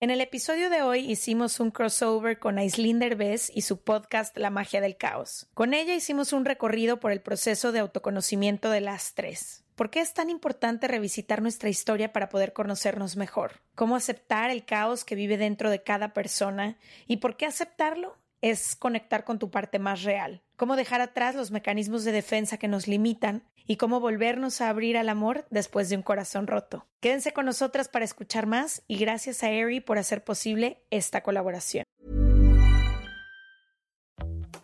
En 0.00 0.10
el 0.10 0.20
episodio 0.20 0.70
de 0.70 0.82
hoy 0.82 1.00
hicimos 1.10 1.58
un 1.58 1.72
crossover 1.72 2.38
con 2.38 2.56
Aislinn 2.56 3.00
Derbez 3.00 3.50
y 3.52 3.62
su 3.62 3.80
podcast 3.80 4.38
La 4.38 4.48
magia 4.48 4.80
del 4.80 4.96
caos. 4.96 5.48
Con 5.54 5.74
ella 5.74 5.92
hicimos 5.92 6.32
un 6.32 6.44
recorrido 6.44 7.00
por 7.00 7.10
el 7.10 7.20
proceso 7.20 7.72
de 7.72 7.80
autoconocimiento 7.80 8.70
de 8.70 8.80
las 8.80 9.14
tres. 9.14 9.64
¿Por 9.74 9.90
qué 9.90 9.98
es 9.98 10.14
tan 10.14 10.30
importante 10.30 10.86
revisitar 10.86 11.42
nuestra 11.42 11.68
historia 11.68 12.12
para 12.12 12.28
poder 12.28 12.52
conocernos 12.52 13.16
mejor? 13.16 13.60
¿Cómo 13.74 13.96
aceptar 13.96 14.50
el 14.50 14.64
caos 14.64 15.04
que 15.04 15.16
vive 15.16 15.36
dentro 15.36 15.68
de 15.68 15.82
cada 15.82 16.14
persona? 16.14 16.78
¿Y 17.08 17.16
por 17.16 17.36
qué 17.36 17.46
aceptarlo? 17.46 18.16
Es 18.40 18.76
conectar 18.76 19.24
con 19.24 19.40
tu 19.40 19.50
parte 19.50 19.80
más 19.80 20.04
real. 20.04 20.44
Cómo 20.58 20.74
dejar 20.74 21.00
atrás 21.00 21.36
los 21.36 21.52
mecanismos 21.52 22.02
de 22.02 22.10
defensa 22.10 22.56
que 22.56 22.66
nos 22.66 22.88
limitan 22.88 23.44
y 23.64 23.76
cómo 23.76 24.00
volvernos 24.00 24.60
a 24.60 24.68
abrir 24.68 24.98
al 24.98 25.08
amor 25.08 25.46
después 25.50 25.88
de 25.88 25.94
un 25.94 26.02
corazón 26.02 26.48
roto. 26.48 26.84
Quédense 26.98 27.32
con 27.32 27.46
nosotras 27.46 27.88
para 27.88 28.04
escuchar 28.04 28.46
más 28.46 28.82
y 28.88 28.98
gracias 28.98 29.44
a 29.44 29.50
Eri 29.50 29.78
por 29.80 29.98
hacer 29.98 30.24
posible 30.24 30.82
esta 30.90 31.22
colaboración. 31.22 31.84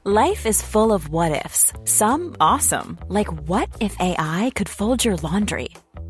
Life 0.03 0.49
is 0.49 0.61
full 0.65 0.91
of 0.91 1.11
what 1.11 1.31
ifs. 1.31 1.73
Some 1.85 2.33
awesome, 2.41 2.99
like 3.09 3.31
what 3.47 3.69
if 3.79 3.97
AI 4.01 4.51
could 4.57 4.69
fold 4.69 5.05
your 5.05 5.17
laundry? 5.23 5.69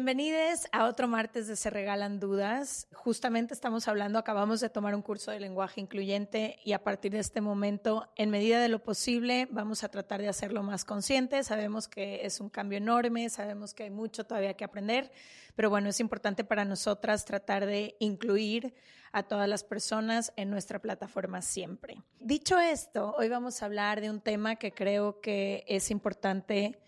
Bienvenidos 0.00 0.66
a 0.72 0.86
otro 0.86 1.08
martes 1.08 1.46
de 1.46 1.56
Se 1.56 1.68
Regalan 1.68 2.20
Dudas. 2.20 2.88
Justamente 2.94 3.52
estamos 3.52 3.86
hablando, 3.86 4.18
acabamos 4.18 4.60
de 4.60 4.70
tomar 4.70 4.94
un 4.94 5.02
curso 5.02 5.30
de 5.30 5.38
lenguaje 5.40 5.78
incluyente 5.78 6.58
y 6.64 6.72
a 6.72 6.82
partir 6.82 7.12
de 7.12 7.18
este 7.18 7.42
momento, 7.42 8.10
en 8.16 8.30
medida 8.30 8.62
de 8.62 8.70
lo 8.70 8.82
posible, 8.82 9.46
vamos 9.50 9.84
a 9.84 9.90
tratar 9.90 10.22
de 10.22 10.28
hacerlo 10.28 10.62
más 10.62 10.86
consciente. 10.86 11.44
Sabemos 11.44 11.86
que 11.86 12.24
es 12.24 12.40
un 12.40 12.48
cambio 12.48 12.78
enorme, 12.78 13.28
sabemos 13.28 13.74
que 13.74 13.82
hay 13.82 13.90
mucho 13.90 14.24
todavía 14.24 14.54
que 14.54 14.64
aprender, 14.64 15.12
pero 15.54 15.68
bueno, 15.68 15.90
es 15.90 16.00
importante 16.00 16.44
para 16.44 16.64
nosotras 16.64 17.26
tratar 17.26 17.66
de 17.66 17.96
incluir 17.98 18.72
a 19.12 19.24
todas 19.24 19.50
las 19.50 19.64
personas 19.64 20.32
en 20.36 20.48
nuestra 20.48 20.78
plataforma 20.78 21.42
siempre. 21.42 21.98
Dicho 22.20 22.58
esto, 22.58 23.14
hoy 23.18 23.28
vamos 23.28 23.60
a 23.60 23.66
hablar 23.66 24.00
de 24.00 24.08
un 24.08 24.22
tema 24.22 24.56
que 24.56 24.72
creo 24.72 25.20
que 25.20 25.62
es 25.68 25.90
importante 25.90 26.80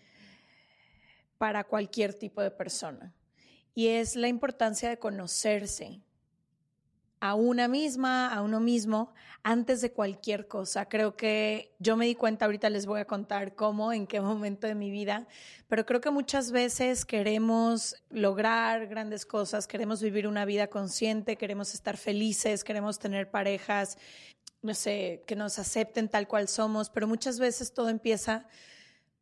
para 1.37 1.63
cualquier 1.63 2.13
tipo 2.13 2.41
de 2.41 2.51
persona. 2.51 3.13
Y 3.75 3.87
es 3.87 4.15
la 4.15 4.27
importancia 4.27 4.89
de 4.89 4.99
conocerse 4.99 6.01
a 7.23 7.35
una 7.35 7.69
misma, 7.69 8.27
a 8.27 8.41
uno 8.41 8.59
mismo, 8.59 9.13
antes 9.43 9.79
de 9.79 9.93
cualquier 9.93 10.49
cosa. 10.49 10.89
Creo 10.89 11.15
que 11.15 11.73
yo 11.79 11.95
me 11.95 12.05
di 12.05 12.15
cuenta, 12.15 12.43
ahorita 12.43 12.69
les 12.69 12.85
voy 12.85 12.99
a 12.99 13.05
contar 13.05 13.55
cómo, 13.55 13.93
en 13.93 14.07
qué 14.07 14.19
momento 14.19 14.67
de 14.67 14.75
mi 14.75 14.91
vida, 14.91 15.25
pero 15.69 15.85
creo 15.85 16.01
que 16.01 16.11
muchas 16.11 16.51
veces 16.51 17.05
queremos 17.05 17.95
lograr 18.09 18.87
grandes 18.87 19.25
cosas, 19.25 19.67
queremos 19.67 20.01
vivir 20.01 20.27
una 20.27 20.43
vida 20.43 20.67
consciente, 20.67 21.37
queremos 21.37 21.73
estar 21.73 21.95
felices, 21.95 22.65
queremos 22.65 22.99
tener 22.99 23.31
parejas, 23.31 23.97
no 24.61 24.73
sé, 24.73 25.23
que 25.25 25.37
nos 25.37 25.59
acepten 25.59 26.09
tal 26.09 26.27
cual 26.27 26.49
somos, 26.49 26.89
pero 26.89 27.07
muchas 27.07 27.39
veces 27.39 27.73
todo 27.73 27.87
empieza 27.87 28.47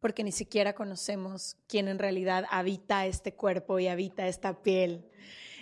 porque 0.01 0.25
ni 0.25 0.34
siquiera 0.34 0.73
conocemos 0.73 1.56
quién 1.67 1.88
en 1.88 2.00
realidad 2.00 2.45
habita 2.50 3.06
este 3.06 3.34
cuerpo 3.34 3.79
y 3.79 3.88
habita 3.88 4.28
esta 4.28 4.62
piel. 4.62 5.06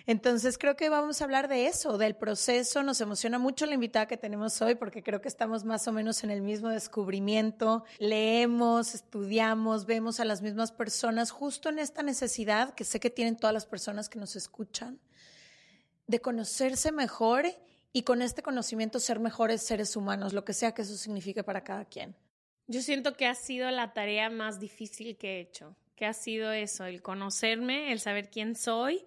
Entonces 0.08 0.58
creo 0.58 0.76
que 0.76 0.90
vamos 0.90 1.22
a 1.22 1.26
hablar 1.26 1.48
de 1.48 1.68
eso, 1.68 2.00
del 2.00 2.16
proceso. 2.16 2.82
Nos 2.82 3.00
emociona 3.00 3.38
mucho 3.38 3.68
la 3.68 3.76
invitada 3.76 4.08
que 4.08 4.18
tenemos 4.18 4.60
hoy 4.60 4.74
porque 4.74 5.04
creo 5.04 5.22
que 5.22 5.28
estamos 5.28 5.66
más 5.66 5.88
o 5.88 5.92
menos 5.92 6.24
en 6.24 6.32
el 6.32 6.42
mismo 6.42 6.70
descubrimiento. 6.70 7.84
Leemos, 8.00 8.96
estudiamos, 8.96 9.86
vemos 9.86 10.20
a 10.20 10.26
las 10.26 10.42
mismas 10.42 10.72
personas 10.72 11.30
justo 11.30 11.70
en 11.70 11.78
esta 11.78 12.02
necesidad 12.02 12.74
que 12.74 12.86
sé 12.86 13.00
que 13.00 13.12
tienen 13.12 13.38
todas 13.38 13.54
las 13.54 13.68
personas 13.68 14.10
que 14.10 14.18
nos 14.18 14.36
escuchan 14.36 15.00
de 16.08 16.22
conocerse 16.22 16.92
mejor 16.92 17.46
y 17.94 18.02
con 18.02 18.24
este 18.24 18.42
conocimiento 18.42 19.00
ser 19.00 19.20
mejores 19.20 19.62
seres 19.62 19.96
humanos, 19.96 20.34
lo 20.34 20.44
que 20.44 20.54
sea 20.54 20.74
que 20.74 20.82
eso 20.82 20.98
signifique 20.98 21.44
para 21.44 21.64
cada 21.64 21.86
quien. 21.86 22.16
Yo 22.72 22.84
siento 22.84 23.18
que 23.18 23.26
ha 23.26 23.34
sido 23.34 23.72
la 23.72 23.94
tarea 23.94 24.30
más 24.30 24.60
difícil 24.60 25.18
que 25.18 25.38
he 25.38 25.40
hecho, 25.40 25.76
que 25.96 26.06
ha 26.06 26.14
sido 26.14 26.52
eso, 26.52 26.86
el 26.86 27.02
conocerme, 27.02 27.92
el 27.92 28.00
saber 28.00 28.30
quién 28.30 28.56
soy 28.56 29.04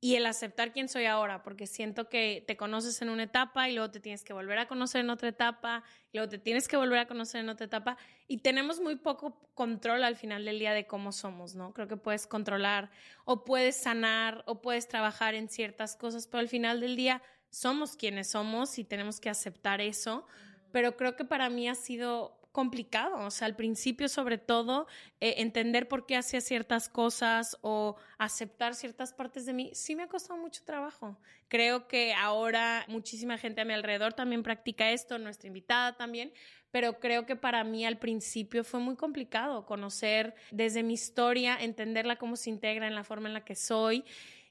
y 0.00 0.14
el 0.14 0.24
aceptar 0.24 0.72
quién 0.72 0.88
soy 0.88 1.04
ahora, 1.04 1.42
porque 1.42 1.66
siento 1.66 2.08
que 2.08 2.42
te 2.46 2.56
conoces 2.56 3.02
en 3.02 3.10
una 3.10 3.24
etapa 3.24 3.68
y 3.68 3.74
luego 3.74 3.90
te 3.90 4.00
tienes 4.00 4.24
que 4.24 4.32
volver 4.32 4.58
a 4.58 4.66
conocer 4.66 5.02
en 5.02 5.10
otra 5.10 5.28
etapa, 5.28 5.84
y 6.10 6.16
luego 6.16 6.30
te 6.30 6.38
tienes 6.38 6.68
que 6.68 6.78
volver 6.78 7.00
a 7.00 7.06
conocer 7.06 7.42
en 7.42 7.50
otra 7.50 7.66
etapa 7.66 7.98
y 8.28 8.38
tenemos 8.38 8.80
muy 8.80 8.96
poco 8.96 9.46
control 9.52 10.02
al 10.02 10.16
final 10.16 10.46
del 10.46 10.58
día 10.58 10.72
de 10.72 10.86
cómo 10.86 11.12
somos, 11.12 11.54
¿no? 11.54 11.74
Creo 11.74 11.88
que 11.88 11.98
puedes 11.98 12.26
controlar 12.26 12.90
o 13.26 13.44
puedes 13.44 13.76
sanar 13.76 14.42
o 14.46 14.62
puedes 14.62 14.88
trabajar 14.88 15.34
en 15.34 15.50
ciertas 15.50 15.96
cosas, 15.96 16.28
pero 16.28 16.40
al 16.40 16.48
final 16.48 16.80
del 16.80 16.96
día 16.96 17.20
somos 17.50 17.94
quienes 17.94 18.30
somos 18.30 18.78
y 18.78 18.84
tenemos 18.84 19.20
que 19.20 19.28
aceptar 19.28 19.82
eso, 19.82 20.26
pero 20.72 20.96
creo 20.96 21.14
que 21.14 21.26
para 21.26 21.50
mí 21.50 21.68
ha 21.68 21.74
sido 21.74 22.35
complicado, 22.56 23.18
o 23.18 23.30
sea, 23.30 23.44
al 23.44 23.54
principio 23.54 24.08
sobre 24.08 24.38
todo, 24.38 24.86
eh, 25.20 25.34
entender 25.42 25.88
por 25.88 26.06
qué 26.06 26.16
hacía 26.16 26.40
ciertas 26.40 26.88
cosas 26.88 27.58
o 27.60 27.96
aceptar 28.16 28.74
ciertas 28.74 29.12
partes 29.12 29.44
de 29.44 29.52
mí, 29.52 29.72
sí 29.74 29.94
me 29.94 30.04
ha 30.04 30.08
costado 30.08 30.40
mucho 30.40 30.64
trabajo. 30.64 31.18
Creo 31.48 31.86
que 31.86 32.14
ahora 32.14 32.86
muchísima 32.88 33.36
gente 33.36 33.60
a 33.60 33.66
mi 33.66 33.74
alrededor 33.74 34.14
también 34.14 34.42
practica 34.42 34.90
esto, 34.90 35.18
nuestra 35.18 35.48
invitada 35.48 35.98
también, 35.98 36.32
pero 36.70 36.98
creo 36.98 37.26
que 37.26 37.36
para 37.36 37.62
mí 37.62 37.84
al 37.84 37.98
principio 37.98 38.64
fue 38.64 38.80
muy 38.80 38.96
complicado 38.96 39.66
conocer 39.66 40.34
desde 40.50 40.82
mi 40.82 40.94
historia, 40.94 41.58
entenderla 41.60 42.16
cómo 42.16 42.36
se 42.36 42.48
integra 42.48 42.86
en 42.86 42.94
la 42.94 43.04
forma 43.04 43.28
en 43.28 43.34
la 43.34 43.44
que 43.44 43.54
soy 43.54 44.02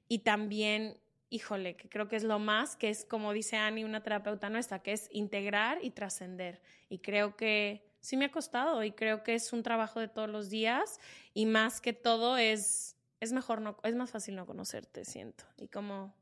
y 0.08 0.20
también 0.20 1.00
híjole, 1.32 1.76
que 1.76 1.90
creo 1.90 2.08
que 2.08 2.16
es 2.16 2.24
lo 2.24 2.38
más, 2.38 2.76
que 2.76 2.90
es 2.90 3.04
como 3.04 3.34
dice 3.34 3.58
Annie, 3.58 3.84
una 3.84 4.04
terapeuta 4.04 4.50
nuestra, 4.50 4.84
que 4.84 4.94
es 4.94 5.10
integrar 5.12 5.80
y 5.82 5.90
trascender. 5.90 6.62
Y 6.88 7.00
creo 7.00 7.36
que 7.36 7.84
sí 8.06 8.18
me 8.18 8.26
ha 8.26 8.32
costado 8.32 8.84
y 8.84 8.92
creo 8.92 9.24
que 9.24 9.34
es 9.34 9.52
un 9.52 9.64
trabajo 9.64 10.00
de 10.00 10.08
todos 10.08 10.30
los 10.30 10.50
días 10.50 11.00
y 11.34 11.48
más 11.48 11.82
que 11.82 11.92
todo 11.92 12.38
es, 12.38 12.96
es 13.20 13.34
mejor, 13.34 13.62
no, 13.62 13.78
es 13.84 13.96
más 13.96 14.12
fácil 14.12 14.36
no 14.36 14.46
conocerte, 14.46 15.06
siento, 15.06 15.44
y 15.58 15.68
como 15.68 16.14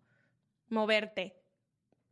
moverte. 0.69 1.35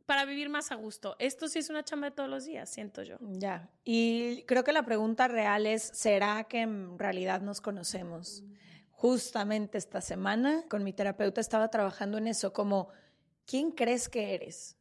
para 0.04 0.26
vivir 0.26 0.50
más 0.50 0.72
a 0.72 0.74
gusto. 0.74 1.16
Esto 1.18 1.48
sí 1.48 1.58
es 1.58 1.70
una 1.70 1.84
chamba 1.84 2.10
de 2.10 2.16
todos 2.16 2.28
los 2.28 2.44
días, 2.44 2.68
siento 2.68 3.02
yo. 3.02 3.16
Ya. 3.20 3.70
Y 3.82 4.42
creo 4.46 4.62
que 4.62 4.72
la 4.72 4.84
pregunta 4.84 5.26
real 5.26 5.66
es, 5.66 5.82
¿será 5.94 6.44
que 6.44 6.60
en 6.60 6.98
realidad 6.98 7.40
nos 7.40 7.62
conocemos? 7.62 8.42
Justamente 8.90 9.78
esta 9.78 10.00
semana 10.02 10.64
con 10.68 10.84
mi 10.84 10.92
terapeuta 10.92 11.40
estaba 11.40 11.68
trabajando 11.68 12.18
en 12.18 12.26
eso, 12.26 12.52
como, 12.52 12.88
¿quién 13.46 13.70
crees 13.70 14.08
que 14.08 14.34
eres? 14.34 14.76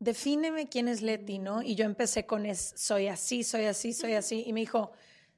Defíneme 0.00 0.68
quién 0.68 0.88
es 0.88 1.02
Leti, 1.02 1.38
¿no? 1.38 1.62
Y 1.62 1.74
yo 1.74 1.84
empecé 1.84 2.26
con 2.26 2.46
es, 2.46 2.72
soy 2.76 3.08
así, 3.08 3.42
soy 3.42 3.64
así, 3.64 3.92
soy 3.92 4.14
así. 4.14 4.44
Y 4.46 4.52
me 4.52 4.60
dijo, 4.60 4.92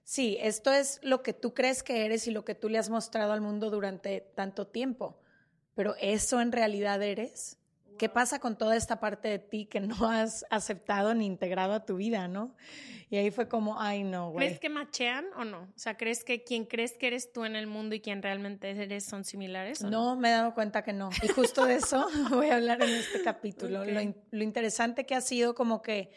sí, 0.05 0.37
esto 0.41 0.73
es 0.73 1.01
lo 1.03 1.23
que 1.23 1.33
tú 1.33 1.55
crees 1.55 1.83
que 1.83 2.05
eres 2.05 2.27
y 2.27 2.31
lo 2.31 2.45
que 2.45 2.55
tú 2.55 2.69
le 2.69 2.79
has 2.79 2.91
mostrado 2.91 3.33
al 3.33 3.41
mundo 3.41 3.71
durante 3.71 4.21
tanto 4.35 4.67
tiempo. 4.67 5.19
Pero 5.75 5.95
eso 6.01 6.41
en 6.41 6.53
realidad 6.53 7.03
eres. 7.03 7.60
¿Qué 8.01 8.09
pasa 8.09 8.39
con 8.39 8.57
toda 8.57 8.77
esta 8.77 8.99
parte 8.99 9.29
de 9.29 9.39
ti 9.39 9.67
que 9.67 9.79
no 9.79 10.09
has 10.09 10.47
aceptado 10.49 11.13
ni 11.13 11.27
integrado 11.27 11.75
a 11.75 11.85
tu 11.85 11.97
vida, 11.97 12.29
no? 12.29 12.57
Y 13.11 13.19
ahí 13.19 13.31
fue 13.31 13.47
como, 13.47 13.79
ay, 13.79 14.05
no, 14.05 14.31
güey. 14.31 14.47
¿Crees 14.47 14.59
que 14.59 14.71
machean 14.71 15.27
o 15.37 15.45
no? 15.45 15.65
O 15.65 15.79
sea, 15.79 15.99
¿crees 15.99 16.25
que 16.25 16.43
quien 16.43 16.65
crees 16.65 16.97
que 16.97 17.09
eres 17.09 17.31
tú 17.31 17.45
en 17.45 17.57
el 17.57 17.67
mundo 17.67 17.95
y 17.95 18.01
quien 18.01 18.23
realmente 18.23 18.71
eres 18.71 19.05
son 19.05 19.27
similares? 19.27 19.83
no? 19.83 19.91
no? 19.91 20.17
me 20.17 20.31
he 20.31 20.33
dado 20.33 20.55
cuenta 20.55 20.83
que 20.83 20.95
no. 20.95 21.11
Y 21.23 21.29
justo 21.29 21.67
de 21.67 21.75
eso 21.75 22.09
voy 22.31 22.49
a 22.49 22.55
hablar 22.55 22.81
en 22.81 22.89
este 22.89 23.21
capítulo. 23.21 23.85
Lo, 23.85 24.01
lo 24.31 24.43
interesante 24.43 25.05
que 25.05 25.15
ha 25.15 25.21
sido 25.21 25.55
como 25.55 25.83
que 25.83 26.11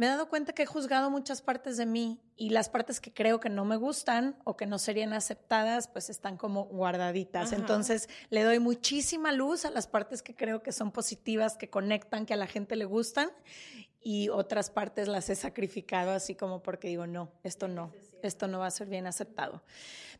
me 0.00 0.06
he 0.06 0.08
dado 0.08 0.30
cuenta 0.30 0.54
que 0.54 0.62
he 0.62 0.66
juzgado 0.66 1.10
muchas 1.10 1.42
partes 1.42 1.76
de 1.76 1.84
mí 1.84 2.22
y 2.34 2.48
las 2.48 2.70
partes 2.70 3.00
que 3.00 3.12
creo 3.12 3.38
que 3.38 3.50
no 3.50 3.66
me 3.66 3.76
gustan 3.76 4.34
o 4.44 4.56
que 4.56 4.64
no 4.64 4.78
serían 4.78 5.12
aceptadas, 5.12 5.88
pues 5.88 6.08
están 6.08 6.38
como 6.38 6.64
guardaditas. 6.64 7.52
Entonces 7.52 8.08
le 8.30 8.42
doy 8.42 8.60
muchísima 8.60 9.30
luz 9.30 9.66
a 9.66 9.70
las 9.70 9.86
partes 9.86 10.22
que 10.22 10.34
creo 10.34 10.62
que 10.62 10.72
son 10.72 10.90
positivas, 10.90 11.58
que 11.58 11.68
conectan, 11.68 12.24
que 12.24 12.32
a 12.32 12.38
la 12.38 12.46
gente 12.46 12.76
le 12.76 12.86
gustan 12.86 13.30
y 14.00 14.30
otras 14.30 14.70
partes 14.70 15.06
las 15.06 15.28
he 15.28 15.34
sacrificado 15.34 16.12
así 16.12 16.34
como 16.34 16.62
porque 16.62 16.88
digo, 16.88 17.06
no, 17.06 17.30
esto 17.42 17.68
no, 17.68 17.92
esto 18.28 18.46
no 18.46 18.58
va 18.58 18.66
a 18.66 18.70
ser 18.70 18.88
bien 18.88 19.06
aceptado. 19.06 19.62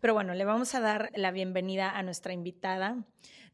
Pero 0.01 0.15
bueno, 0.15 0.35
le 0.35 0.45
vamos 0.45 0.75
a 0.75 0.81
dar 0.81 1.11
la 1.15 1.31
bienvenida 1.31 1.91
a 1.91 2.03
nuestra 2.03 2.33
invitada. 2.33 2.97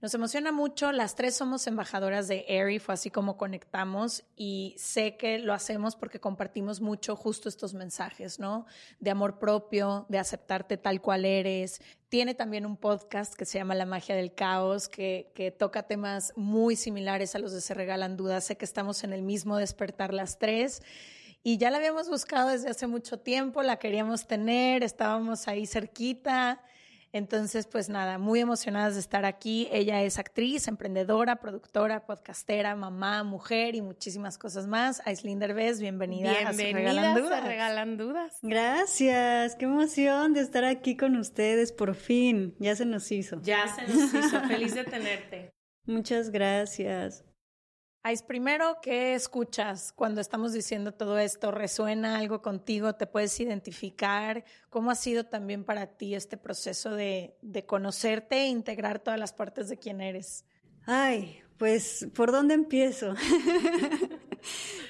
Nos 0.02 0.12
emociona 0.12 0.52
mucho, 0.52 0.92
las 0.92 1.14
tres 1.14 1.36
somos 1.36 1.66
embajadoras 1.66 2.28
de 2.28 2.44
Airy, 2.50 2.78
fue 2.78 2.92
así 2.92 3.10
como 3.10 3.38
conectamos 3.38 4.24
y 4.36 4.74
sé 4.76 5.16
que 5.16 5.38
lo 5.38 5.54
hacemos 5.54 5.96
porque 5.96 6.20
compartimos 6.20 6.82
mucho 6.82 7.16
justo 7.16 7.48
estos 7.48 7.72
mensajes, 7.72 8.38
¿no? 8.38 8.66
De 9.00 9.10
amor 9.10 9.38
propio, 9.38 10.04
de 10.10 10.18
aceptarte 10.18 10.76
tal 10.76 11.00
cual 11.00 11.24
eres. 11.24 11.80
Tiene 12.10 12.34
también 12.34 12.66
un 12.66 12.76
podcast 12.76 13.34
que 13.34 13.46
se 13.46 13.56
llama 13.56 13.74
La 13.74 13.86
magia 13.86 14.14
del 14.14 14.34
caos, 14.34 14.90
que, 14.90 15.32
que 15.34 15.50
toca 15.50 15.84
temas 15.84 16.34
muy 16.36 16.76
similares 16.76 17.34
a 17.34 17.38
los 17.38 17.52
de 17.52 17.62
Se 17.62 17.72
Regalan 17.72 18.18
Dudas. 18.18 18.44
Sé 18.44 18.58
que 18.58 18.66
estamos 18.66 19.02
en 19.02 19.14
el 19.14 19.22
mismo 19.22 19.56
despertar 19.56 20.12
las 20.12 20.38
tres 20.38 20.82
y 21.46 21.58
ya 21.58 21.70
la 21.70 21.76
habíamos 21.76 22.08
buscado 22.08 22.48
desde 22.48 22.70
hace 22.70 22.86
mucho 22.86 23.18
tiempo, 23.18 23.62
la 23.62 23.78
queríamos 23.78 24.26
tener, 24.26 24.82
estábamos 24.82 25.46
ahí 25.48 25.66
cerquita 25.66 26.60
entonces, 27.16 27.66
pues 27.66 27.88
nada, 27.88 28.18
muy 28.18 28.40
emocionadas 28.40 28.92
de 28.92 29.00
estar 29.00 29.24
aquí. 29.24 29.68
Ella 29.72 30.02
es 30.02 30.18
actriz, 30.18 30.68
emprendedora, 30.68 31.36
productora, 31.36 32.04
podcastera, 32.04 32.76
mamá, 32.76 33.22
mujer 33.24 33.74
y 33.74 33.80
muchísimas 33.80 34.36
cosas 34.36 34.66
más. 34.66 35.00
Aislinn 35.06 35.38
Derbez, 35.38 35.80
bienvenida, 35.80 36.30
bienvenida 36.30 36.50
a 36.50 36.52
Se 36.52 36.72
Regalan 36.74 37.14
Dudas. 37.14 37.44
Regalan 37.44 37.96
Dudas. 37.96 38.38
Gracias, 38.42 39.54
qué 39.54 39.64
emoción 39.64 40.34
de 40.34 40.40
estar 40.40 40.64
aquí 40.64 40.96
con 40.96 41.16
ustedes, 41.16 41.72
por 41.72 41.94
fin. 41.94 42.54
Ya 42.58 42.76
se 42.76 42.84
nos 42.84 43.10
hizo. 43.10 43.40
Ya 43.40 43.66
se 43.68 43.82
nos 43.86 44.12
hizo, 44.12 44.40
feliz 44.42 44.74
de 44.74 44.84
tenerte. 44.84 45.54
Muchas 45.86 46.30
gracias. 46.30 47.24
Primero, 48.26 48.78
¿qué 48.82 49.14
escuchas 49.14 49.92
cuando 49.92 50.20
estamos 50.20 50.52
diciendo 50.52 50.94
todo 50.94 51.18
esto? 51.18 51.50
¿Resuena 51.50 52.18
algo 52.18 52.40
contigo? 52.40 52.94
¿Te 52.94 53.08
puedes 53.08 53.38
identificar? 53.40 54.44
¿Cómo 54.70 54.92
ha 54.92 54.94
sido 54.94 55.26
también 55.26 55.64
para 55.64 55.88
ti 55.88 56.14
este 56.14 56.36
proceso 56.36 56.94
de, 56.94 57.36
de 57.42 57.66
conocerte 57.66 58.36
e 58.36 58.46
integrar 58.46 59.00
todas 59.00 59.18
las 59.18 59.32
partes 59.32 59.68
de 59.68 59.78
quién 59.78 60.00
eres? 60.00 60.44
Ay, 60.84 61.40
pues, 61.56 62.06
¿por 62.14 62.30
dónde 62.30 62.54
empiezo? 62.54 63.14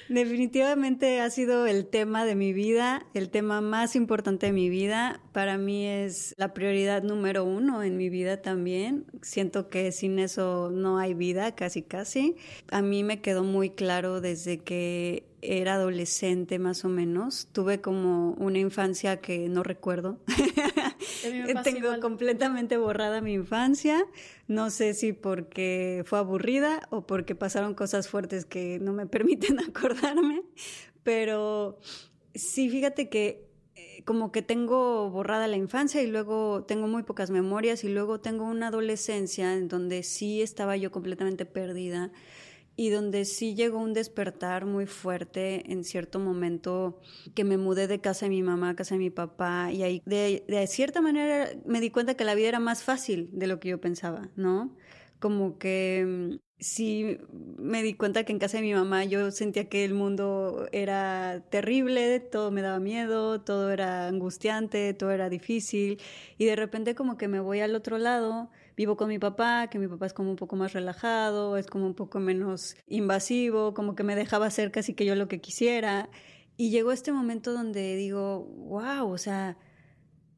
Definitivamente 0.09 1.19
ha 1.19 1.29
sido 1.29 1.67
el 1.67 1.85
tema 1.85 2.23
de 2.23 2.35
mi 2.35 2.53
vida, 2.53 3.05
el 3.13 3.29
tema 3.29 3.59
más 3.59 3.95
importante 3.95 4.47
de 4.47 4.51
mi 4.53 4.69
vida. 4.69 5.19
Para 5.33 5.57
mí 5.57 5.85
es 5.85 6.33
la 6.37 6.53
prioridad 6.53 7.03
número 7.03 7.43
uno 7.43 7.83
en 7.83 7.97
mi 7.97 8.09
vida 8.09 8.41
también. 8.41 9.05
Siento 9.21 9.69
que 9.69 9.91
sin 9.91 10.19
eso 10.19 10.69
no 10.71 10.97
hay 10.97 11.13
vida, 11.13 11.55
casi 11.55 11.81
casi. 11.81 12.37
A 12.71 12.81
mí 12.81 13.03
me 13.03 13.21
quedó 13.21 13.43
muy 13.43 13.69
claro 13.69 14.21
desde 14.21 14.59
que 14.59 15.25
era 15.41 15.75
adolescente 15.75 16.57
más 16.57 16.85
o 16.85 16.89
menos. 16.89 17.47
Tuve 17.51 17.81
como 17.81 18.31
una 18.33 18.59
infancia 18.59 19.17
que 19.17 19.49
no 19.49 19.63
recuerdo. 19.63 20.19
Tengo 21.63 21.99
completamente 21.99 22.77
borrada 22.77 23.21
mi 23.21 23.33
infancia. 23.33 24.05
No 24.47 24.69
sé 24.69 24.93
si 24.93 25.13
porque 25.13 26.03
fue 26.05 26.19
aburrida 26.19 26.87
o 26.89 27.05
porque 27.05 27.35
pasaron 27.35 27.73
cosas 27.73 28.07
fuertes 28.07 28.45
que 28.45 28.79
no 28.79 28.93
me 28.93 29.05
permiten 29.07 29.59
acordarme. 29.59 30.43
Pero 31.03 31.79
sí, 32.33 32.69
fíjate 32.69 33.09
que 33.09 33.47
eh, 33.75 34.03
como 34.05 34.31
que 34.31 34.41
tengo 34.41 35.09
borrada 35.09 35.47
la 35.47 35.57
infancia 35.57 36.01
y 36.01 36.07
luego 36.07 36.63
tengo 36.65 36.87
muy 36.87 37.03
pocas 37.03 37.29
memorias 37.29 37.83
y 37.83 37.89
luego 37.89 38.19
tengo 38.19 38.45
una 38.45 38.67
adolescencia 38.67 39.53
en 39.53 39.67
donde 39.67 40.03
sí 40.03 40.41
estaba 40.41 40.75
yo 40.77 40.91
completamente 40.91 41.45
perdida 41.45 42.11
y 42.79 42.91
donde 42.91 43.25
sí 43.25 43.55
llegó 43.55 43.79
un 43.79 43.93
despertar 43.93 44.65
muy 44.65 44.85
fuerte 44.85 45.69
en 45.73 45.83
cierto 45.83 46.19
momento 46.19 47.01
que 47.33 47.43
me 47.43 47.57
mudé 47.57 47.87
de 47.87 47.99
casa 47.99 48.27
de 48.27 48.29
mi 48.29 48.43
mamá 48.43 48.69
a 48.69 48.75
casa 48.75 48.93
de 48.93 48.99
mi 48.99 49.09
papá 49.09 49.71
y 49.73 49.81
ahí 49.81 50.03
de, 50.05 50.67
cierta 50.67 51.01
manera 51.01 51.49
me 51.65 51.81
di 51.81 51.89
cuenta 51.89 52.13
que 52.13 52.23
la 52.23 52.35
vida 52.35 52.49
era 52.49 52.59
más 52.59 52.83
fácil 52.83 53.29
de 53.33 53.47
lo 53.47 53.59
que 53.59 53.69
yo 53.69 53.81
pensaba, 53.81 54.29
¿no? 54.35 54.77
Como 55.19 55.57
que 55.57 56.05
mm, 56.07 56.35
sí 56.59 57.17
me 57.31 57.81
di 57.81 57.95
cuenta 57.95 58.23
que 58.23 58.31
en 58.31 58.37
casa 58.39 58.57
de 58.57 58.63
mi 58.63 58.75
mamá 58.75 59.05
yo 59.05 59.31
sentía 59.31 59.69
que 59.69 59.83
el 59.83 59.95
mundo 59.95 60.67
era 60.71 61.43
terrible, 61.49 62.19
todo 62.19 62.51
me 62.51 62.61
daba 62.61 62.79
miedo, 62.79 63.41
todo 63.41 63.71
era 63.71 64.07
angustiante, 64.07 64.93
todo 64.93 65.09
era 65.09 65.29
difícil 65.29 65.99
y 66.37 66.45
de 66.45 66.55
repente 66.55 66.93
como 66.93 67.17
que 67.17 67.27
me 67.27 67.39
voy 67.39 67.59
al 67.61 67.73
otro 67.73 67.97
lado 67.97 68.51
vivo 68.77 68.95
con 68.95 69.09
mi 69.09 69.17
papá, 69.17 69.69
que 69.71 69.79
mi 69.79 69.87
papá 69.87 70.05
es 70.05 70.13
como 70.13 70.29
un 70.29 70.35
poco 70.35 70.55
más 70.55 70.73
relajado, 70.73 71.57
es 71.57 71.65
como 71.65 71.87
un 71.87 71.95
poco 71.95 72.19
menos 72.19 72.77
invasivo, 72.87 73.73
como 73.73 73.95
que 73.95 74.03
me 74.03 74.15
dejaba 74.15 74.45
hacer 74.45 74.71
casi 74.71 74.93
que 74.93 75.03
yo 75.03 75.15
lo 75.15 75.27
que 75.27 75.41
quisiera. 75.41 76.09
Y 76.57 76.69
llegó 76.69 76.91
este 76.91 77.11
momento 77.11 77.53
donde 77.53 77.95
digo, 77.95 78.45
wow, 78.45 79.09
o 79.09 79.17
sea, 79.17 79.57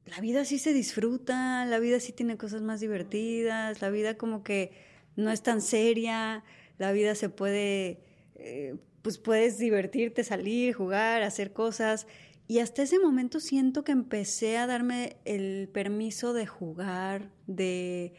la 0.05 0.21
vida 0.21 0.45
sí 0.45 0.57
se 0.57 0.73
disfruta, 0.73 1.65
la 1.65 1.79
vida 1.79 1.99
sí 1.99 2.13
tiene 2.13 2.37
cosas 2.37 2.61
más 2.61 2.79
divertidas, 2.79 3.81
la 3.81 3.89
vida 3.89 4.17
como 4.17 4.41
que 4.41 4.71
no 5.17 5.31
es 5.31 5.43
tan 5.43 5.61
seria, 5.61 6.45
la 6.77 6.93
vida 6.93 7.15
se 7.15 7.27
puede, 7.27 7.99
eh, 8.35 8.77
pues 9.01 9.17
puedes 9.17 9.57
divertirte, 9.57 10.23
salir, 10.23 10.73
jugar, 10.73 11.23
hacer 11.23 11.51
cosas. 11.51 12.07
Y 12.47 12.59
hasta 12.59 12.83
ese 12.83 12.99
momento 12.99 13.41
siento 13.41 13.83
que 13.83 13.91
empecé 13.91 14.57
a 14.57 14.65
darme 14.65 15.17
el 15.25 15.69
permiso 15.71 16.33
de 16.33 16.47
jugar, 16.47 17.31
de 17.45 18.13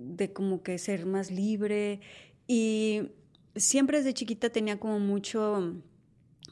de 0.00 0.32
como 0.32 0.62
que 0.62 0.78
ser 0.78 1.06
más 1.06 1.30
libre 1.30 2.00
y 2.46 3.10
siempre 3.54 3.98
desde 3.98 4.14
chiquita 4.14 4.50
tenía 4.50 4.78
como 4.78 4.98
mucho 4.98 5.74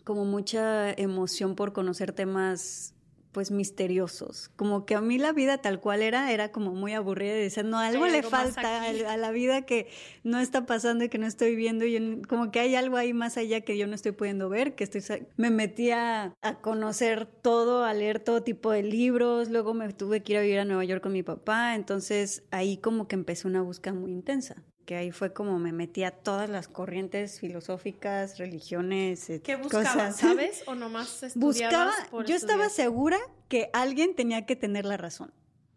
como 0.05 0.25
mucha 0.25 0.93
emoción 0.93 1.55
por 1.55 1.73
conocer 1.73 2.13
temas 2.13 2.94
pues 3.35 3.51
misteriosos. 3.51 4.49
Como 4.57 4.87
que 4.87 4.95
a 4.95 5.01
mí 5.01 5.19
la 5.19 5.33
vida 5.33 5.59
tal 5.59 5.81
cual 5.81 6.01
era, 6.03 6.33
era 6.33 6.53
como 6.53 6.73
muy 6.73 6.95
aburrida 6.95 7.37
y 7.37 7.41
decía, 7.41 7.65
no, 7.65 7.79
algo 7.79 8.07
le 8.07 8.23
falta 8.23 8.85
a 8.85 9.17
la 9.17 9.31
vida 9.33 9.63
que 9.63 9.89
no 10.23 10.39
está 10.39 10.65
pasando 10.65 11.05
y 11.05 11.09
que 11.09 11.19
no 11.19 11.27
estoy 11.27 11.57
viendo 11.57 11.85
y 11.85 12.23
como 12.23 12.53
que 12.53 12.61
hay 12.61 12.77
algo 12.77 12.97
ahí 12.97 13.13
más 13.13 13.37
allá 13.37 13.63
que 13.63 13.77
yo 13.77 13.89
no 13.89 13.95
estoy 13.97 14.13
pudiendo 14.13 14.49
ver, 14.49 14.77
que 14.77 14.85
estoy 14.85 15.03
me 15.37 15.51
metía 15.51 16.37
a 16.41 16.61
conocer 16.61 17.27
todo, 17.27 17.85
a 17.85 17.93
leer 17.93 18.21
todo 18.21 18.45
tipo 18.45 18.71
de 18.71 18.85
libros, 18.85 19.51
luego 19.51 19.75
me 19.75 19.93
tuve 19.93 20.23
que 20.23 20.35
ir 20.35 20.39
a 20.39 20.43
vivir 20.43 20.61
a 20.61 20.65
Nueva 20.65 20.85
York 20.85 21.03
con 21.03 21.13
mi 21.13 21.25
papá, 21.25 21.75
entonces 21.75 22.45
ahí 22.53 22.77
como 22.77 23.09
que 23.09 23.17
empecé 23.17 23.49
una 23.49 23.63
búsqueda 23.63 23.95
muy 23.95 24.13
intensa 24.13 24.63
que 24.85 24.97
ahí 24.97 25.11
fue 25.11 25.33
como 25.33 25.59
me 25.59 25.73
metí 25.73 26.05
a 26.05 26.11
todas 26.11 26.49
las 26.49 26.69
corrientes 26.69 27.41
filosóficas, 27.41 28.39
religiones, 28.39 29.31
¿Qué 29.43 29.57
buscabas, 29.57 30.17
sabes? 30.17 30.63
¿O 30.67 30.75
nomás 30.75 31.23
estudiabas 31.23 31.97
Buscaba, 32.11 32.25
yo 32.27 32.35
estaba 32.35 32.69
segura 32.69 33.19
que 33.49 33.71
alguien 33.73 34.15
tenía 34.15 34.47
que 34.47 34.57
tener 34.57 34.85
la 34.85 34.97
razón. 34.97 35.33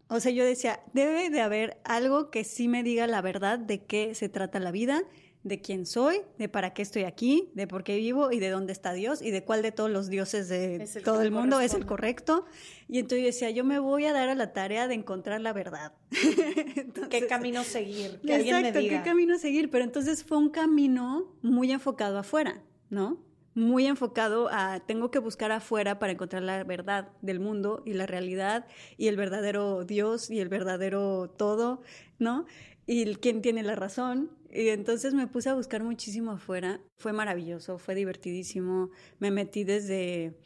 O 0.08 0.20
sea, 0.20 0.32
yo 0.32 0.44
decía, 0.44 0.80
debe 0.94 1.28
de 1.28 1.42
haber 1.42 1.78
algo 1.84 2.30
que 2.30 2.44
sí 2.44 2.66
me 2.66 2.82
diga 2.82 3.06
la 3.06 3.20
verdad 3.20 3.58
de 3.58 3.84
qué 3.84 4.14
se 4.14 4.28
trata 4.28 4.58
la 4.58 4.70
vida, 4.70 5.02
de 5.44 5.60
quién 5.60 5.86
soy, 5.86 6.22
de 6.36 6.48
para 6.48 6.74
qué 6.74 6.82
estoy 6.82 7.04
aquí, 7.04 7.50
de 7.54 7.66
por 7.66 7.84
qué 7.84 7.96
vivo 7.96 8.32
y 8.32 8.38
de 8.38 8.50
dónde 8.50 8.72
está 8.72 8.92
Dios 8.92 9.22
y 9.22 9.30
de 9.30 9.44
cuál 9.44 9.62
de 9.62 9.72
todos 9.72 9.90
los 9.90 10.08
dioses 10.08 10.48
de 10.48 10.88
todo 11.04 11.22
el 11.22 11.30
mundo 11.30 11.60
es 11.60 11.74
el 11.74 11.86
correcto. 11.86 12.44
Y 12.88 12.98
entonces 12.98 13.20
yo 13.20 13.26
decía, 13.26 13.50
yo 13.50 13.64
me 13.64 13.78
voy 13.78 14.06
a 14.06 14.12
dar 14.12 14.28
a 14.28 14.34
la 14.34 14.52
tarea 14.52 14.88
de 14.88 14.94
encontrar 14.94 15.40
la 15.40 15.52
verdad. 15.52 15.92
¿Qué 17.10 17.26
camino 17.26 17.64
seguir? 17.64 18.20
Que 18.20 18.36
exacto, 18.36 18.80
qué 18.80 19.02
camino 19.04 19.38
seguir. 19.38 19.70
Pero 19.70 19.84
entonces 19.84 20.24
fue 20.24 20.38
un 20.38 20.50
camino 20.50 21.36
muy 21.42 21.70
enfocado 21.70 22.18
afuera, 22.18 22.62
¿no? 22.90 23.18
Muy 23.54 23.86
enfocado 23.86 24.48
a, 24.50 24.80
tengo 24.80 25.10
que 25.10 25.18
buscar 25.18 25.50
afuera 25.50 25.98
para 25.98 26.12
encontrar 26.12 26.42
la 26.42 26.62
verdad 26.64 27.08
del 27.22 27.40
mundo 27.40 27.82
y 27.84 27.94
la 27.94 28.06
realidad 28.06 28.66
y 28.96 29.08
el 29.08 29.16
verdadero 29.16 29.84
Dios 29.84 30.30
y 30.30 30.40
el 30.40 30.48
verdadero 30.48 31.30
todo, 31.36 31.82
¿no? 32.18 32.46
Y 32.86 33.16
quién 33.16 33.42
tiene 33.42 33.62
la 33.62 33.74
razón 33.74 34.30
y 34.50 34.68
entonces 34.68 35.14
me 35.14 35.26
puse 35.26 35.50
a 35.50 35.54
buscar 35.54 35.82
muchísimo 35.82 36.32
afuera. 36.32 36.80
Fue 36.96 37.12
maravilloso, 37.12 37.78
fue 37.78 37.94
divertidísimo. 37.94 38.90
Me 39.18 39.30
metí 39.30 39.64
desde, 39.64 40.38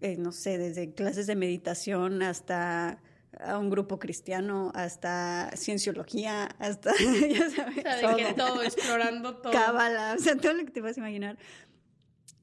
eh, 0.00 0.16
no 0.18 0.32
sé, 0.32 0.58
desde 0.58 0.94
clases 0.94 1.26
de 1.26 1.36
meditación 1.36 2.22
hasta 2.22 3.02
a 3.40 3.58
un 3.58 3.70
grupo 3.70 3.98
cristiano, 3.98 4.70
hasta 4.74 5.50
cienciología, 5.56 6.44
hasta, 6.58 6.92
ya 7.28 7.50
sabes. 7.50 8.36
todo, 8.36 8.62
explorando 8.62 9.36
todo. 9.36 9.52
Cábala, 9.52 10.16
o 10.18 10.22
sea, 10.22 10.36
todo 10.36 10.52
lo 10.52 10.64
que 10.64 10.70
te 10.70 10.80
vas 10.80 10.96
a 10.96 11.00
imaginar. 11.00 11.38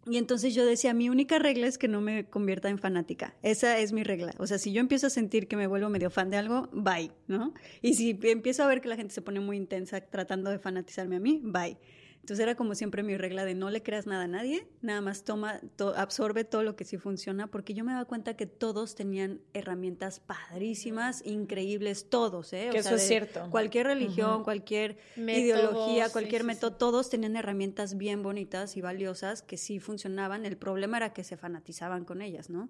Y 0.05 0.17
entonces 0.17 0.55
yo 0.55 0.65
decía, 0.65 0.93
mi 0.93 1.09
única 1.09 1.39
regla 1.39 1.67
es 1.67 1.77
que 1.77 1.87
no 1.87 2.01
me 2.01 2.25
convierta 2.25 2.69
en 2.69 2.79
fanática. 2.79 3.35
Esa 3.43 3.77
es 3.79 3.91
mi 3.91 4.03
regla. 4.03 4.33
O 4.37 4.47
sea, 4.47 4.57
si 4.57 4.71
yo 4.71 4.79
empiezo 4.79 5.07
a 5.07 5.09
sentir 5.09 5.47
que 5.47 5.55
me 5.55 5.67
vuelvo 5.67 5.89
medio 5.89 6.09
fan 6.09 6.29
de 6.29 6.37
algo, 6.37 6.69
bye, 6.71 7.11
¿no? 7.27 7.53
Y 7.81 7.93
si 7.93 8.17
empiezo 8.23 8.63
a 8.63 8.67
ver 8.67 8.81
que 8.81 8.87
la 8.87 8.95
gente 8.95 9.13
se 9.13 9.21
pone 9.21 9.39
muy 9.39 9.57
intensa 9.57 10.01
tratando 10.01 10.49
de 10.49 10.59
fanatizarme 10.59 11.17
a 11.17 11.19
mí, 11.19 11.41
bye. 11.43 11.77
Entonces 12.21 12.43
era 12.43 12.55
como 12.55 12.75
siempre 12.75 13.01
mi 13.01 13.17
regla 13.17 13.43
de 13.43 13.55
no 13.55 13.69
le 13.69 13.81
creas 13.81 14.05
nada 14.05 14.25
a 14.25 14.27
nadie, 14.27 14.67
nada 14.81 15.01
más 15.01 15.23
toma, 15.23 15.61
absorbe 15.95 16.43
todo 16.43 16.63
lo 16.63 16.75
que 16.75 16.85
sí 16.85 16.97
funciona, 16.97 17.47
porque 17.47 17.73
yo 17.73 17.83
me 17.83 17.91
daba 17.91 18.05
cuenta 18.05 18.35
que 18.35 18.45
todos 18.45 18.93
tenían 18.93 19.41
herramientas 19.53 20.19
padrísimas, 20.19 21.25
increíbles, 21.25 22.09
todos, 22.09 22.53
¿eh? 22.53 22.69
O 22.71 22.73
eso 22.73 22.95
es 22.95 23.07
cierto. 23.07 23.47
Cualquier 23.49 23.87
religión, 23.87 24.43
cualquier 24.43 24.97
ideología, 25.15 26.09
cualquier 26.09 26.43
método, 26.43 26.73
todos 26.73 27.09
tenían 27.09 27.35
herramientas 27.35 27.97
bien 27.97 28.21
bonitas 28.21 28.77
y 28.77 28.81
valiosas 28.81 29.41
que 29.41 29.57
sí 29.57 29.79
funcionaban. 29.79 30.45
El 30.45 30.57
problema 30.57 30.97
era 30.97 31.13
que 31.13 31.23
se 31.23 31.37
fanatizaban 31.37 32.05
con 32.05 32.21
ellas, 32.21 32.49
¿no? 32.49 32.69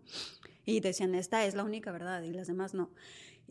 Y 0.66 0.80
decían, 0.82 1.16
esta 1.16 1.46
es 1.46 1.56
la 1.56 1.64
única 1.64 1.92
verdad 1.92 2.22
y 2.22 2.32
las 2.32 2.48
demás 2.48 2.74
no. 2.74 2.92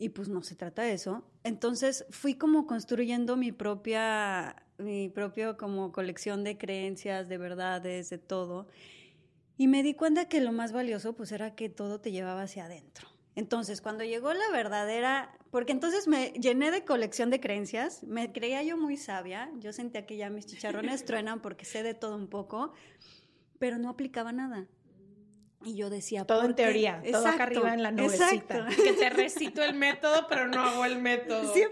Y 0.01 0.09
pues 0.09 0.29
no 0.29 0.41
se 0.41 0.55
trata 0.55 0.81
de 0.81 0.93
eso. 0.93 1.23
Entonces 1.43 2.05
fui 2.09 2.35
como 2.35 2.65
construyendo 2.65 3.35
mi 3.35 3.51
propia 3.51 4.55
mi 4.79 5.09
propio 5.09 5.57
como 5.57 5.91
colección 5.91 6.43
de 6.43 6.57
creencias, 6.57 7.27
de 7.27 7.37
verdades, 7.37 8.09
de 8.09 8.17
todo. 8.17 8.67
Y 9.57 9.67
me 9.67 9.83
di 9.83 9.93
cuenta 9.93 10.29
que 10.29 10.39
lo 10.39 10.53
más 10.53 10.71
valioso 10.71 11.13
pues 11.13 11.31
era 11.31 11.53
que 11.53 11.69
todo 11.69 11.99
te 11.99 12.11
llevaba 12.11 12.43
hacia 12.43 12.65
adentro. 12.65 13.07
Entonces, 13.35 13.81
cuando 13.81 14.03
llegó 14.03 14.33
la 14.33 14.49
verdadera, 14.51 15.37
porque 15.51 15.71
entonces 15.71 16.07
me 16.07 16.31
llené 16.31 16.71
de 16.71 16.83
colección 16.83 17.29
de 17.29 17.39
creencias, 17.39 18.03
me 18.03 18.31
creía 18.31 18.63
yo 18.63 18.77
muy 18.77 18.97
sabia, 18.97 19.49
yo 19.59 19.71
sentía 19.71 20.05
que 20.05 20.17
ya 20.17 20.29
mis 20.29 20.45
chicharrones 20.45 21.03
truenan 21.05 21.41
porque 21.41 21.65
sé 21.65 21.83
de 21.83 21.93
todo 21.93 22.15
un 22.15 22.27
poco, 22.27 22.73
pero 23.59 23.77
no 23.77 23.89
aplicaba 23.89 24.31
nada. 24.31 24.67
Y 25.63 25.75
yo 25.75 25.89
decía, 25.89 26.25
todo 26.25 26.45
en 26.45 26.55
teoría, 26.55 27.01
todo 27.11 27.27
acá 27.27 27.43
arriba 27.43 27.73
en 27.73 27.83
la 27.83 27.91
nubecita. 27.91 28.67
Que 28.81 28.93
te 28.93 29.09
recito 29.09 29.61
el 29.61 29.73
método, 29.73 30.25
pero 30.29 30.47
no 30.47 30.61
hago 30.61 30.85
el 30.85 30.99
método. 30.99 31.53
100%. 31.53 31.71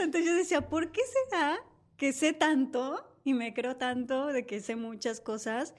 Entonces 0.00 0.24
yo 0.24 0.34
decía, 0.34 0.68
¿por 0.68 0.90
qué 0.90 1.02
será 1.30 1.60
que 1.96 2.12
sé 2.12 2.32
tanto 2.32 3.04
y 3.24 3.34
me 3.34 3.52
creo 3.52 3.76
tanto 3.76 4.28
de 4.28 4.46
que 4.46 4.60
sé 4.60 4.74
muchas 4.74 5.20
cosas, 5.20 5.74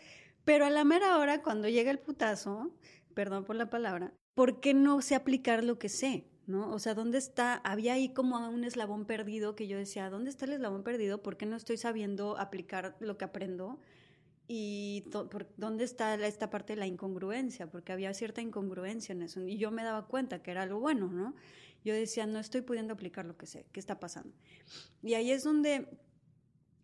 pero 0.46 0.66
a 0.66 0.70
la 0.70 0.84
mera 0.84 1.18
hora, 1.18 1.42
cuando 1.42 1.68
llega 1.68 1.90
el 1.90 1.98
putazo, 1.98 2.72
perdón 3.16 3.44
por 3.44 3.56
la 3.56 3.70
palabra, 3.70 4.14
¿por 4.36 4.60
qué 4.60 4.74
no 4.74 5.02
sé 5.02 5.16
aplicar 5.16 5.64
lo 5.64 5.80
que 5.80 5.90
sé? 5.90 6.26
¿No? 6.46 6.72
O 6.72 6.80
sea, 6.80 6.94
¿dónde 6.94 7.18
está? 7.18 7.56
Había 7.56 7.94
ahí 7.94 8.14
como 8.14 8.38
un 8.50 8.64
eslabón 8.64 9.06
perdido 9.06 9.56
que 9.56 9.68
yo 9.68 9.78
decía, 9.78 10.10
¿dónde 10.10 10.30
está 10.30 10.46
el 10.46 10.54
eslabón 10.54 10.84
perdido? 10.84 11.22
¿Por 11.22 11.38
qué 11.38 11.46
no 11.46 11.56
estoy 11.56 11.78
sabiendo 11.78 12.38
aplicar 12.38 12.96
lo 13.00 13.18
que 13.18 13.26
aprendo? 13.26 13.80
Y 14.52 15.04
por, 15.12 15.48
dónde 15.58 15.84
está 15.84 16.16
esta 16.16 16.50
parte 16.50 16.74
de 16.74 16.80
la 16.80 16.88
incongruencia, 16.88 17.68
porque 17.68 17.92
había 17.92 18.12
cierta 18.16 18.42
incongruencia 18.42 19.14
en 19.14 19.22
eso, 19.22 19.46
y 19.46 19.58
yo 19.58 19.70
me 19.70 19.84
daba 19.84 20.08
cuenta 20.08 20.42
que 20.42 20.50
era 20.50 20.64
algo 20.64 20.80
bueno, 20.80 21.08
¿no? 21.08 21.36
Yo 21.86 21.94
decía, 21.94 22.26
no 22.26 22.40
estoy 22.40 22.62
pudiendo 22.62 22.94
aplicar 22.94 23.26
lo 23.26 23.38
que 23.38 23.46
sé, 23.46 23.68
¿qué 23.72 23.80
está 23.80 24.00
pasando? 24.00 24.34
Y 25.04 25.14
ahí 25.14 25.30
es 25.30 25.44
donde 25.44 25.88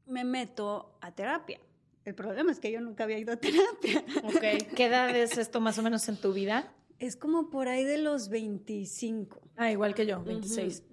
me 0.05 0.24
meto 0.24 0.95
a 1.01 1.12
terapia. 1.15 1.60
El 2.05 2.13
problema 2.13 2.51
es 2.51 2.60
que 2.60 2.72
yo 2.72 2.79
nunca 2.81 3.03
había 3.03 3.17
ido 3.17 3.34
a 3.34 3.38
terapia. 3.38 4.05
Ok. 4.24 4.75
¿Qué 4.75 4.86
edad 4.86 5.15
es 5.15 5.36
esto 5.39 5.60
más 5.60 5.79
o 5.79 5.81
menos 5.81 6.07
en 6.07 6.17
tu 6.17 6.34
vida? 6.34 6.72
Es 7.00 7.15
como 7.15 7.50
por 7.50 7.67
ahí 7.67 7.84
de 7.84 7.98
los 7.98 8.29
25. 8.29 9.41
Ah, 9.57 9.72
igual 9.72 9.95
que 9.95 10.05
yo, 10.05 10.24
26. 10.24 10.84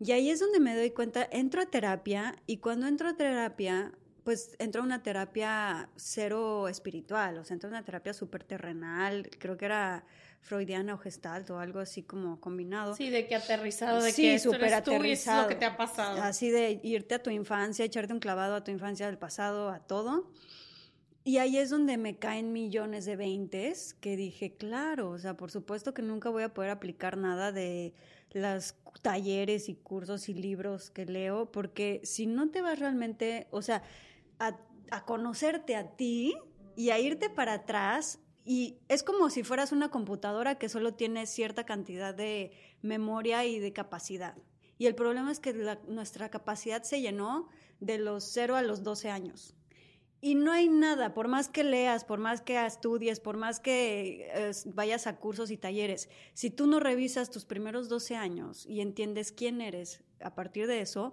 Y 0.00 0.12
ahí 0.12 0.30
es 0.30 0.40
donde 0.40 0.58
me 0.58 0.74
doy 0.74 0.90
cuenta, 0.90 1.28
entro 1.30 1.60
a 1.60 1.66
terapia 1.66 2.34
y 2.46 2.56
cuando 2.56 2.86
entro 2.86 3.10
a 3.10 3.14
terapia, 3.14 3.92
pues 4.24 4.56
entro 4.58 4.80
a 4.80 4.84
una 4.84 5.02
terapia 5.02 5.90
cero 5.96 6.68
espiritual, 6.68 7.38
o 7.38 7.44
sea, 7.44 7.54
entro 7.54 7.68
a 7.68 7.72
una 7.72 7.84
terapia 7.84 8.14
súper 8.14 8.42
terrenal, 8.42 9.28
creo 9.38 9.56
que 9.56 9.66
era 9.66 10.04
freudiana 10.40 10.94
o 10.94 10.98
gestalt 10.98 11.48
o 11.50 11.58
algo 11.58 11.78
así 11.78 12.02
como 12.02 12.40
combinado. 12.40 12.96
Sí, 12.96 13.10
de 13.10 13.26
que 13.26 13.34
aterrizado, 13.34 14.02
de 14.02 14.12
que 14.12 14.34
esto 14.34 14.54
eres 14.54 14.82
tú 14.82 14.92
y 15.02 15.10
es 15.12 15.26
lo 15.26 15.48
que 15.48 15.54
te 15.54 15.66
ha 15.66 15.76
pasado. 15.76 16.22
Así 16.22 16.50
de 16.50 16.80
irte 16.82 17.14
a 17.14 17.22
tu 17.22 17.30
infancia, 17.30 17.84
echarte 17.84 18.12
un 18.12 18.18
clavado 18.18 18.54
a 18.54 18.64
tu 18.64 18.70
infancia 18.70 19.06
del 19.06 19.18
pasado, 19.18 19.70
a 19.70 19.80
todo. 19.80 20.30
Y 21.26 21.38
ahí 21.38 21.56
es 21.56 21.70
donde 21.70 21.96
me 21.96 22.18
caen 22.18 22.52
millones 22.52 23.06
de 23.06 23.16
veintes 23.16 23.94
que 23.94 24.16
dije, 24.16 24.56
claro, 24.56 25.10
o 25.10 25.18
sea, 25.18 25.34
por 25.36 25.50
supuesto 25.50 25.94
que 25.94 26.02
nunca 26.02 26.28
voy 26.28 26.42
a 26.42 26.52
poder 26.52 26.70
aplicar 26.70 27.16
nada 27.16 27.50
de 27.50 27.94
los 28.34 28.74
talleres 29.00 29.70
y 29.70 29.74
cursos 29.74 30.28
y 30.28 30.34
libros 30.34 30.90
que 30.90 31.06
leo, 31.06 31.50
porque 31.50 32.02
si 32.04 32.26
no 32.26 32.50
te 32.50 32.60
vas 32.60 32.78
realmente, 32.78 33.46
o 33.50 33.62
sea, 33.62 33.82
a, 34.38 34.56
conocerte 35.04 35.76
a 35.76 35.96
ti 35.96 36.34
y 36.76 36.90
a 36.90 36.98
irte 36.98 37.30
para 37.30 37.54
atrás 37.54 38.20
y 38.44 38.78
es 38.88 39.02
como 39.02 39.30
si 39.30 39.42
fueras 39.42 39.72
una 39.72 39.90
computadora 39.90 40.58
que 40.58 40.68
solo 40.68 40.94
tiene 40.94 41.26
cierta 41.26 41.64
cantidad 41.64 42.14
de 42.14 42.52
memoria 42.82 43.44
y 43.44 43.58
de 43.58 43.72
capacidad. 43.72 44.36
Y 44.76 44.86
el 44.86 44.94
problema 44.94 45.32
es 45.32 45.40
que 45.40 45.54
nuestra 45.88 46.30
capacidad 46.30 46.82
se 46.82 47.00
llenó 47.00 47.48
de 47.80 47.98
los 47.98 48.24
0 48.24 48.56
a 48.56 48.62
los 48.62 48.82
12 48.82 49.10
años. 49.10 49.54
Y 50.20 50.36
no 50.36 50.52
hay 50.52 50.70
nada, 50.70 51.12
por 51.12 51.28
más 51.28 51.50
que 51.50 51.64
leas, 51.64 52.06
por 52.06 52.18
más 52.18 52.40
que 52.40 52.64
estudies, 52.64 53.20
por 53.20 53.36
más 53.36 53.60
que 53.60 54.52
vayas 54.74 55.06
a 55.06 55.16
cursos 55.16 55.50
y 55.50 55.58
talleres, 55.58 56.08
si 56.32 56.48
tú 56.48 56.66
no 56.66 56.80
revisas 56.80 57.30
tus 57.30 57.44
primeros 57.44 57.90
12 57.90 58.16
años 58.16 58.64
y 58.64 58.80
entiendes 58.80 59.32
quién 59.32 59.60
eres 59.60 60.02
a 60.20 60.34
partir 60.34 60.66
de 60.66 60.80
eso, 60.80 61.12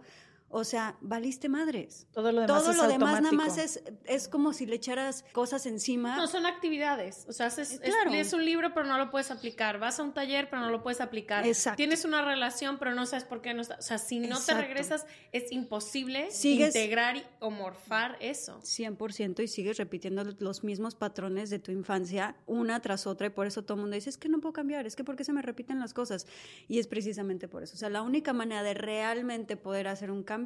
o 0.51 0.63
sea, 0.63 0.97
valiste 1.01 1.49
madres. 1.49 2.07
Todo 2.11 2.31
lo 2.31 2.41
demás, 2.41 2.63
Todo 2.63 2.73
lo 2.73 2.87
demás 2.87 3.21
nada 3.21 3.33
más 3.33 3.57
es, 3.57 3.83
es 4.05 4.27
como 4.27 4.53
si 4.53 4.65
le 4.65 4.75
echaras 4.75 5.23
cosas 5.31 5.65
encima. 5.65 6.17
No, 6.17 6.27
son 6.27 6.45
actividades. 6.45 7.25
O 7.27 7.33
sea, 7.33 7.47
es, 7.47 7.79
lees 8.09 8.33
un 8.33 8.45
libro 8.45 8.73
pero 8.73 8.85
no 8.85 8.97
lo 8.97 9.09
puedes 9.09 9.31
aplicar. 9.31 9.79
Vas 9.79 9.99
a 9.99 10.03
un 10.03 10.13
taller 10.13 10.49
pero 10.49 10.61
no 10.61 10.69
lo 10.69 10.83
puedes 10.83 11.01
aplicar. 11.01 11.45
Exacto. 11.45 11.77
Tienes 11.77 12.05
una 12.05 12.23
relación 12.23 12.77
pero 12.77 12.93
no 12.93 13.05
sabes 13.05 13.23
por 13.23 13.41
qué 13.41 13.53
no 13.53 13.61
está. 13.61 13.75
O 13.75 13.81
sea, 13.81 13.97
si 13.97 14.19
no 14.19 14.39
te 14.39 14.53
regresas 14.53 15.05
es 15.31 15.51
imposible 15.51 16.29
integrar 16.43 17.23
o 17.39 17.49
morfar 17.49 18.17
eso. 18.19 18.61
100% 18.61 19.43
y 19.43 19.47
sigues 19.47 19.77
repitiendo 19.77 20.23
los 20.39 20.63
mismos 20.63 20.95
patrones 20.95 21.49
de 21.49 21.59
tu 21.59 21.71
infancia 21.71 22.35
una 22.45 22.81
tras 22.81 23.07
otra 23.07 23.27
y 23.27 23.29
por 23.29 23.47
eso 23.47 23.63
todo 23.63 23.75
el 23.75 23.81
mundo 23.81 23.95
dice, 23.95 24.09
es 24.09 24.17
que 24.17 24.29
no 24.29 24.39
puedo 24.39 24.53
cambiar, 24.53 24.85
es 24.85 24.95
que 24.95 25.03
por 25.03 25.15
qué 25.15 25.23
se 25.23 25.33
me 25.33 25.41
repiten 25.41 25.79
las 25.79 25.93
cosas. 25.93 26.27
Y 26.67 26.79
es 26.79 26.87
precisamente 26.87 27.47
por 27.47 27.63
eso. 27.63 27.75
O 27.75 27.77
sea, 27.77 27.89
la 27.89 28.01
única 28.01 28.33
manera 28.33 28.63
de 28.63 28.73
realmente 28.73 29.57
poder 29.57 29.87
hacer 29.87 30.11
un 30.11 30.23
cambio 30.23 30.40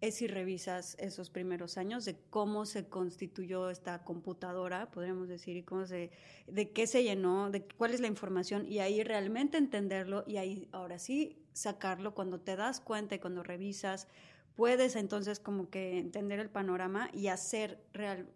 es 0.00 0.16
si 0.16 0.26
revisas 0.26 0.96
esos 0.98 1.30
primeros 1.30 1.78
años 1.78 2.04
de 2.04 2.16
cómo 2.30 2.66
se 2.66 2.88
constituyó 2.88 3.70
esta 3.70 4.04
computadora, 4.04 4.90
podríamos 4.90 5.28
decir, 5.28 5.56
y 5.56 5.62
cómo 5.62 5.86
se, 5.86 6.10
de 6.46 6.70
qué 6.70 6.86
se 6.86 7.02
llenó, 7.02 7.50
de 7.50 7.66
cuál 7.66 7.94
es 7.94 8.00
la 8.00 8.06
información, 8.06 8.66
y 8.66 8.80
ahí 8.80 9.02
realmente 9.02 9.56
entenderlo, 9.58 10.24
y 10.26 10.36
ahí 10.36 10.68
ahora 10.72 10.98
sí 10.98 11.42
sacarlo 11.52 12.14
cuando 12.14 12.40
te 12.40 12.56
das 12.56 12.80
cuenta 12.80 13.14
y 13.14 13.18
cuando 13.18 13.42
revisas, 13.42 14.08
puedes 14.54 14.96
entonces 14.96 15.40
como 15.40 15.70
que 15.70 15.98
entender 15.98 16.40
el 16.40 16.50
panorama 16.50 17.10
y 17.12 17.28
hacer 17.28 17.82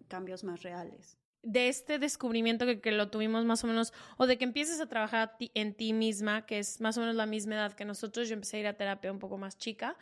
cambios 0.09 0.45
más 0.45 0.63
reales. 0.63 1.17
De 1.43 1.69
este 1.69 1.99
descubrimiento 1.99 2.67
que, 2.67 2.83
que, 2.83 2.93
lo 2.93 3.11
tuvimos 3.11 3.47
más 3.47 3.65
o 3.65 3.67
menos, 3.67 3.95
o 4.19 4.27
de 4.27 4.37
que 4.37 4.45
empieces 4.45 4.79
a 4.79 4.87
trabajar 4.87 5.37
en 5.55 5.75
ti 5.75 5.95
misma, 5.95 6.45
que 6.45 6.59
es 6.59 6.83
más 6.83 6.99
o 6.99 7.01
menos 7.01 7.17
la 7.17 7.25
misma 7.25 7.55
edad 7.55 7.73
que 7.73 7.87
nosotros, 7.87 8.29
yo 8.29 8.35
empecé 8.35 8.59
a 8.59 8.61
ir 8.61 8.67
a 8.67 8.77
terapia 8.77 9.11
un 9.11 9.19
poco 9.19 9.39
más 9.39 9.57
chica, 9.57 9.97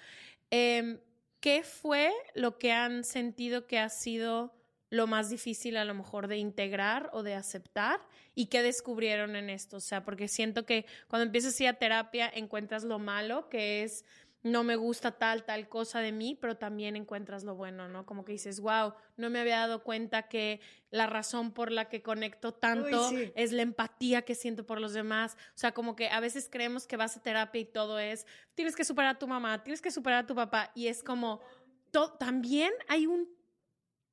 Em, 0.51 0.99
¿Qué 1.41 1.63
fue 1.63 2.13
lo 2.35 2.59
que 2.59 2.73
han 2.73 3.05
sentido 3.05 3.67
que 3.67 3.79
ha 3.79 3.89
sido 3.89 4.53
lo 4.91 5.07
más 5.07 5.31
difícil 5.31 5.77
a 5.77 5.85
lo 5.85 5.95
mejor 5.95 6.27
de 6.27 6.39
integrar 6.39 7.11
o 7.13 7.23
de 7.23 7.35
aceptar 7.35 8.01
y 8.35 8.47
qué 8.47 8.63
descubrieron 8.63 9.37
en 9.37 9.49
esto? 9.49 9.77
O 9.77 9.81
sea, 9.81 10.05
porque 10.05 10.27
siento 10.27 10.67
que 10.67 10.85
cuando 11.07 11.27
empiezas 11.27 11.59
a 11.59 11.63
ir 11.63 11.69
a 11.69 11.75
terapia 11.75 12.29
encuentras 12.35 12.83
lo 12.83 12.99
malo, 12.99 13.49
que 13.49 13.85
es 13.85 14.05
no 14.43 14.63
me 14.63 14.77
gusta 14.77 15.13
tal, 15.13 15.45
tal 15.45 15.69
cosa 15.69 16.01
de 16.01 16.13
mí, 16.13 16.39
pero 16.41 16.57
también 16.57 16.97
encuentras 16.97 17.43
lo 17.45 17.57
bueno, 17.57 17.89
¿no? 17.89 18.07
Como 18.07 18.25
que 18.25 18.33
dices, 18.33 18.61
wow, 18.61 18.95
no 19.17 19.31
me 19.31 19.41
había 19.41 19.59
dado 19.59 19.83
cuenta 19.83 20.29
que 20.29 20.61
la 20.91 21.07
razón 21.07 21.53
por 21.53 21.73
la 21.73 21.89
que 21.89 22.03
conecto 22.03 22.55
tanto 22.55 23.11
es 23.35 23.53
la 23.53 23.63
empatía 23.63 24.23
que 24.23 24.35
siento 24.35 24.65
por 24.65 24.81
los 24.81 24.93
demás. 24.93 25.37
O 25.55 25.59
sea, 25.59 25.73
como 25.73 25.97
que 25.97 26.09
a 26.09 26.21
veces 26.21 26.49
creemos 26.51 26.87
que 26.87 26.97
vas 26.97 27.17
a 27.17 27.23
terapia 27.23 27.61
y 27.61 27.65
todo 27.65 27.99
es, 27.99 28.27
tienes 28.55 28.77
que 28.77 28.85
superar 28.85 29.17
a 29.17 29.19
tu 29.19 29.27
mamá, 29.27 29.63
tienes 29.65 29.83
que 29.83 29.91
superar 29.91 30.25
a 30.25 30.27
tu 30.27 30.35
papá, 30.35 30.71
y 30.75 30.87
es 30.87 31.03
como, 31.03 31.41
también 32.19 32.73
hay 32.87 33.07
un 33.07 33.29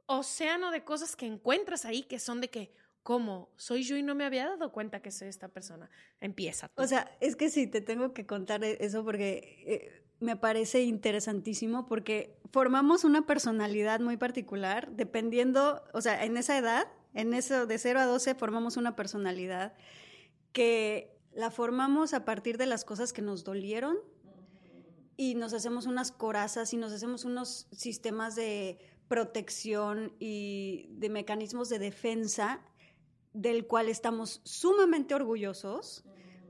océano 0.08 0.72
de 0.72 0.84
cosas 0.84 1.15
que 1.15 1.25
encuentras 1.25 1.86
ahí 1.86 2.03
que 2.03 2.20
son 2.20 2.41
de 2.41 2.50
que, 2.50 2.74
¿cómo? 3.03 3.51
Soy 3.58 3.84
yo 3.84 3.96
y 3.98 4.03
no 4.03 4.15
me 4.15 4.25
había 4.25 4.46
dado 4.46 4.72
cuenta 4.72 5.01
que 5.01 5.12
soy 5.12 5.27
esta 5.27 5.50
persona. 5.50 5.89
Empieza. 6.20 6.70
O 6.75 6.88
sea, 6.88 7.15
es 7.20 7.36
que 7.36 7.50
sí, 7.50 7.67
te 7.67 7.82
tengo 7.82 8.13
que 8.13 8.25
contar 8.25 8.63
e-, 8.63 8.77
eso 8.82 9.03
porque 9.03 9.63
eh, 9.67 10.04
me 10.19 10.36
parece 10.36 10.84
interesantísimo 10.84 11.86
porque 11.86 12.38
formamos 12.51 13.03
una 13.03 13.25
personalidad 13.25 14.00
muy 14.00 14.17
particular 14.17 14.91
dependiendo, 14.91 15.84
o 15.93 16.01
sea, 16.01 16.24
en 16.24 16.38
esa 16.38 16.57
edad, 16.57 16.88
en 17.13 17.34
eso 17.34 17.65
de 17.65 17.77
0 17.77 18.00
a 18.00 18.05
12 18.05 18.36
formamos 18.36 18.77
una 18.77 18.95
personalidad 18.95 19.74
que 20.53 21.17
la 21.34 21.51
formamos 21.51 22.13
a 22.13 22.24
partir 22.24 22.57
de 22.57 22.65
las 22.65 22.86
cosas 22.86 23.12
que 23.12 23.22
nos 23.22 23.43
dolieron 23.43 23.98
y 25.17 25.36
nos 25.36 25.53
hacemos 25.53 25.86
unas 25.86 26.12
corazas 26.12 26.74
y 26.74 26.77
nos 26.77 26.91
hacemos 26.91 27.25
unos 27.25 27.67
sistemas 27.72 28.36
de 28.36 28.79
protección 29.07 30.13
y 30.19 30.88
de 30.91 31.10
mecanismos 31.10 31.69
de 31.69 31.79
defensa 31.79 32.62
del 33.34 33.67
cual 33.67 33.89
estamos 33.89 34.41
sumamente 34.43 35.13
orgullosos 35.13 36.05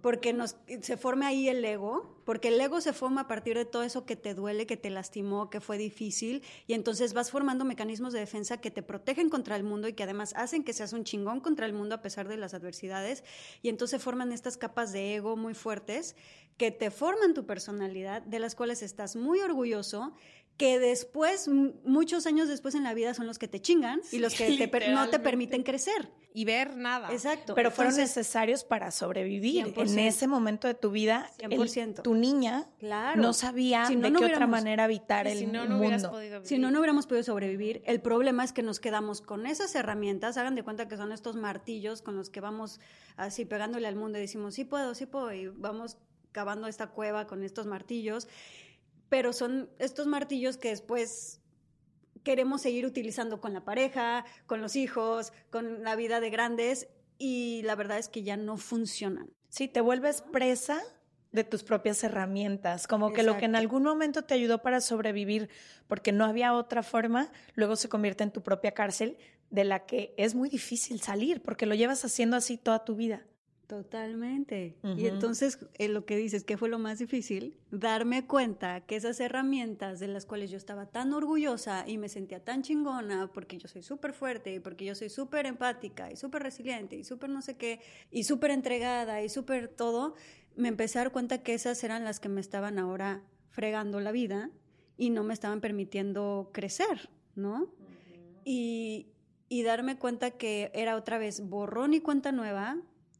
porque 0.05 0.33
nos, 0.33 0.55
se 0.81 0.97
forme 0.97 1.25
ahí 1.25 1.49
el 1.49 1.65
ego, 1.65 2.21
porque 2.25 2.49
el 2.49 2.61
ego 2.61 2.79
se 2.79 2.93
forma 2.93 3.21
a 3.21 3.27
partir 3.27 3.57
de 3.57 3.65
todo 3.65 3.81
eso 3.81 4.05
que 4.05 4.15
te 4.15 4.35
duele, 4.35 4.67
que 4.67 4.77
te 4.77 4.91
lastimó, 4.91 5.49
que 5.49 5.61
fue 5.61 5.79
difícil, 5.79 6.43
y 6.67 6.75
entonces 6.75 7.15
vas 7.15 7.31
formando 7.31 7.65
mecanismos 7.65 8.13
de 8.13 8.19
defensa 8.19 8.61
que 8.61 8.69
te 8.69 8.83
protegen 8.83 9.31
contra 9.31 9.55
el 9.55 9.63
mundo 9.63 9.87
y 9.87 9.93
que 9.93 10.03
además 10.03 10.35
hacen 10.37 10.63
que 10.63 10.73
seas 10.73 10.93
un 10.93 11.05
chingón 11.05 11.39
contra 11.39 11.65
el 11.65 11.73
mundo 11.73 11.95
a 11.95 12.03
pesar 12.03 12.27
de 12.27 12.37
las 12.37 12.53
adversidades, 12.53 13.23
y 13.63 13.69
entonces 13.69 13.99
forman 13.99 14.31
estas 14.31 14.57
capas 14.57 14.91
de 14.91 15.15
ego 15.15 15.37
muy 15.37 15.55
fuertes 15.55 16.15
que 16.57 16.69
te 16.69 16.91
forman 16.91 17.33
tu 17.33 17.47
personalidad, 17.47 18.21
de 18.21 18.37
las 18.37 18.53
cuales 18.53 18.83
estás 18.83 19.15
muy 19.15 19.39
orgulloso 19.39 20.13
que 20.57 20.79
después, 20.79 21.49
muchos 21.49 22.25
años 22.25 22.47
después 22.47 22.75
en 22.75 22.83
la 22.83 22.93
vida, 22.93 23.13
son 23.13 23.27
los 23.27 23.39
que 23.39 23.47
te 23.47 23.61
chingan 23.61 24.01
y 24.11 24.19
los 24.19 24.33
que 24.33 24.69
no 24.89 25.09
te 25.09 25.19
permiten 25.19 25.63
crecer. 25.63 26.09
Y 26.33 26.43
ver 26.43 26.75
nada. 26.75 27.13
Exacto. 27.13 27.55
Pero 27.55 27.71
fueron 27.71 27.95
necesarios 27.95 28.65
para 28.65 28.91
sobrevivir. 28.91 29.73
En 29.77 29.99
ese 29.99 30.27
momento 30.27 30.67
de 30.67 30.73
tu 30.73 30.91
vida, 30.91 31.31
tu 32.03 32.13
niña 32.13 32.67
no 33.15 33.31
sabía 33.31 33.87
de 33.87 34.11
qué 34.11 34.25
otra 34.25 34.45
manera 34.45 34.83
habitar 34.83 35.27
el 35.27 35.47
mundo. 35.47 36.13
Si 36.43 36.57
no, 36.57 36.71
no 36.71 36.79
hubiéramos 36.79 37.07
podido 37.07 37.23
sobrevivir. 37.23 37.81
El 37.85 38.01
problema 38.01 38.43
es 38.43 38.51
que 38.51 38.63
nos 38.63 38.81
quedamos 38.81 39.21
con 39.21 39.45
esas 39.47 39.73
herramientas. 39.75 40.37
Hagan 40.37 40.55
de 40.55 40.63
cuenta 40.63 40.89
que 40.89 40.97
son 40.97 41.13
estos 41.13 41.37
martillos 41.37 42.01
con 42.01 42.17
los 42.17 42.29
que 42.29 42.41
vamos 42.41 42.81
así 43.15 43.45
pegándole 43.45 43.87
al 43.87 43.95
mundo 43.95 44.17
y 44.17 44.21
decimos, 44.21 44.55
sí 44.55 44.65
puedo, 44.65 44.93
sí 44.93 45.05
puedo. 45.05 45.31
Y 45.31 45.47
vamos 45.47 45.97
cavando 46.33 46.67
esta 46.67 46.87
cueva 46.87 47.27
con 47.27 47.43
estos 47.43 47.65
martillos 47.65 48.27
pero 49.15 49.31
son 49.31 49.69
estos 49.79 50.07
martillos 50.07 50.57
que 50.57 50.67
después 50.67 51.39
queremos 52.23 52.61
seguir 52.63 52.85
utilizando 52.85 53.39
con 53.39 53.53
la 53.53 53.63
pareja, 53.63 54.25
con 54.45 54.59
los 54.59 54.75
hijos, 54.75 55.31
con 55.49 55.85
la 55.85 55.95
vida 55.95 56.19
de 56.19 56.29
grandes 56.29 56.89
y 57.17 57.61
la 57.63 57.75
verdad 57.75 57.97
es 57.97 58.09
que 58.09 58.23
ya 58.23 58.35
no 58.35 58.57
funcionan. 58.57 59.29
Sí, 59.47 59.69
te 59.69 59.79
vuelves 59.79 60.21
presa 60.33 60.83
de 61.31 61.45
tus 61.45 61.63
propias 61.63 62.03
herramientas, 62.03 62.87
como 62.87 63.13
que 63.13 63.23
lo 63.23 63.37
que 63.37 63.45
en 63.45 63.55
algún 63.55 63.83
momento 63.83 64.23
te 64.23 64.33
ayudó 64.33 64.61
para 64.61 64.81
sobrevivir 64.81 65.47
porque 65.87 66.11
no 66.11 66.25
había 66.25 66.53
otra 66.53 66.83
forma, 66.83 67.31
luego 67.53 67.77
se 67.77 67.87
convierte 67.87 68.25
en 68.25 68.31
tu 68.31 68.43
propia 68.43 68.73
cárcel 68.73 69.17
de 69.49 69.63
la 69.63 69.85
que 69.85 70.13
es 70.17 70.35
muy 70.35 70.49
difícil 70.49 70.99
salir 70.99 71.41
porque 71.41 71.65
lo 71.65 71.73
llevas 71.73 72.03
haciendo 72.03 72.35
así 72.35 72.57
toda 72.57 72.83
tu 72.83 72.97
vida. 72.97 73.25
Totalmente. 73.67 74.77
Y 74.95 75.07
entonces, 75.07 75.57
en 75.75 75.93
lo 75.95 76.05
que 76.05 76.17
dices, 76.17 76.43
que 76.43 76.55
fue 76.57 76.69
lo 76.69 76.77
más 76.77 76.99
difícil? 76.99 77.57
Darme 77.71 78.27
cuenta 78.27 78.81
que 78.81 78.95
esas 78.95 79.19
herramientas 79.19 79.99
de 79.99 80.07
las 80.07 80.25
cuales 80.25 80.51
yo 80.51 80.57
estaba 80.57 80.85
tan 80.85 81.13
orgullosa 81.13 81.83
y 81.87 81.97
me 81.97 82.07
sentía 82.07 82.43
tan 82.43 82.61
chingona 82.61 83.31
porque 83.33 83.57
yo 83.57 83.67
soy 83.67 83.81
súper 83.81 84.13
fuerte 84.13 84.53
y 84.53 84.59
porque 84.59 84.85
yo 84.85 84.93
soy 84.93 85.09
súper 85.09 85.47
empática 85.47 86.11
y 86.11 86.15
súper 86.15 86.43
resiliente 86.43 86.95
y 86.95 87.03
súper 87.03 87.31
no 87.31 87.41
sé 87.41 87.57
qué 87.57 87.79
y 88.11 88.25
súper 88.25 88.51
entregada 88.51 89.23
y 89.23 89.29
súper 89.29 89.67
todo, 89.67 90.13
me 90.55 90.67
empecé 90.67 90.99
a 90.99 91.03
dar 91.03 91.11
cuenta 91.11 91.41
que 91.41 91.55
esas 91.55 91.83
eran 91.83 92.03
las 92.03 92.19
que 92.19 92.29
me 92.29 92.41
estaban 92.41 92.77
ahora 92.77 93.23
fregando 93.49 93.99
la 93.99 94.11
vida 94.11 94.51
y 94.95 95.09
no 95.09 95.23
me 95.23 95.33
estaban 95.33 95.59
permitiendo 95.59 96.51
crecer, 96.53 97.09
¿no? 97.35 97.73
y, 98.43 99.07
y 99.49 99.63
darme 99.63 99.97
cuenta 99.97 100.31
que 100.31 100.71
era 100.75 100.95
otra 100.95 101.17
vez 101.17 101.41
borrón 101.41 101.95
y 101.95 101.99
cuenta 101.99 102.31
nueva 102.31 102.77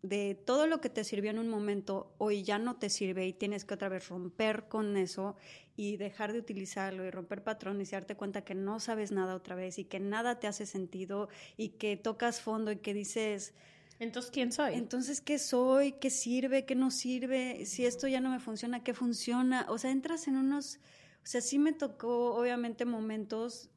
de 0.10 0.36
todo 0.36 0.68
lo 0.68 0.82
que 0.82 0.90
te 0.90 1.04
sirvió 1.04 1.32
en 1.32 1.40
un 1.40 1.50
momento 1.50 2.14
hoy 2.18 2.44
ya 2.44 2.58
no 2.60 2.76
te 2.78 2.90
sirve 2.90 3.28
y 3.28 3.34
tienes 3.34 3.66
que 3.66 3.74
otra 3.74 3.90
vez 3.90 4.08
romper 4.10 4.68
con 4.68 4.98
eso 4.98 5.36
y 5.76 5.98
dejar 5.98 6.34
de 6.34 6.40
utilizarlo 6.40 7.06
y 7.06 7.12
romper 7.12 7.44
patrones 7.44 7.90
y 7.90 7.92
darte 7.92 8.16
cuenta 8.16 8.44
que 8.44 8.56
no 8.56 8.80
sabes 8.80 9.12
nada 9.12 9.36
otra 9.36 9.56
vez 9.56 9.80
y 9.80 9.86
que 9.86 10.00
nada 10.00 10.40
te 10.40 10.48
hace 10.48 10.66
sentido 10.66 11.30
y 11.58 11.70
que 11.70 11.98
tocas 11.98 12.42
fondo 12.42 12.72
y 12.72 12.78
que 12.78 12.94
dices... 12.94 13.54
Entonces, 13.98 14.30
¿quién 14.30 14.52
soy? 14.52 14.74
Entonces, 14.74 15.22
¿qué 15.22 15.40
soy? 15.40 15.94
¿Qué 15.94 16.10
sirve? 16.10 16.66
¿Qué 16.66 16.76
no 16.76 16.92
sirve? 16.92 17.66
Si 17.66 17.86
esto 17.86 18.08
ya 18.10 18.20
no 18.20 18.30
me 18.30 18.40
funciona, 18.40 18.84
¿qué 18.84 18.94
funciona? 18.94 19.66
O 19.70 19.78
sea, 19.78 19.92
entras 19.92 20.28
en 20.28 20.36
unos... 20.36 20.80
O 21.24 21.28
sea, 21.28 21.40
sí 21.40 21.60
me 21.60 21.72
tocó, 21.72 22.36
obviamente, 22.36 22.84
momentos 22.84 23.70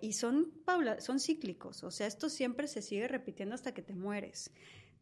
y 0.00 0.12
son, 0.14 0.50
Paula, 0.64 1.00
son 1.00 1.20
cíclicos. 1.20 1.84
O 1.84 1.90
sea, 1.90 2.06
esto 2.06 2.28
siempre 2.30 2.68
se 2.68 2.82
sigue 2.82 3.08
repitiendo 3.08 3.54
hasta 3.54 3.74
que 3.74 3.82
te 3.82 3.94
mueres. 3.94 4.50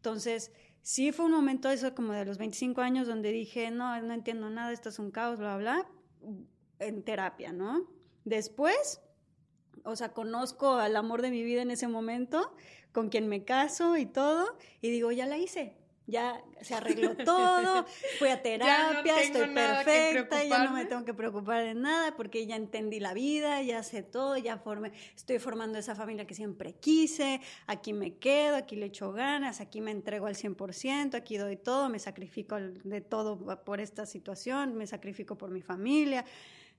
Entonces, 0.03 0.51
sí 0.81 1.13
fue 1.13 1.27
un 1.27 1.31
momento 1.31 1.71
eso 1.71 1.95
como 1.95 2.13
de 2.13 2.25
los 2.25 2.37
25 2.37 2.81
años 2.81 3.07
donde 3.07 3.31
dije, 3.31 3.71
no, 3.71 4.03
no 4.03 4.13
entiendo 4.13 4.51
nada, 4.51 4.73
esto 4.73 4.89
es 4.89 4.99
un 4.99 5.13
caos, 5.13 5.39
bla, 5.39 5.57
bla, 5.57 5.89
en 6.81 7.05
terapia, 7.05 7.53
¿no? 7.53 7.87
Después, 8.25 9.01
o 9.85 9.95
sea, 9.95 10.13
conozco 10.13 10.73
al 10.73 10.97
amor 10.97 11.23
de 11.23 11.31
mi 11.31 11.45
vida 11.45 11.63
en 11.63 11.71
ese 11.71 11.87
momento, 11.87 12.53
con 12.91 13.11
quien 13.11 13.29
me 13.29 13.45
caso 13.45 13.97
y 13.97 14.07
todo, 14.07 14.57
y 14.81 14.91
digo, 14.91 15.13
ya 15.13 15.27
la 15.27 15.39
hice, 15.39 15.77
ya 16.07 16.43
se 16.61 16.75
arregló 16.75 17.17
todo, 17.25 17.87
fui 18.19 18.29
a 18.29 18.43
terapia, 18.43 19.21
estoy 19.23 19.55
perfecta, 19.55 20.45
ya 20.45 20.65
no 20.65 20.73
me 20.73 20.85
tengo 20.85 21.05
que 21.05 21.15
preocupar 21.15 21.65
de 21.65 21.75
nada 21.75 22.17
porque 22.17 22.47
ya 22.47 22.57
entendí 22.57 23.01
la 23.01 23.15
vida, 23.15 23.63
ya 23.63 23.83
sé 23.83 24.03
todo, 24.03 24.37
ya 24.37 24.59
formé, 24.59 24.93
estoy 25.15 25.39
formando 25.39 25.79
esa 25.79 25.95
familia 25.95 26.27
que 26.27 26.35
siempre 26.35 26.75
quise, 26.75 27.41
aquí 27.67 27.93
me 27.93 28.17
quedo, 28.17 28.57
aquí 28.57 28.77
le 28.77 28.87
echo 28.87 29.13
ganas, 29.13 29.61
aquí 29.61 29.81
me 29.81 29.91
entrego 29.91 30.27
al 30.27 30.35
100%, 30.35 31.15
aquí 31.15 31.37
doy 31.37 31.57
todo, 31.57 31.89
me 31.89 31.99
sacrifico 31.99 32.57
de 32.61 33.01
todo 33.01 33.63
por 33.65 33.81
esta 33.81 34.07
situación, 34.07 34.75
me 34.75 34.87
sacrifico 34.87 35.39
por 35.39 35.51
mi 35.51 35.63
familia, 35.63 36.25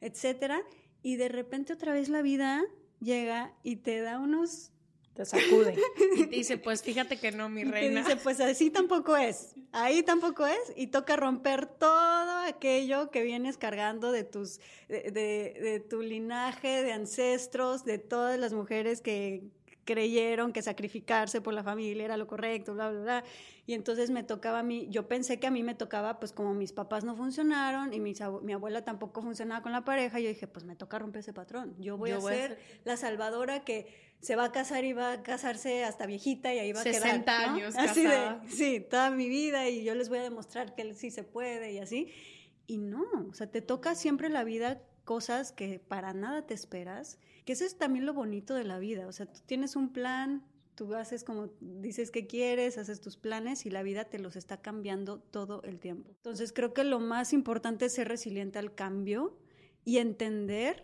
etcétera, 0.01 0.61
y 1.01 1.15
de 1.15 1.29
repente 1.29 1.73
otra 1.73 1.93
vez 1.93 2.09
la 2.09 2.21
vida 2.21 2.63
llega 2.99 3.53
y 3.63 3.77
te 3.77 4.01
da 4.01 4.19
unos 4.19 4.72
te 5.13 5.25
sacude. 5.25 5.75
Y 6.17 6.25
te 6.25 6.35
dice, 6.35 6.57
pues 6.63 6.81
fíjate 6.81 7.17
que 7.17 7.31
no, 7.31 7.49
mi 7.49 7.63
reina. 7.63 8.01
Y 8.01 8.03
te 8.03 8.09
dice, 8.09 8.21
pues 8.21 8.39
así 8.39 8.69
tampoco 8.69 9.15
es. 9.15 9.55
Ahí 9.71 10.03
tampoco 10.03 10.45
es. 10.45 10.73
Y 10.75 10.87
toca 10.87 11.15
romper 11.15 11.65
todo 11.65 12.37
aquello 12.39 13.11
que 13.11 13.23
vienes 13.23 13.57
cargando 13.57 14.11
de 14.11 14.23
tus, 14.23 14.59
de, 14.87 15.11
de 15.11 15.83
tu 15.87 16.01
linaje, 16.01 16.83
de 16.83 16.93
ancestros, 16.93 17.85
de 17.85 17.97
todas 17.99 18.39
las 18.39 18.53
mujeres 18.53 19.01
que, 19.01 19.43
creyeron 19.85 20.53
que 20.53 20.61
sacrificarse 20.61 21.41
por 21.41 21.53
la 21.53 21.63
familia 21.63 22.05
era 22.05 22.17
lo 22.17 22.27
correcto, 22.27 22.73
bla, 22.73 22.89
bla, 22.89 23.01
bla. 23.01 23.23
Y 23.65 23.73
entonces 23.73 24.09
me 24.09 24.23
tocaba 24.23 24.59
a 24.59 24.63
mí, 24.63 24.87
yo 24.89 25.07
pensé 25.07 25.39
que 25.39 25.47
a 25.47 25.51
mí 25.51 25.63
me 25.63 25.75
tocaba, 25.75 26.19
pues 26.19 26.33
como 26.33 26.53
mis 26.53 26.73
papás 26.73 27.03
no 27.03 27.15
funcionaron 27.15 27.93
y 27.93 27.99
mi 27.99 28.13
abuela 28.53 28.83
tampoco 28.83 29.21
funcionaba 29.21 29.61
con 29.61 29.71
la 29.71 29.85
pareja, 29.85 30.19
yo 30.19 30.29
dije, 30.29 30.47
pues 30.47 30.65
me 30.65 30.75
toca 30.75 30.99
romper 30.99 31.19
ese 31.19 31.33
patrón. 31.33 31.75
Yo 31.79 31.97
voy, 31.97 32.11
a, 32.11 32.19
ser 32.19 32.59
la 32.83 32.97
salvadora 32.97 33.63
que 33.63 33.87
se 34.19 34.35
va 34.35 34.45
a 34.45 34.51
casar 34.51 34.83
y 34.85 34.93
va 34.93 35.13
a 35.13 35.23
casarse 35.23 35.83
hasta 35.83 36.05
viejita 36.05 36.53
y 36.53 36.59
ahí 36.59 36.73
va 36.73 36.81
a 36.81 36.83
quedar. 36.83 37.01
60 37.01 37.39
años 37.39 37.75
Así 37.77 38.03
de, 38.03 38.37
sí, 38.49 38.79
toda 38.79 39.09
mi 39.11 39.29
vida 39.29 39.69
y 39.69 39.83
yo 39.83 39.95
les 39.95 40.09
voy 40.09 40.19
a 40.19 40.23
demostrar 40.23 40.75
que 40.75 40.93
sí 40.93 41.11
se 41.11 41.23
puede 41.23 41.73
y 41.73 41.79
así. 41.79 42.11
Y 42.67 42.77
no, 42.77 43.03
o 43.29 43.33
sea, 43.33 43.47
te 43.47 43.61
toca 43.61 43.95
siempre 43.95 44.29
la 44.29 44.43
vida 44.43 44.81
cosas 45.03 45.51
que 45.51 45.79
para 45.79 46.13
nada 46.13 46.45
te 46.45 46.53
esperas, 46.53 47.19
que 47.45 47.53
eso 47.53 47.65
es 47.65 47.77
también 47.77 48.05
lo 48.05 48.13
bonito 48.13 48.53
de 48.55 48.63
la 48.63 48.79
vida, 48.79 49.07
o 49.07 49.11
sea, 49.11 49.25
tú 49.25 49.39
tienes 49.45 49.75
un 49.75 49.91
plan, 49.91 50.43
tú 50.75 50.93
haces 50.95 51.23
como 51.23 51.49
dices 51.59 52.11
que 52.11 52.27
quieres, 52.27 52.77
haces 52.77 53.01
tus 53.01 53.17
planes 53.17 53.65
y 53.65 53.69
la 53.69 53.83
vida 53.83 54.05
te 54.05 54.19
los 54.19 54.35
está 54.35 54.57
cambiando 54.57 55.19
todo 55.19 55.61
el 55.63 55.79
tiempo. 55.79 56.11
Entonces 56.17 56.51
creo 56.53 56.73
que 56.73 56.83
lo 56.83 56.99
más 56.99 57.33
importante 57.33 57.85
es 57.85 57.93
ser 57.93 58.07
resiliente 58.07 58.59
al 58.59 58.73
cambio 58.73 59.37
y 59.85 59.97
entender 59.97 60.83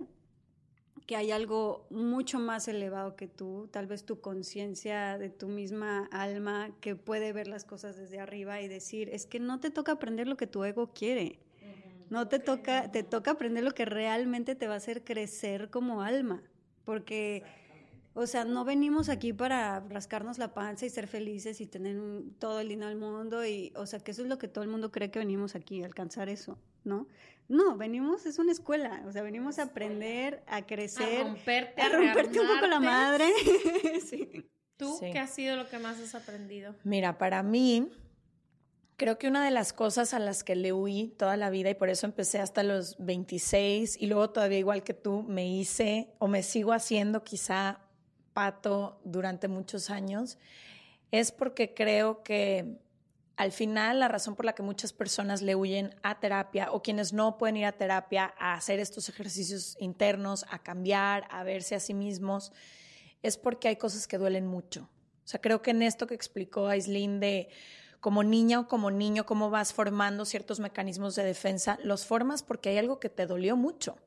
que 1.09 1.15
hay 1.15 1.31
algo 1.31 1.87
mucho 1.89 2.39
más 2.39 2.67
elevado 2.67 3.15
que 3.15 3.27
tú, 3.27 3.67
tal 3.71 3.87
vez 3.87 4.05
tu 4.05 4.21
conciencia 4.21 5.17
de 5.17 5.29
tu 5.29 5.47
misma 5.47 6.07
alma 6.11 6.69
que 6.81 6.95
puede 6.95 7.33
ver 7.33 7.47
las 7.47 7.65
cosas 7.65 7.97
desde 7.97 8.19
arriba 8.19 8.61
y 8.61 8.67
decir, 8.67 9.09
es 9.09 9.25
que 9.25 9.39
no 9.39 9.59
te 9.59 9.71
toca 9.71 9.93
aprender 9.93 10.27
lo 10.27 10.37
que 10.37 10.45
tu 10.45 10.63
ego 10.63 10.93
quiere. 10.93 11.39
No 12.11 12.27
te 12.27 12.39
toca, 12.39 12.91
te 12.91 13.03
toca 13.03 13.31
aprender 13.31 13.63
lo 13.63 13.71
que 13.71 13.85
realmente 13.85 14.55
te 14.55 14.67
va 14.67 14.75
a 14.75 14.77
hacer 14.77 15.03
crecer 15.03 15.69
como 15.69 16.01
alma, 16.01 16.43
porque 16.89 17.43
o 18.15 18.25
sea, 18.25 18.45
no 18.45 18.65
venimos 18.65 19.09
aquí 19.09 19.31
para 19.31 19.79
rascarnos 19.81 20.39
la 20.39 20.55
panza 20.55 20.87
y 20.87 20.89
ser 20.89 21.05
felices 21.05 21.61
y 21.61 21.67
tener 21.67 21.95
todo 22.39 22.59
el 22.61 22.69
dinero 22.69 22.89
del 22.89 22.97
mundo 22.97 23.45
y, 23.45 23.71
o 23.75 23.85
sea, 23.85 23.99
que 23.99 24.09
eso 24.09 24.23
es 24.23 24.27
lo 24.27 24.39
que 24.39 24.47
todo 24.47 24.63
el 24.63 24.71
mundo 24.71 24.91
cree 24.91 25.11
que 25.11 25.19
venimos 25.19 25.53
aquí, 25.53 25.83
alcanzar 25.83 26.29
eso, 26.29 26.57
¿no? 26.83 27.05
No, 27.47 27.77
venimos, 27.77 28.25
es 28.25 28.39
una 28.39 28.51
escuela, 28.51 29.03
o 29.05 29.11
sea, 29.11 29.21
venimos 29.21 29.59
a 29.59 29.65
aprender, 29.65 30.41
a 30.47 30.65
crecer, 30.65 31.21
a 31.21 31.23
romperte, 31.25 31.79
a, 31.79 31.89
romperte 31.89 32.39
un 32.39 32.47
poco 32.47 32.65
la 32.65 32.79
madre. 32.79 33.25
¿Tú 34.77 34.97
qué 34.99 35.19
ha 35.19 35.27
sido 35.27 35.57
lo 35.57 35.69
que 35.69 35.77
más 35.77 35.99
has 35.99 36.15
aprendido? 36.15 36.73
Mira, 36.83 37.19
para 37.19 37.43
mí, 37.43 37.91
creo 38.99 39.17
que 39.17 39.29
una 39.29 39.45
de 39.45 39.49
las 39.49 39.71
cosas 39.71 40.13
a 40.13 40.19
las 40.19 40.43
que 40.43 40.55
le 40.55 40.73
huí 40.73 41.15
toda 41.17 41.37
la 41.37 41.49
vida 41.49 41.69
y 41.69 41.73
por 41.73 41.89
eso 41.89 42.05
empecé 42.05 42.39
hasta 42.39 42.63
los 42.63 42.97
26 42.99 43.95
y 43.99 44.07
luego 44.07 44.29
todavía 44.29 44.59
igual 44.59 44.83
que 44.83 44.93
tú 44.93 45.23
me 45.23 45.47
hice 45.47 46.13
o 46.19 46.27
me 46.27 46.43
sigo 46.43 46.73
haciendo 46.73 47.23
quizá 47.23 47.79
pato 48.33 48.99
durante 49.05 49.47
muchos 49.47 49.89
años, 49.89 50.37
es 51.11 51.31
porque 51.31 51.73
creo 51.73 52.23
que 52.23 52.77
al 53.37 53.53
final 53.53 54.01
la 54.01 54.09
razón 54.09 54.35
por 54.35 54.43
la 54.43 54.53
que 54.53 54.63
muchas 54.63 54.91
personas 54.91 55.41
le 55.41 55.55
huyen 55.55 55.95
a 56.03 56.19
terapia 56.19 56.69
o 56.73 56.83
quienes 56.83 57.13
no 57.13 57.37
pueden 57.37 57.55
ir 57.55 57.65
a 57.65 57.71
terapia 57.71 58.33
a 58.37 58.53
hacer 58.53 58.79
estos 58.79 59.07
ejercicios 59.07 59.77
internos, 59.79 60.45
a 60.49 60.59
cambiar, 60.59 61.25
a 61.31 61.43
verse 61.43 61.73
a 61.73 61.79
sí 61.79 61.93
mismos, 61.93 62.51
es 63.23 63.37
porque 63.37 63.69
hay 63.69 63.77
cosas 63.77 64.09
que 64.09 64.17
duelen 64.17 64.45
mucho. 64.45 64.89
O 65.23 65.27
sea, 65.29 65.39
creo 65.39 65.61
que 65.61 65.71
en 65.71 65.83
esto 65.83 66.05
que 66.05 66.15
explicó 66.15 66.67
Aislinn 66.67 67.21
de 67.21 67.47
como 67.99 68.23
niña 68.23 68.61
o 68.61 68.67
como 68.67 68.91
niño, 68.91 69.25
cómo 69.25 69.49
vas 69.49 69.73
formando 69.73 70.25
ciertos 70.25 70.59
mecanismos 70.59 71.15
de 71.15 71.23
defensa, 71.23 71.77
los 71.83 72.05
formas 72.05 72.43
porque 72.43 72.69
hay 72.69 72.77
algo 72.77 72.99
que 72.99 73.09
te 73.09 73.25
dolió 73.25 73.57
mucho. 73.57 73.97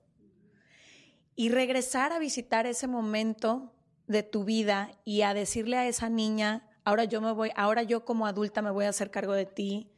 Y 1.35 1.49
regresar 1.49 2.13
a 2.13 2.19
visitar 2.19 2.67
ese 2.67 2.87
momento 2.87 3.73
de 4.07 4.23
tu 4.23 4.45
vida 4.45 4.91
y 5.05 5.23
a 5.23 5.35
decirle 5.35 5.77
a 5.79 5.87
esa 5.87 6.09
niña, 6.09 6.69
ahora 6.85 7.05
yo 7.05 7.21
me 7.21 7.33
voy, 7.33 7.51
ahora 7.57 7.83
yo 7.83 8.05
como 8.05 8.27
adulta 8.27 8.63
me 8.63 8.71
voy 8.71 8.85
a 8.85 8.91
hacer 8.91 9.11
cargo 9.11 9.33
de 9.33 9.47
ti 9.47 9.93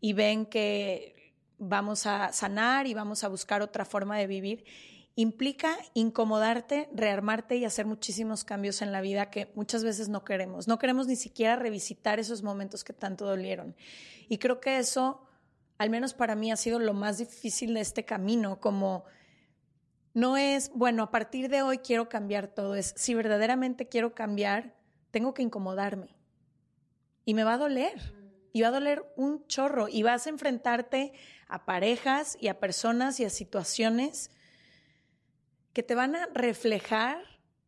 y 0.00 0.12
ven 0.12 0.46
que 0.46 1.34
vamos 1.58 2.06
a 2.06 2.32
sanar 2.32 2.86
y 2.86 2.94
vamos 2.94 3.24
a 3.24 3.28
buscar 3.28 3.62
otra 3.62 3.84
forma 3.84 4.18
de 4.18 4.26
vivir, 4.26 4.64
implica 5.16 5.74
incomodarte, 5.94 6.90
rearmarte 6.92 7.56
y 7.56 7.64
hacer 7.64 7.86
muchísimos 7.86 8.44
cambios 8.44 8.82
en 8.82 8.92
la 8.92 9.00
vida 9.00 9.30
que 9.30 9.50
muchas 9.54 9.82
veces 9.82 10.10
no 10.10 10.24
queremos. 10.24 10.68
No 10.68 10.78
queremos 10.78 11.06
ni 11.06 11.16
siquiera 11.16 11.56
revisitar 11.56 12.20
esos 12.20 12.42
momentos 12.42 12.84
que 12.84 12.92
tanto 12.92 13.24
dolieron. 13.24 13.74
Y 14.28 14.36
creo 14.36 14.60
que 14.60 14.78
eso, 14.78 15.26
al 15.78 15.88
menos 15.88 16.12
para 16.12 16.36
mí, 16.36 16.52
ha 16.52 16.56
sido 16.56 16.78
lo 16.78 16.92
más 16.92 17.16
difícil 17.16 17.72
de 17.72 17.80
este 17.80 18.04
camino, 18.04 18.60
como 18.60 19.04
no 20.12 20.36
es, 20.36 20.70
bueno, 20.74 21.02
a 21.02 21.10
partir 21.10 21.48
de 21.48 21.62
hoy 21.62 21.78
quiero 21.78 22.10
cambiar 22.10 22.48
todo, 22.48 22.74
es 22.74 22.92
si 22.96 23.14
verdaderamente 23.14 23.88
quiero 23.88 24.14
cambiar, 24.14 24.76
tengo 25.10 25.32
que 25.32 25.42
incomodarme. 25.42 26.14
Y 27.24 27.32
me 27.32 27.42
va 27.42 27.54
a 27.54 27.58
doler. 27.58 28.14
Y 28.52 28.62
va 28.62 28.68
a 28.68 28.72
doler 28.72 29.04
un 29.16 29.46
chorro. 29.46 29.88
Y 29.88 30.02
vas 30.02 30.26
a 30.26 30.30
enfrentarte 30.30 31.12
a 31.48 31.64
parejas 31.64 32.36
y 32.40 32.48
a 32.48 32.60
personas 32.60 33.18
y 33.20 33.24
a 33.24 33.30
situaciones 33.30 34.30
que 35.76 35.82
te 35.82 35.94
van 35.94 36.16
a 36.16 36.26
reflejar 36.32 37.18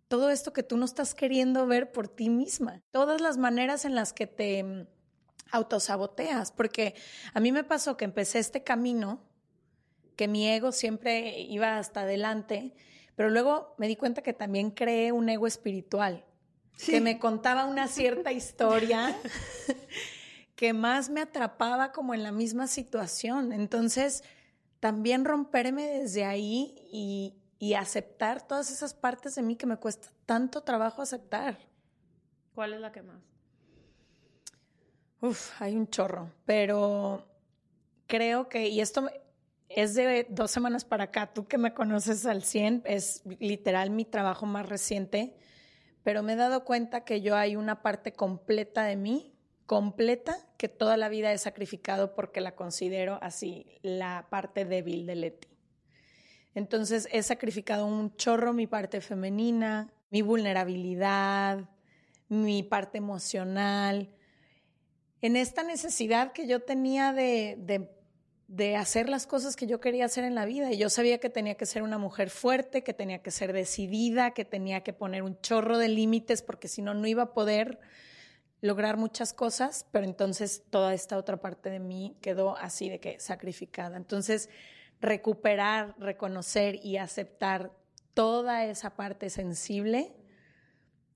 todo 0.09 0.31
esto 0.31 0.55
que 0.55 0.63
tú 0.63 0.79
no 0.79 0.87
estás 0.87 1.15
queriendo 1.15 1.67
ver 1.67 1.93
por 1.93 2.09
ti 2.09 2.31
misma. 2.31 2.81
Todas 2.91 3.21
las 3.21 3.37
maneras 3.37 3.85
en 3.85 3.95
las 3.95 4.15
que 4.15 4.27
te 4.27 4.65
mm, 4.65 4.87
autosaboteas. 5.51 6.51
Porque 6.51 6.95
a 7.35 7.41
mí 7.41 7.53
me 7.53 7.65
pasó 7.65 7.99
que 7.99 8.07
empecé 8.07 8.39
este 8.39 8.65
camino 8.65 9.21
que 10.17 10.27
mi 10.27 10.49
ego 10.49 10.73
siempre 10.73 11.39
iba 11.39 11.77
hasta 11.77 12.01
adelante, 12.01 12.73
pero 13.15 13.29
luego 13.29 13.75
me 13.77 13.89
di 13.89 13.97
cuenta 13.97 14.23
que 14.23 14.33
también 14.33 14.71
creé 14.71 15.13
un 15.13 15.29
ego 15.29 15.47
espiritual, 15.47 16.25
que 16.87 17.03
me 17.03 17.19
contaba 17.19 17.67
una 17.67 17.89
cierta 17.89 18.33
historia 18.33 19.15
que 20.57 20.73
más 20.73 21.11
me 21.11 21.21
atrapaba 21.21 21.93
como 21.93 22.15
en 22.15 22.23
la 22.23 22.33
misma 22.33 22.69
situación. 22.69 23.53
Entonces, 23.53 24.25
también 24.81 25.27
romperme 25.27 25.87
desde 25.89 26.25
ahí 26.25 26.75
y, 26.91 27.35
y 27.59 27.75
aceptar 27.75 28.47
todas 28.47 28.71
esas 28.71 28.95
partes 28.95 29.35
de 29.35 29.43
mí 29.43 29.57
que 29.57 29.67
me 29.67 29.77
cuesta 29.77 30.09
tanto 30.27 30.63
trabajo 30.63 31.03
aceptar. 31.03 31.59
¿Cuál 32.55 32.75
es 32.75 32.81
la 32.81 32.93
que 32.93 33.03
más? 33.03 33.21
Uf, 35.21 35.61
hay 35.61 35.77
un 35.77 35.89
chorro, 35.89 36.31
pero 36.45 37.27
creo 38.07 38.49
que, 38.49 38.69
y 38.69 38.81
esto 38.81 39.09
es 39.69 39.95
de 39.95 40.27
dos 40.31 40.51
semanas 40.51 40.85
para 40.85 41.05
acá, 41.05 41.33
tú 41.33 41.47
que 41.47 41.59
me 41.59 41.75
conoces 41.75 42.25
al 42.25 42.45
100, 42.45 42.83
es 42.85 43.23
literal 43.41 43.91
mi 43.91 44.05
trabajo 44.05 44.47
más 44.47 44.69
reciente, 44.69 45.37
pero 46.05 46.23
me 46.23 46.35
he 46.35 46.37
dado 46.37 46.65
cuenta 46.65 47.05
que 47.05 47.21
yo 47.21 47.37
hay 47.37 47.57
una 47.57 47.83
parte 47.83 48.13
completa 48.13 48.85
de 48.85 48.97
mí, 48.97 49.35
completa, 49.67 50.39
que 50.57 50.69
toda 50.69 50.97
la 50.97 51.09
vida 51.09 51.33
he 51.33 51.39
sacrificado 51.39 52.15
porque 52.15 52.41
la 52.41 52.55
considero 52.55 53.19
así, 53.21 53.67
la 53.83 54.29
parte 54.31 54.65
débil 54.65 55.05
de 55.05 55.17
Leti. 55.17 55.58
Entonces 56.55 57.09
he 57.13 57.23
sacrificado 57.23 57.87
un 57.87 58.15
chorro 58.17 58.53
mi 58.53 58.67
parte 58.67 59.01
femenina, 59.01 59.93
mi 60.11 60.23
vulnerabilidad, 60.23 61.69
mi 62.29 62.63
parte 62.63 62.99
emocional, 62.99 64.11
en 65.21 65.37
esta 65.37 65.63
necesidad 65.63 66.33
que 66.33 66.47
yo 66.47 66.61
tenía 66.61 67.13
de, 67.13 67.57
de 67.59 67.91
de 68.49 68.77
hacer 68.77 69.11
las 69.11 69.27
cosas 69.27 69.57
que 69.57 69.67
yo 69.67 69.79
quería 69.79 70.07
hacer 70.07 70.25
en 70.25 70.35
la 70.35 70.47
vida. 70.47 70.73
Y 70.73 70.79
yo 70.79 70.89
sabía 70.89 71.19
que 71.19 71.29
tenía 71.29 71.55
que 71.57 71.67
ser 71.67 71.83
una 71.83 71.99
mujer 71.99 72.31
fuerte, 72.31 72.83
que 72.83 72.95
tenía 72.95 73.23
que 73.23 73.31
ser 73.31 73.53
decidida, 73.53 74.33
que 74.33 74.47
tenía 74.47 74.83
que 74.83 74.95
poner 74.95 75.23
un 75.23 75.39
chorro 75.41 75.77
de 75.77 75.89
límites, 75.89 76.43
porque 76.43 76.67
si 76.67 76.81
no, 76.81 76.95
no 76.95 77.07
iba 77.07 77.25
a 77.25 77.35
poder 77.35 77.79
lograr 78.63 78.97
muchas 78.97 79.35
cosas, 79.35 79.87
pero 79.93 80.07
entonces 80.07 80.65
toda 80.71 80.95
esta 80.95 81.19
otra 81.19 81.37
parte 81.37 81.69
de 81.71 81.79
mí 81.79 82.17
quedó 82.23 82.57
así 82.57 82.89
de 82.89 82.99
que 82.99 83.21
sacrificada. 83.21 83.99
Entonces, 83.99 84.49
recuperar, 85.01 85.95
reconocer 85.99 86.81
y 86.85 86.97
aceptar 86.97 87.73
toda 88.15 88.65
esa 88.65 88.97
parte 88.97 89.31
sensible 89.31 90.15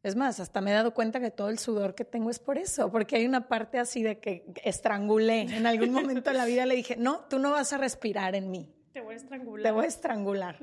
es 0.02 0.16
más, 0.16 0.40
hasta 0.40 0.60
me 0.60 0.72
he 0.72 0.74
dado 0.74 0.94
cuenta 0.94 1.20
que 1.20 1.30
todo 1.30 1.48
el 1.48 1.60
sudor 1.60 1.94
que 1.94 2.04
tengo 2.04 2.28
es 2.28 2.40
por 2.40 2.58
eso, 2.58 2.90
porque 2.90 3.16
hay 3.16 3.24
una 3.24 3.46
parte 3.46 3.78
así 3.78 4.02
de 4.02 4.18
que 4.18 4.44
estrangulé. 4.64 5.42
En 5.42 5.64
algún 5.64 5.92
momento 5.92 6.30
de 6.30 6.36
la 6.36 6.44
vida 6.44 6.66
le 6.66 6.74
dije, 6.74 6.96
no, 6.96 7.20
tú 7.30 7.38
no 7.38 7.52
vas 7.52 7.72
a 7.72 7.78
respirar 7.78 8.34
en 8.34 8.50
mí. 8.50 8.74
Te 8.92 9.00
voy 9.00 9.14
a 9.14 9.16
estrangular. 9.18 9.62
Te 9.62 9.70
voy 9.70 9.84
a 9.84 9.88
estrangular. 9.88 10.58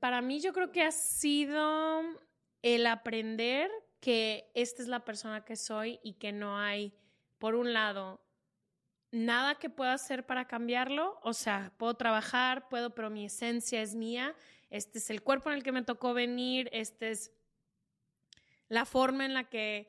Para 0.00 0.20
mí 0.20 0.38
yo 0.40 0.52
creo 0.52 0.70
que 0.70 0.82
ha 0.82 0.92
sido 0.92 2.02
el 2.60 2.86
aprender 2.86 3.70
que 4.00 4.50
esta 4.54 4.82
es 4.82 4.88
la 4.88 5.02
persona 5.02 5.46
que 5.46 5.56
soy 5.56 5.98
y 6.02 6.14
que 6.14 6.32
no 6.32 6.58
hay, 6.58 6.92
por 7.38 7.54
un 7.54 7.72
lado, 7.72 8.20
nada 9.14 9.54
que 9.54 9.70
pueda 9.70 9.94
hacer 9.94 10.26
para 10.26 10.46
cambiarlo. 10.46 11.18
O 11.22 11.32
sea, 11.32 11.72
puedo 11.78 11.94
trabajar, 11.94 12.68
puedo, 12.68 12.94
pero 12.94 13.10
mi 13.10 13.26
esencia 13.26 13.80
es 13.80 13.94
mía. 13.94 14.34
Este 14.70 14.98
es 14.98 15.08
el 15.08 15.22
cuerpo 15.22 15.50
en 15.50 15.56
el 15.56 15.62
que 15.62 15.72
me 15.72 15.82
tocó 15.82 16.14
venir, 16.14 16.68
este 16.72 17.10
es 17.10 17.32
la 18.68 18.84
forma 18.84 19.24
en 19.24 19.34
la 19.34 19.44
que 19.44 19.88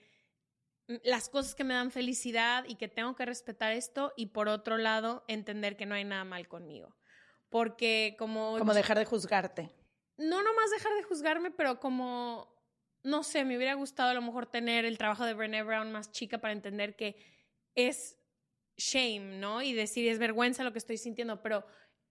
mm, 0.88 0.96
las 1.04 1.28
cosas 1.28 1.56
que 1.56 1.64
me 1.64 1.74
dan 1.74 1.92
felicidad 1.92 2.66
y 2.68 2.76
que 2.76 2.88
tengo 2.88 3.16
que 3.16 3.26
respetar 3.26 3.72
esto 3.72 4.14
y 4.16 4.28
por 4.28 4.48
otro 4.48 4.78
lado 4.78 5.26
entender 5.28 5.76
que 5.76 5.88
no 5.88 5.96
hay 5.96 6.04
nada 6.04 6.24
mal 6.24 6.48
conmigo. 6.48 6.96
Porque 7.50 8.16
como... 8.20 8.58
Como 8.60 8.74
dejar 8.74 9.00
de 9.00 9.06
juzgarte. 9.06 9.72
No 10.18 10.44
nomás 10.44 10.70
dejar 10.70 10.94
de 10.94 11.04
juzgarme, 11.04 11.52
pero 11.52 11.80
como, 11.80 12.54
no 13.02 13.24
sé, 13.24 13.44
me 13.44 13.58
hubiera 13.58 13.74
gustado 13.74 14.10
a 14.10 14.14
lo 14.14 14.22
mejor 14.22 14.46
tener 14.46 14.86
el 14.86 14.98
trabajo 14.98 15.26
de 15.26 15.34
Brené 15.34 15.64
Brown 15.64 15.92
más 15.92 16.12
chica 16.12 16.38
para 16.38 16.54
entender 16.54 16.96
que 16.96 17.18
es 17.74 18.18
shame, 18.78 19.40
¿no? 19.40 19.62
Y 19.62 19.74
decir, 19.74 20.08
es 20.10 20.20
vergüenza 20.20 20.64
lo 20.64 20.72
que 20.72 20.80
estoy 20.80 20.98
sintiendo, 20.98 21.42
pero 21.42 21.66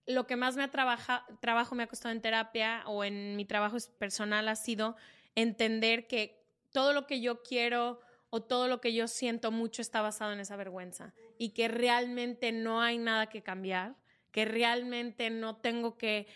lo 0.05 0.27
que 0.27 0.35
más 0.35 0.55
me 0.55 0.63
ha 0.63 0.71
trabaja, 0.71 1.25
trabajo 1.41 1.75
me 1.75 1.83
ha 1.83 1.87
costado 1.87 2.13
en 2.13 2.21
terapia 2.21 2.83
o 2.85 3.03
en 3.03 3.35
mi 3.35 3.45
trabajo 3.45 3.77
personal 3.97 4.47
ha 4.47 4.55
sido 4.55 4.95
entender 5.35 6.07
que 6.07 6.43
todo 6.71 6.93
lo 6.93 7.07
que 7.07 7.21
yo 7.21 7.41
quiero 7.41 7.99
o 8.29 8.41
todo 8.43 8.67
lo 8.67 8.81
que 8.81 8.93
yo 8.93 9.07
siento 9.07 9.51
mucho 9.51 9.81
está 9.81 10.01
basado 10.01 10.33
en 10.33 10.39
esa 10.39 10.55
vergüenza 10.55 11.13
y 11.37 11.49
que 11.49 11.67
realmente 11.67 12.51
no 12.51 12.81
hay 12.81 12.97
nada 12.97 13.27
que 13.27 13.41
cambiar, 13.41 13.95
que 14.31 14.45
realmente 14.45 15.29
no 15.29 15.57
tengo 15.57 15.97
que 15.97 16.27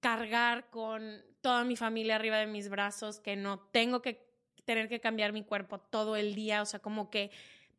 cargar 0.00 0.70
con 0.70 1.22
toda 1.40 1.64
mi 1.64 1.76
familia 1.76 2.16
arriba 2.16 2.38
de 2.38 2.46
mis 2.46 2.68
brazos, 2.68 3.20
que 3.20 3.36
no 3.36 3.58
tengo 3.58 4.00
que 4.02 4.30
tener 4.64 4.88
que 4.88 5.00
cambiar 5.00 5.32
mi 5.32 5.42
cuerpo 5.42 5.80
todo 5.80 6.16
el 6.16 6.34
día, 6.34 6.62
o 6.62 6.66
sea, 6.66 6.80
como 6.80 7.10
que 7.10 7.30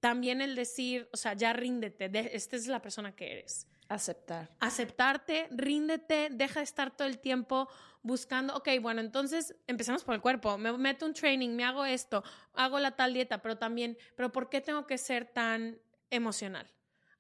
también 0.02 0.42
el 0.42 0.56
decir, 0.56 1.08
o 1.14 1.18
sea, 1.18 1.34
ya 1.34 1.54
ríndete, 1.54 2.36
esta 2.36 2.58
es 2.58 2.68
la 2.68 2.82
persona 2.82 3.16
que 3.16 3.32
eres. 3.32 3.68
Aceptar. 3.88 4.50
Aceptarte, 4.60 5.48
ríndete, 5.52 6.30
deja 6.32 6.60
de 6.60 6.66
estar 6.66 6.96
todo 6.96 7.08
el 7.08 7.20
tiempo 7.20 7.70
buscando, 8.02 8.56
ok, 8.56 8.68
bueno, 8.82 9.00
entonces 9.00 9.56
empecemos 9.68 10.04
por 10.04 10.16
el 10.16 10.22
cuerpo, 10.22 10.58
me 10.58 10.74
meto 10.74 11.06
un 11.06 11.14
training, 11.14 11.52
me 11.52 11.64
hago 11.64 11.86
esto, 11.86 12.24
hago 12.54 12.80
la 12.80 12.92
tal 12.98 13.14
dieta, 13.14 13.42
pero 13.42 13.58
también, 13.58 13.98
pero 14.16 14.32
¿por 14.32 14.50
qué 14.50 14.60
tengo 14.60 14.86
que 14.86 14.98
ser 14.98 15.26
tan 15.26 15.80
emocional? 16.10 16.68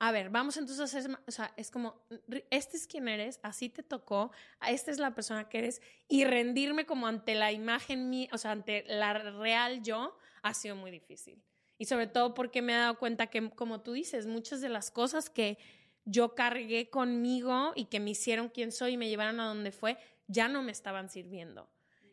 a 0.04 0.12
ver, 0.12 0.32
vamos 0.32 0.58
entonces 0.58 0.80
a 0.80 0.86
hacer, 0.86 1.12
o 1.28 1.32
sea, 1.32 1.54
es 1.58 1.70
como, 1.70 2.04
este 2.50 2.76
es 2.76 2.88
quien 2.88 3.08
eres, 3.08 3.40
así 3.44 3.70
te 3.70 3.84
tocó, 3.84 4.32
esta 4.68 4.90
es 4.90 4.98
la 4.98 5.14
persona 5.14 5.48
que 5.48 5.60
eres, 5.60 5.80
y 6.08 6.24
rendirme 6.24 6.88
como 6.88 7.06
ante 7.06 7.36
la 7.36 7.52
imagen 7.52 8.10
mía, 8.10 8.28
o 8.32 8.40
sea, 8.40 8.50
ante 8.50 8.84
la 8.88 9.14
real 9.14 9.84
yo, 9.84 10.18
ha 10.42 10.56
sido 10.56 10.76
muy 10.76 10.90
difícil. 10.90 11.44
Y 11.82 11.86
sobre 11.86 12.06
todo 12.06 12.36
porque 12.36 12.62
me 12.62 12.74
he 12.74 12.76
dado 12.76 13.00
cuenta 13.00 13.26
que, 13.26 13.50
como 13.50 13.82
tú 13.82 13.94
dices, 13.94 14.28
muchas 14.28 14.62
de 14.62 14.70
las 14.70 14.92
cosas 14.92 15.32
que 15.32 15.58
yo 16.06 16.36
cargué 16.36 16.92
conmigo 16.92 17.72
y 17.76 17.86
que 17.86 18.00
me 18.00 18.12
hicieron 18.12 18.50
quien 18.50 18.72
soy 18.72 18.94
y 18.94 18.98
me 18.98 19.10
llevaron 19.10 19.40
a 19.40 19.48
donde 19.48 19.72
fue, 19.72 19.98
ya 20.28 20.48
no 20.48 20.62
me 20.62 20.72
estaban 20.72 21.10
sirviendo 21.10 21.68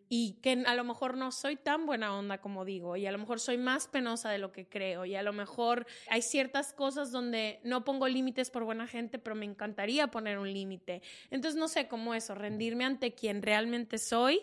y 0.08 0.38
que 0.40 0.52
a 0.66 0.74
lo 0.74 0.84
mejor 0.84 1.18
no 1.18 1.30
soy 1.32 1.56
tan 1.56 1.84
buena 1.84 2.16
onda 2.16 2.40
como 2.40 2.64
digo 2.64 2.96
y 2.96 3.04
a 3.04 3.12
lo 3.12 3.18
mejor 3.18 3.40
soy 3.40 3.58
más 3.58 3.88
penosa 3.88 4.30
de 4.30 4.38
lo 4.38 4.52
que 4.52 4.66
creo 4.66 5.04
y 5.04 5.14
a 5.16 5.22
lo 5.22 5.34
mejor 5.34 5.86
hay 6.08 6.22
ciertas 6.22 6.72
cosas 6.72 7.12
donde 7.12 7.60
no 7.62 7.84
pongo 7.84 8.08
límites 8.08 8.48
por 8.48 8.64
buena 8.64 8.86
gente, 8.86 9.18
pero 9.18 9.36
me 9.36 9.44
encantaría 9.44 10.06
poner 10.06 10.38
un 10.38 10.50
límite. 10.50 11.02
Entonces 11.30 11.60
no 11.60 11.68
sé 11.68 11.88
cómo 11.88 12.14
eso, 12.14 12.34
rendirme 12.34 12.86
ante 12.86 13.12
quien 13.12 13.42
realmente 13.42 13.98
soy 13.98 14.40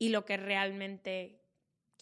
y 0.00 0.08
lo 0.08 0.24
que 0.24 0.36
realmente 0.36 1.43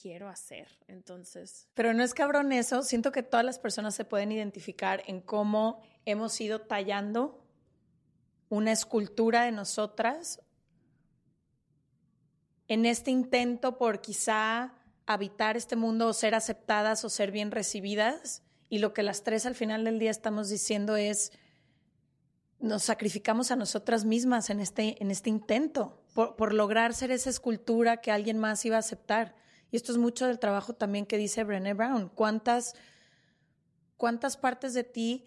quiero 0.02 0.28
hacer. 0.28 0.66
Entonces, 0.88 1.68
pero 1.74 1.94
no 1.94 2.02
es 2.02 2.12
cabrón 2.12 2.50
eso, 2.50 2.82
siento 2.82 3.12
que 3.12 3.22
todas 3.22 3.46
las 3.46 3.60
personas 3.60 3.94
se 3.94 4.04
pueden 4.04 4.32
identificar 4.32 5.04
en 5.06 5.20
cómo 5.20 5.80
hemos 6.04 6.40
ido 6.40 6.62
tallando 6.62 7.46
una 8.48 8.72
escultura 8.72 9.44
de 9.44 9.52
nosotras 9.52 10.42
en 12.66 12.84
este 12.84 13.12
intento 13.12 13.78
por 13.78 14.00
quizá 14.00 14.74
habitar 15.06 15.56
este 15.56 15.76
mundo 15.76 16.08
o 16.08 16.12
ser 16.12 16.34
aceptadas 16.34 17.04
o 17.04 17.08
ser 17.08 17.30
bien 17.30 17.52
recibidas. 17.52 18.42
Y 18.68 18.78
lo 18.78 18.92
que 18.92 19.04
las 19.04 19.22
tres 19.22 19.46
al 19.46 19.54
final 19.54 19.84
del 19.84 20.00
día 20.00 20.10
estamos 20.10 20.48
diciendo 20.48 20.96
es, 20.96 21.30
nos 22.58 22.82
sacrificamos 22.82 23.52
a 23.52 23.56
nosotras 23.56 24.04
mismas 24.04 24.50
en 24.50 24.58
este, 24.58 25.00
en 25.00 25.10
este 25.12 25.30
intento 25.30 26.02
por, 26.14 26.34
por, 26.34 26.54
lograr 26.54 26.94
ser 26.94 27.10
esa 27.10 27.30
escultura 27.30 27.98
que 27.98 28.10
alguien 28.10 28.38
más 28.38 28.64
iba 28.64 28.76
a 28.76 28.80
aceptar. 28.80 29.34
Y 29.72 29.76
esto 29.76 29.90
es 29.90 29.98
mucho 29.98 30.26
del 30.26 30.38
trabajo 30.38 30.74
también 30.74 31.06
que 31.06 31.16
dice 31.16 31.42
Brené 31.42 31.72
Brown. 31.72 32.11
¿Cuántas, 32.14 32.74
cuántas 33.96 34.37
partes 34.37 34.74
de 34.74 34.85
ti 34.85 35.24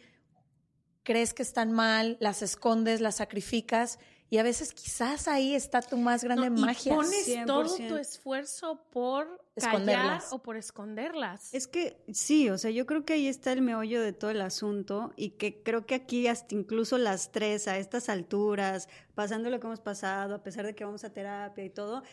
crees 1.03 1.33
que 1.33 1.41
están 1.41 1.71
mal, 1.71 2.15
las 2.21 2.43
escondes, 2.43 3.01
las 3.01 3.15
sacrificas? 3.15 3.99
Y 4.29 4.37
a 4.37 4.43
veces 4.43 4.73
quizás 4.73 5.27
ahí 5.27 5.55
está 5.55 5.81
tu 5.81 5.97
más 5.97 6.23
grande 6.23 6.51
magia. 6.51 6.93
Y 6.93 6.95
pones 6.95 7.45
todo 7.47 7.75
tu 7.75 7.97
esfuerzo 7.97 8.85
por 8.91 9.43
esconderlas 9.55 10.31
o 10.31 10.41
por 10.43 10.57
esconderlas. 10.57 11.51
Es 11.53 11.67
que 11.67 12.03
sí, 12.11 12.49
o 12.49 12.57
sea, 12.57 12.69
yo 12.69 12.85
creo 12.85 13.03
que 13.03 13.13
ahí 13.13 13.27
está 13.27 13.51
el 13.51 13.61
meollo 13.61 14.01
de 14.01 14.13
todo 14.13 14.29
el 14.29 14.41
asunto 14.41 15.11
y 15.15 15.31
que 15.31 15.63
creo 15.63 15.87
que 15.87 15.95
aquí 15.95 16.27
hasta 16.27 16.53
incluso 16.53 16.99
las 16.99 17.31
tres 17.31 17.67
a 17.67 17.77
estas 17.77 18.09
alturas, 18.09 18.89
pasando 19.15 19.49
lo 19.49 19.59
que 19.59 19.65
hemos 19.65 19.81
pasado, 19.81 20.35
a 20.35 20.43
pesar 20.43 20.65
de 20.67 20.75
que 20.75 20.85
vamos 20.85 21.03
a 21.03 21.13
terapia 21.13 21.63
y 21.63 21.69
todo, 21.69 22.03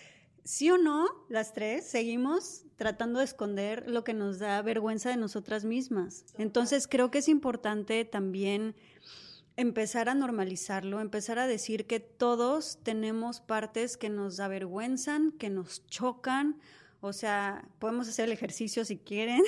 sí 0.44 0.70
o 0.70 0.78
no, 0.78 1.06
las 1.28 1.52
tres 1.52 1.86
seguimos 1.86 2.64
tratando 2.76 3.18
de 3.18 3.24
esconder 3.24 3.88
lo 3.88 4.04
que 4.04 4.14
nos 4.14 4.38
da 4.38 4.60
vergüenza 4.62 5.10
de 5.10 5.16
nosotras 5.16 5.64
mismas. 5.64 6.24
Entonces 6.38 6.88
creo 6.88 7.10
que 7.10 7.18
es 7.18 7.28
importante 7.28 8.04
también 8.04 8.74
empezar 9.56 10.08
a 10.08 10.14
normalizarlo, 10.14 11.00
empezar 11.00 11.38
a 11.38 11.46
decir 11.46 11.86
que 11.86 12.00
todos 12.00 12.78
tenemos 12.82 13.40
partes 13.40 13.96
que 13.96 14.08
nos 14.08 14.40
avergüenzan, 14.40 15.32
que 15.32 15.50
nos 15.50 15.86
chocan 15.86 16.60
o 17.04 17.12
sea, 17.12 17.64
podemos 17.80 18.08
hacer 18.08 18.26
el 18.26 18.32
ejercicio 18.32 18.84
si 18.84 18.96
quieren. 18.96 19.42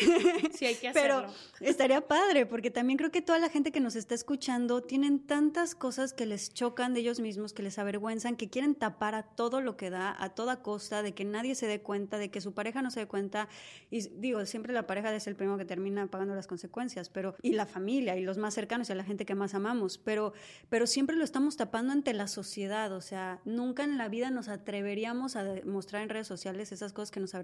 Sí, 0.53 0.67
hay 0.67 0.75
que 0.75 0.89
hacerlo. 0.89 1.27
Pero 1.59 1.71
estaría 1.71 2.01
padre, 2.01 2.47
porque 2.47 2.73
también 2.73 2.97
creo 2.97 3.13
que 3.13 3.23
toda 3.23 3.39
la 3.39 3.49
gente 3.49 3.71
que 3.71 3.79
nos 3.79 3.95
está 3.95 4.17
escuchando 4.17 4.83
tienen 4.83 5.21
tantas 5.21 5.77
cosas 5.77 6.13
que 6.13 6.27
les 6.27 6.53
chocan 6.53 6.95
de 6.95 7.01
ellos 7.01 7.21
mismos, 7.21 7.53
que 7.53 7.63
les 7.63 7.79
avergüenzan, 7.79 8.35
que 8.35 8.51
quieren 8.51 8.75
tapar 8.75 9.15
a 9.15 9.23
todo 9.23 9.61
lo 9.61 9.77
que 9.77 9.89
da, 9.89 10.17
a 10.19 10.31
toda 10.31 10.63
costa, 10.63 11.05
de 11.05 11.15
que 11.15 11.25
nadie 11.25 11.55
se 11.55 11.69
dé 11.69 11.81
cuenta, 11.81 12.19
de 12.19 12.29
que 12.29 12.41
su 12.41 12.55
pareja 12.55 12.83
no 12.83 12.91
se 12.91 12.99
dé 12.99 13.07
cuenta. 13.07 13.49
Y 13.89 14.01
digo, 14.01 14.45
siempre 14.47 14.73
la 14.73 14.89
pareja 14.89 15.15
es 15.15 15.29
el 15.29 15.37
primero 15.37 15.57
que 15.57 15.65
termina 15.65 16.09
pagando 16.09 16.35
las 16.35 16.49
consecuencias, 16.49 17.09
pero 17.09 17.37
y 17.41 17.53
la 17.53 17.67
familia 17.67 18.17
y 18.17 18.25
los 18.25 18.37
más 18.37 18.55
cercanos 18.55 18.89
y 18.89 18.93
a 18.93 18.97
la 18.97 19.05
gente 19.05 19.25
que 19.25 19.37
más 19.37 19.55
amamos, 19.55 19.97
pero 19.97 20.33
pero 20.69 20.89
siempre 20.89 21.15
lo 21.15 21.23
estamos 21.23 21.57
tapando 21.57 21.93
ante 21.93 22.15
la 22.15 22.27
sociedad, 22.27 22.91
o 22.93 23.01
sea, 23.01 23.41
nunca 23.45 23.85
en 23.85 23.97
la 23.97 24.09
vida 24.09 24.31
nos 24.31 24.49
atreveríamos 24.49 25.37
a 25.37 25.45
mostrar 25.65 26.03
en 26.03 26.09
redes 26.09 26.27
sociales 26.27 26.73
esas 26.73 26.93
cosas 26.93 27.13
que 27.13 27.21
nos 27.21 27.33
avergüenzan 27.33 27.44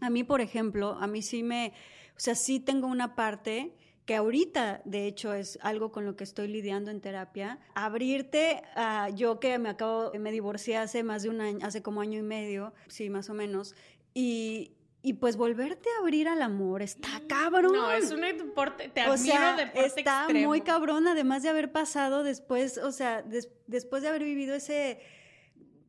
A 0.00 0.10
mí, 0.10 0.24
por 0.24 0.40
ejemplo, 0.40 0.96
a 1.00 1.06
mí 1.06 1.22
sí 1.22 1.42
me, 1.42 1.72
o 2.16 2.20
sea, 2.20 2.34
sí 2.34 2.60
tengo 2.60 2.86
una 2.86 3.14
parte 3.14 3.74
que 4.06 4.14
ahorita, 4.16 4.80
de 4.86 5.06
hecho, 5.06 5.34
es 5.34 5.58
algo 5.60 5.92
con 5.92 6.06
lo 6.06 6.16
que 6.16 6.24
estoy 6.24 6.48
lidiando 6.48 6.90
en 6.90 7.00
terapia, 7.02 7.58
abrirte 7.74 8.62
a 8.74 9.10
yo 9.10 9.38
que 9.38 9.58
me 9.58 9.68
acabo, 9.68 10.12
me 10.18 10.32
divorcié 10.32 10.78
hace 10.78 11.02
más 11.02 11.24
de 11.24 11.28
un 11.28 11.40
año, 11.42 11.58
hace 11.66 11.82
como 11.82 12.00
año 12.00 12.18
y 12.18 12.22
medio, 12.22 12.72
sí, 12.86 13.10
más 13.10 13.28
o 13.28 13.34
menos, 13.34 13.74
y, 14.14 14.72
y 15.02 15.12
pues 15.14 15.36
volverte 15.36 15.90
a 15.96 16.00
abrir 16.00 16.26
al 16.26 16.40
amor 16.40 16.80
está 16.80 17.08
cabrón. 17.28 17.74
No, 17.74 17.90
es 17.92 18.10
un 18.10 18.22
deporte, 18.22 18.88
te 18.88 19.02
o 19.02 19.12
admiro 19.12 19.34
sea, 19.34 19.56
deporte 19.56 19.86
está 20.00 20.22
extremo. 20.22 20.48
muy 20.48 20.62
cabrón, 20.62 21.06
además 21.06 21.42
de 21.42 21.50
haber 21.50 21.70
pasado 21.70 22.22
después, 22.22 22.78
o 22.78 22.92
sea, 22.92 23.20
des- 23.20 23.50
después 23.66 24.00
de 24.02 24.08
haber 24.08 24.24
vivido 24.24 24.54
ese, 24.54 25.00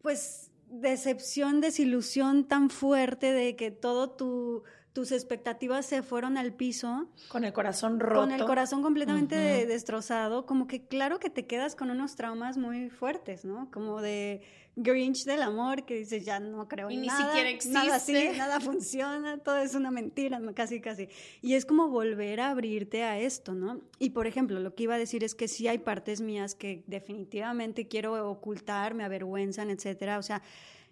pues, 0.02 0.49
decepción, 0.70 1.62
desilusión 1.62 2.48
tan 2.48 2.70
fuerte 2.70 3.34
de 3.34 3.56
que 3.56 3.72
todo 3.72 4.12
tu, 4.12 4.64
tus 5.00 5.14
expectativas 5.14 5.86
se 5.86 6.04
fueron 6.04 6.38
al 6.38 6.52
piso, 6.54 7.08
Con 7.30 7.46
el 7.46 7.54
corazón 7.54 8.02
roto. 8.02 8.20
con 8.20 8.32
el 8.32 8.44
corazón 8.46 8.82
completamente 8.82 9.34
de- 9.36 9.66
destrozado, 9.66 10.46
como 10.46 10.68
que 10.68 10.88
claro 10.88 11.20
que 11.20 11.30
te 11.30 11.46
quedas 11.48 11.74
con 11.74 11.90
unos 11.90 12.16
traumas 12.18 12.58
muy 12.58 12.90
fuertes, 12.90 13.46
¿no? 13.46 13.72
Como 13.72 14.02
de 14.02 14.42
Grinch 14.76 15.24
del 15.24 15.42
amor, 15.42 15.86
que 15.86 15.96
dices, 15.96 16.26
ya 16.26 16.42
no 16.42 16.68
creo 16.68 16.90
Y 16.92 16.96
en 16.96 17.02
ni 17.02 17.08
nada, 17.08 17.20
siquiera 17.34 17.50
nada 17.72 17.96
existe. 17.96 18.28
así, 18.28 18.38
nada 18.38 18.60
funciona, 18.60 19.38
todo 19.38 19.58
es 19.60 19.74
una 19.74 19.90
mentira, 19.90 20.40
¿no? 20.40 20.54
casi, 20.54 20.82
casi. 20.82 21.08
Y 21.42 21.54
es 21.54 21.66
como 21.66 21.88
volver 21.88 22.42
a 22.42 22.50
abrirte 22.50 23.04
a 23.04 23.20
esto, 23.20 23.54
¿no? 23.54 23.80
Y 24.00 24.10
por 24.10 24.28
ejemplo, 24.28 24.60
lo 24.60 24.76
que 24.76 24.84
iba 24.84 24.96
a 24.96 25.00
decir 25.00 25.24
es 25.24 25.34
que 25.34 25.48
sí 25.48 25.70
hay 25.70 25.78
partes 25.78 26.20
mías 26.20 26.56
que 26.56 26.84
definitivamente 26.88 27.88
quiero 27.88 28.30
ocultar, 28.30 28.96
me 28.96 29.06
avergüenzan, 29.06 29.70
etcétera. 29.70 30.20
O 30.20 30.24
sea, 30.24 30.42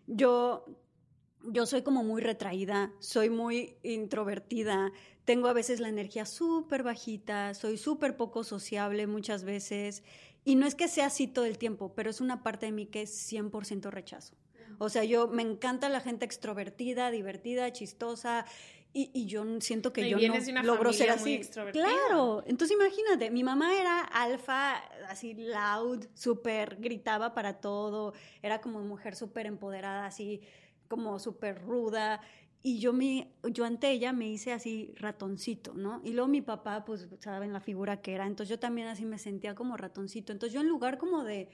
yo 0.07 0.65
yo 1.47 1.65
soy 1.65 1.81
como 1.81 2.03
muy 2.03 2.21
retraída, 2.21 2.91
soy 2.99 3.29
muy 3.29 3.75
introvertida, 3.83 4.91
tengo 5.25 5.47
a 5.47 5.53
veces 5.53 5.79
la 5.79 5.89
energía 5.89 6.25
súper 6.25 6.83
bajita, 6.83 7.53
soy 7.53 7.77
súper 7.77 8.15
poco 8.15 8.43
sociable 8.43 9.07
muchas 9.07 9.43
veces. 9.43 10.03
Y 10.45 10.55
no 10.55 10.65
es 10.65 10.75
que 10.75 10.87
sea 10.87 11.07
así 11.07 11.27
todo 11.27 11.45
el 11.45 11.57
tiempo, 11.57 11.93
pero 11.93 12.09
es 12.09 12.21
una 12.21 12.43
parte 12.43 12.67
de 12.67 12.71
mí 12.71 12.85
que 12.85 13.01
es 13.01 13.31
100% 13.31 13.89
rechazo. 13.89 14.35
O 14.79 14.89
sea, 14.89 15.03
yo 15.03 15.27
me 15.27 15.41
encanta 15.41 15.89
la 15.89 15.99
gente 15.99 16.25
extrovertida, 16.25 17.11
divertida, 17.11 17.71
chistosa. 17.73 18.45
Y, 18.93 19.11
y 19.13 19.25
yo 19.25 19.43
siento 19.59 19.91
que 19.91 20.07
Y 20.07 20.09
yo 20.11 20.17
no 20.17 20.35
una 20.49 20.63
logro 20.63 20.93
ser 20.93 21.09
así. 21.09 21.33
extrovertida. 21.33 21.85
Claro. 21.85 22.43
Entonces 22.45 22.77
imagínate, 22.77 23.29
mi 23.29 23.43
mamá 23.43 23.77
era 23.77 23.99
alfa, 23.99 24.75
así 25.09 25.33
loud, 25.33 26.05
súper, 26.13 26.77
gritaba 26.79 27.33
para 27.33 27.59
todo. 27.59 28.13
Era 28.41 28.61
como 28.61 28.79
mujer 28.81 29.15
súper 29.15 29.45
empoderada, 29.45 30.05
así 30.05 30.41
como 30.87 31.19
súper 31.19 31.61
ruda. 31.61 32.21
Y 32.63 32.79
yo, 32.79 32.91
me, 32.91 33.31
yo 33.51 33.65
ante 33.65 33.91
ella 33.91 34.13
me 34.13 34.27
hice 34.27 34.51
así 34.51 34.93
ratoncito, 34.97 35.73
¿no? 35.73 36.01
Y 36.03 36.11
luego 36.11 36.27
mi 36.27 36.41
papá, 36.41 36.83
pues, 36.85 37.07
saben 37.19 37.53
la 37.53 37.59
figura 37.59 38.01
que 38.01 38.13
era. 38.13 38.25
Entonces 38.25 38.49
yo 38.49 38.59
también 38.59 38.87
así 38.87 39.05
me 39.05 39.19
sentía 39.19 39.55
como 39.55 39.77
ratoncito. 39.77 40.33
Entonces 40.33 40.53
yo 40.53 40.61
en 40.61 40.67
lugar 40.67 40.97
como 40.97 41.23
de, 41.23 41.49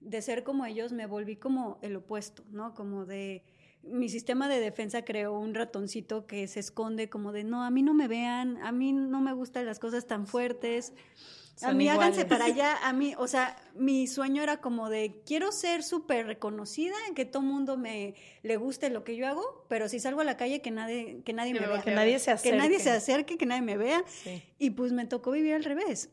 de 0.00 0.22
ser 0.22 0.44
como 0.44 0.64
ellos, 0.66 0.92
me 0.92 1.06
volví 1.06 1.36
como 1.36 1.78
el 1.82 1.96
opuesto, 1.96 2.44
¿no? 2.50 2.74
Como 2.74 3.06
de... 3.06 3.42
Mi 3.84 4.08
sistema 4.08 4.46
de 4.46 4.60
defensa 4.60 5.04
creó 5.04 5.36
un 5.36 5.54
ratoncito 5.54 6.24
que 6.26 6.46
se 6.46 6.60
esconde 6.60 7.08
como 7.08 7.32
de, 7.32 7.42
no, 7.42 7.64
a 7.64 7.70
mí 7.70 7.82
no 7.82 7.94
me 7.94 8.06
vean, 8.06 8.58
a 8.62 8.70
mí 8.70 8.92
no 8.92 9.20
me 9.20 9.32
gustan 9.32 9.66
las 9.66 9.80
cosas 9.80 10.06
tan 10.06 10.28
fuertes. 10.28 10.92
A 11.60 11.72
mí 11.72 11.88
háganse 11.88 12.22
iguales. 12.22 12.38
para 12.38 12.44
allá, 12.52 12.78
a 12.82 12.92
mí, 12.92 13.14
o 13.18 13.28
sea, 13.28 13.56
mi 13.74 14.06
sueño 14.06 14.42
era 14.42 14.58
como 14.60 14.88
de, 14.88 15.20
quiero 15.26 15.52
ser 15.52 15.82
súper 15.82 16.26
reconocida, 16.26 16.94
que 17.14 17.24
todo 17.24 17.42
mundo 17.42 17.76
me 17.76 18.14
le 18.42 18.56
guste 18.56 18.88
lo 18.90 19.04
que 19.04 19.16
yo 19.16 19.26
hago, 19.28 19.64
pero 19.68 19.88
si 19.88 20.00
salgo 20.00 20.20
a 20.22 20.24
la 20.24 20.36
calle 20.36 20.60
que 20.62 20.70
nadie, 20.70 21.22
que 21.24 21.32
nadie 21.32 21.52
Que 21.52 21.60
me 21.60 21.66
me 21.66 21.72
vea. 21.72 21.82
Que 21.82 21.90
nadie 21.92 22.18
se 22.18 22.26
Que 22.26 22.30
acerque. 22.32 22.58
nadie 22.58 22.78
se 22.80 22.90
acerque, 22.90 23.36
que 23.38 23.46
nadie 23.46 23.62
me 23.62 23.76
vea. 23.76 24.02
Sí. 24.06 24.42
Y 24.58 24.70
pues 24.70 24.92
me 24.92 25.06
tocó 25.06 25.30
vivir 25.30 25.54
al 25.54 25.64
revés. 25.64 26.10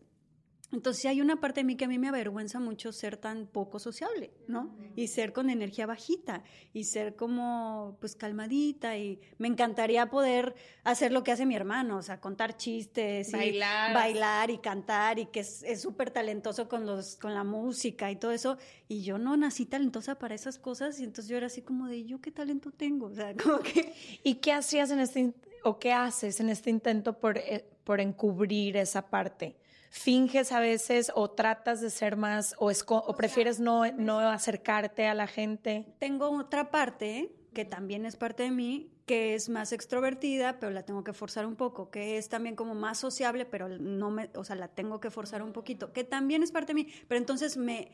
Entonces 0.71 1.05
hay 1.05 1.19
una 1.19 1.39
parte 1.41 1.61
de 1.61 1.63
mí 1.63 1.75
que 1.75 1.85
a 1.85 1.87
mí 1.87 1.97
me 1.97 2.09
avergüenza 2.09 2.59
mucho 2.59 2.91
ser 2.91 3.17
tan 3.17 3.47
poco 3.47 3.79
sociable, 3.79 4.31
¿no? 4.47 4.75
Y 4.95 5.07
ser 5.07 5.33
con 5.33 5.49
energía 5.49 5.87
bajita 5.87 6.43
y 6.73 6.83
ser 6.83 7.15
como 7.15 7.97
pues 7.99 8.15
calmadita 8.15 8.95
y 8.97 9.19
me 9.39 9.47
encantaría 9.47 10.09
poder 10.09 10.53
hacer 10.83 11.11
lo 11.11 11.23
que 11.23 11.31
hace 11.31 11.45
mi 11.45 11.55
hermano, 11.55 11.97
o 11.97 12.01
sea, 12.03 12.19
contar 12.21 12.55
chistes 12.55 13.29
y 13.29 13.31
Bailar. 13.31 13.93
bailar 13.95 14.51
y 14.51 14.59
cantar 14.59 15.17
y 15.17 15.25
que 15.27 15.39
es 15.39 15.81
súper 15.81 16.11
talentoso 16.11 16.69
con 16.69 16.85
los 16.85 17.15
con 17.15 17.33
la 17.33 17.43
música 17.43 18.11
y 18.11 18.15
todo 18.15 18.31
eso 18.31 18.57
y 18.87 19.03
yo 19.03 19.17
no 19.17 19.37
nací 19.37 19.65
talentosa 19.65 20.19
para 20.19 20.35
esas 20.35 20.59
cosas 20.59 20.99
y 20.99 21.03
entonces 21.03 21.29
yo 21.29 21.37
era 21.37 21.47
así 21.47 21.61
como 21.63 21.87
de 21.87 22.05
yo 22.05 22.21
qué 22.21 22.31
talento 22.31 22.71
tengo, 22.71 23.07
o 23.07 23.13
sea, 23.13 23.35
como 23.43 23.59
que 23.59 23.93
¿Y 24.23 24.35
qué 24.35 24.53
hacías 24.53 24.91
en 24.91 24.99
este 24.99 25.33
o 25.63 25.79
qué 25.79 25.93
haces 25.93 26.39
en 26.39 26.49
este 26.49 26.69
intento 26.69 27.19
por, 27.19 27.37
eh, 27.37 27.65
por 27.83 27.99
encubrir 27.99 28.77
esa 28.77 29.09
parte? 29.09 29.57
¿Finges 29.89 30.51
a 30.51 30.59
veces 30.59 31.11
o 31.15 31.31
tratas 31.31 31.81
de 31.81 31.89
ser 31.89 32.15
más 32.15 32.55
o, 32.59 32.69
esco- 32.69 33.03
o 33.05 33.15
prefieres 33.15 33.59
no, 33.59 33.91
no 33.93 34.19
acercarte 34.19 35.07
a 35.07 35.13
la 35.15 35.27
gente? 35.27 35.95
Tengo 35.99 36.29
otra 36.29 36.69
parte 36.71 37.35
que 37.53 37.65
también 37.65 38.05
es 38.05 38.15
parte 38.15 38.43
de 38.43 38.51
mí, 38.51 38.91
que 39.07 39.33
es 39.33 39.49
más 39.49 39.71
extrovertida, 39.73 40.59
pero 40.59 40.71
la 40.71 40.83
tengo 40.83 41.03
que 41.03 41.13
forzar 41.13 41.47
un 41.47 41.55
poco, 41.55 41.89
que 41.89 42.17
es 42.17 42.29
también 42.29 42.55
como 42.55 42.75
más 42.75 42.99
sociable, 42.99 43.45
pero 43.45 43.67
no 43.67 44.11
me, 44.11 44.29
o 44.35 44.43
sea, 44.43 44.55
la 44.55 44.67
tengo 44.67 44.99
que 44.99 45.09
forzar 45.09 45.41
un 45.41 45.51
poquito, 45.53 45.91
que 45.91 46.03
también 46.03 46.43
es 46.43 46.51
parte 46.51 46.73
de 46.73 46.83
mí, 46.83 46.87
pero 47.07 47.17
entonces 47.17 47.57
me, 47.57 47.91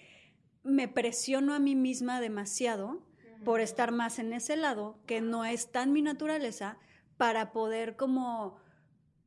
me 0.64 0.90
presiono 0.90 1.54
a 1.54 1.60
mí 1.60 1.76
misma 1.76 2.20
demasiado 2.20 3.08
por 3.46 3.62
estar 3.62 3.94
más 3.94 4.20
en 4.20 4.34
ese 4.34 4.58
lado, 4.58 5.00
que 5.06 5.22
no 5.22 5.46
es 5.46 5.72
tan 5.72 5.94
mi 5.94 6.02
naturaleza, 6.02 6.78
para 7.16 7.54
poder 7.54 7.96
como, 7.96 8.58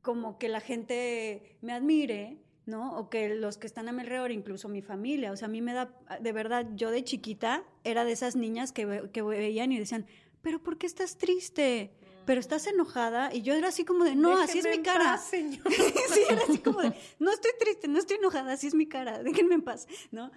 como 0.03 0.37
que 0.37 0.47
la 0.49 0.59
gente 0.59 1.57
me 1.61 1.73
admire, 1.73 2.37
¿no? 2.69 2.97
O 2.97 3.09
que 3.09 3.35
los 3.35 3.57
que 3.57 3.67
están 3.67 3.89
a 3.89 3.91
mi 3.91 4.01
alrededor, 4.01 4.31
incluso 4.31 4.69
mi 4.69 4.81
familia, 4.81 5.31
o 5.31 5.35
sea, 5.35 5.47
a 5.47 5.51
mí 5.51 5.61
me 5.61 5.73
da, 5.73 5.91
de 6.21 6.31
verdad, 6.31 6.67
yo 6.75 6.91
de 6.91 7.03
chiquita 7.03 7.63
era 7.83 8.05
de 8.05 8.11
esas 8.13 8.35
niñas 8.35 8.71
que, 8.71 8.85
ve- 8.85 9.09
que 9.11 9.21
veían 9.21 9.71
y 9.71 9.79
decían, 9.79 10.05
pero 10.41 10.63
¿por 10.63 10.77
qué 10.77 10.85
estás 10.85 11.17
triste? 11.17 11.91
Pero 12.25 12.39
estás 12.39 12.67
enojada 12.67 13.33
y 13.33 13.41
yo 13.41 13.53
era 13.55 13.69
así 13.69 13.83
como 13.83 14.03
de, 14.05 14.15
no, 14.15 14.37
así 14.37 14.59
es 14.59 14.65
mi 14.65 14.75
en 14.75 14.83
cara. 14.83 15.03
paz, 15.05 15.25
señor. 15.29 15.61
sí, 15.71 16.21
era 16.29 16.41
así 16.47 16.59
como 16.59 16.79
de, 16.81 16.93
no 17.19 17.31
estoy 17.31 17.51
triste, 17.59 17.87
no 17.87 17.97
estoy 17.97 18.17
enojada, 18.17 18.53
así 18.53 18.67
es 18.67 18.75
mi 18.75 18.87
cara, 18.87 19.23
déjenme 19.23 19.55
en 19.55 19.63
paz, 19.63 19.87
¿no? 20.11 20.31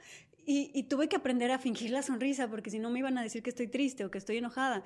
Y, 0.44 0.70
y 0.74 0.84
tuve 0.84 1.08
que 1.08 1.16
aprender 1.16 1.50
a 1.52 1.58
fingir 1.58 1.90
la 1.90 2.02
sonrisa 2.02 2.48
porque 2.48 2.70
si 2.70 2.78
no 2.80 2.90
me 2.90 2.98
iban 2.98 3.16
a 3.18 3.22
decir 3.22 3.42
que 3.44 3.50
estoy 3.50 3.68
triste 3.68 4.04
o 4.04 4.10
que 4.10 4.18
estoy 4.18 4.38
enojada. 4.38 4.82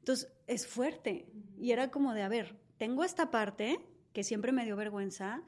Entonces, 0.00 0.28
es 0.46 0.66
fuerte. 0.66 1.26
Y 1.58 1.70
era 1.70 1.90
como 1.90 2.12
de, 2.12 2.22
a 2.22 2.28
ver, 2.28 2.56
tengo 2.76 3.04
esta 3.04 3.30
parte 3.30 3.80
que 4.12 4.22
siempre 4.22 4.52
me 4.52 4.64
dio 4.66 4.76
vergüenza, 4.76 5.42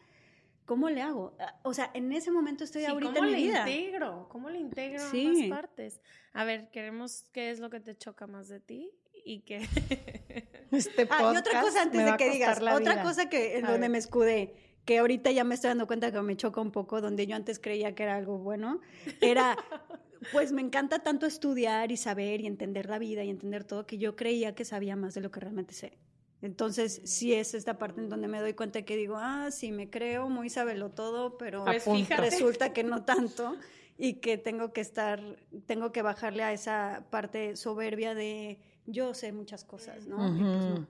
¿cómo 0.70 0.88
le 0.88 1.02
hago? 1.02 1.34
Ah, 1.40 1.58
O 1.64 1.74
sea, 1.74 1.90
en 1.94 2.12
ese 2.12 2.30
momento 2.30 2.62
estoy 2.62 2.82
Sí, 2.82 2.86
ahorita 2.86 3.14
¿Cómo 3.14 3.24
en 3.26 3.32
le 3.32 3.36
mi 3.38 3.42
vida. 3.48 3.68
integro? 3.68 4.28
¿Cómo 4.30 4.50
le 4.50 4.60
integro 4.60 5.00
Sí. 5.10 5.26
ambas 5.26 5.62
partes? 5.62 6.00
A 6.32 6.44
ver, 6.44 6.70
queremos 6.70 7.24
qué 7.32 7.50
es 7.50 7.58
lo 7.58 7.70
que 7.70 7.80
te 7.80 7.96
choca 7.96 8.28
más 8.28 8.46
de 8.46 8.60
ti 8.60 8.92
y 9.24 9.40
qué. 9.40 9.58
Este 10.70 11.08
Ah, 11.10 11.32
y 11.34 11.36
otra 11.36 11.42
podcast 11.42 11.64
cosa 11.66 11.82
antes 11.82 12.04
de 12.04 12.16
que 12.16 12.30
digas, 12.30 12.62
la 12.62 12.76
otra 12.76 12.92
vida. 12.92 13.02
cosa 13.02 13.28
que 13.28 13.56
en 13.58 13.64
A 13.64 13.70
donde 13.72 13.80
ver. 13.86 13.90
me 13.90 13.98
escudé, 13.98 14.54
que 14.84 14.98
ahorita 14.98 15.32
ya 15.32 15.42
me 15.42 15.56
estoy 15.56 15.70
dando 15.70 15.88
cuenta 15.88 16.12
que 16.12 16.22
me 16.22 16.36
choca 16.36 16.60
un 16.60 16.70
poco, 16.70 17.00
donde 17.00 17.26
yo 17.26 17.34
antes 17.34 17.58
creía 17.58 17.96
que 17.96 18.04
era 18.04 18.14
algo 18.14 18.38
bueno, 18.38 18.80
era 19.20 19.56
pues 20.32 20.52
me 20.52 20.62
encanta 20.62 21.00
tanto 21.00 21.26
estudiar 21.26 21.90
y 21.90 21.96
saber 21.96 22.40
y 22.42 22.46
entender 22.46 22.88
la 22.88 23.00
vida 23.00 23.24
y 23.24 23.30
entender 23.30 23.64
todo 23.64 23.88
que 23.88 23.98
yo 23.98 24.14
creía 24.14 24.54
que 24.54 24.64
sabía 24.64 24.94
más 24.94 25.14
de 25.14 25.20
lo 25.20 25.32
que 25.32 25.40
realmente 25.40 25.74
sé. 25.74 25.98
Entonces, 26.42 27.02
sí 27.04 27.34
es 27.34 27.54
esta 27.54 27.76
parte 27.76 28.00
en 28.00 28.08
donde 28.08 28.26
me 28.26 28.40
doy 28.40 28.54
cuenta 28.54 28.82
que 28.82 28.96
digo, 28.96 29.16
ah, 29.18 29.50
sí, 29.50 29.72
me 29.72 29.90
creo, 29.90 30.28
muy 30.28 30.48
sabelo 30.48 30.90
todo, 30.90 31.36
pero 31.36 31.64
Pues 31.64 32.08
resulta 32.08 32.72
que 32.72 32.82
no 32.82 33.04
tanto 33.04 33.56
y 33.98 34.14
que 34.14 34.38
tengo 34.38 34.72
que 34.72 34.80
estar, 34.80 35.20
tengo 35.66 35.92
que 35.92 36.00
bajarle 36.00 36.42
a 36.42 36.52
esa 36.52 37.04
parte 37.10 37.56
soberbia 37.56 38.14
de 38.14 38.58
yo 38.86 39.12
sé 39.12 39.32
muchas 39.32 39.64
cosas, 39.64 40.06
¿no? 40.06 40.16
Pues 40.16 40.32
no. 40.32 40.86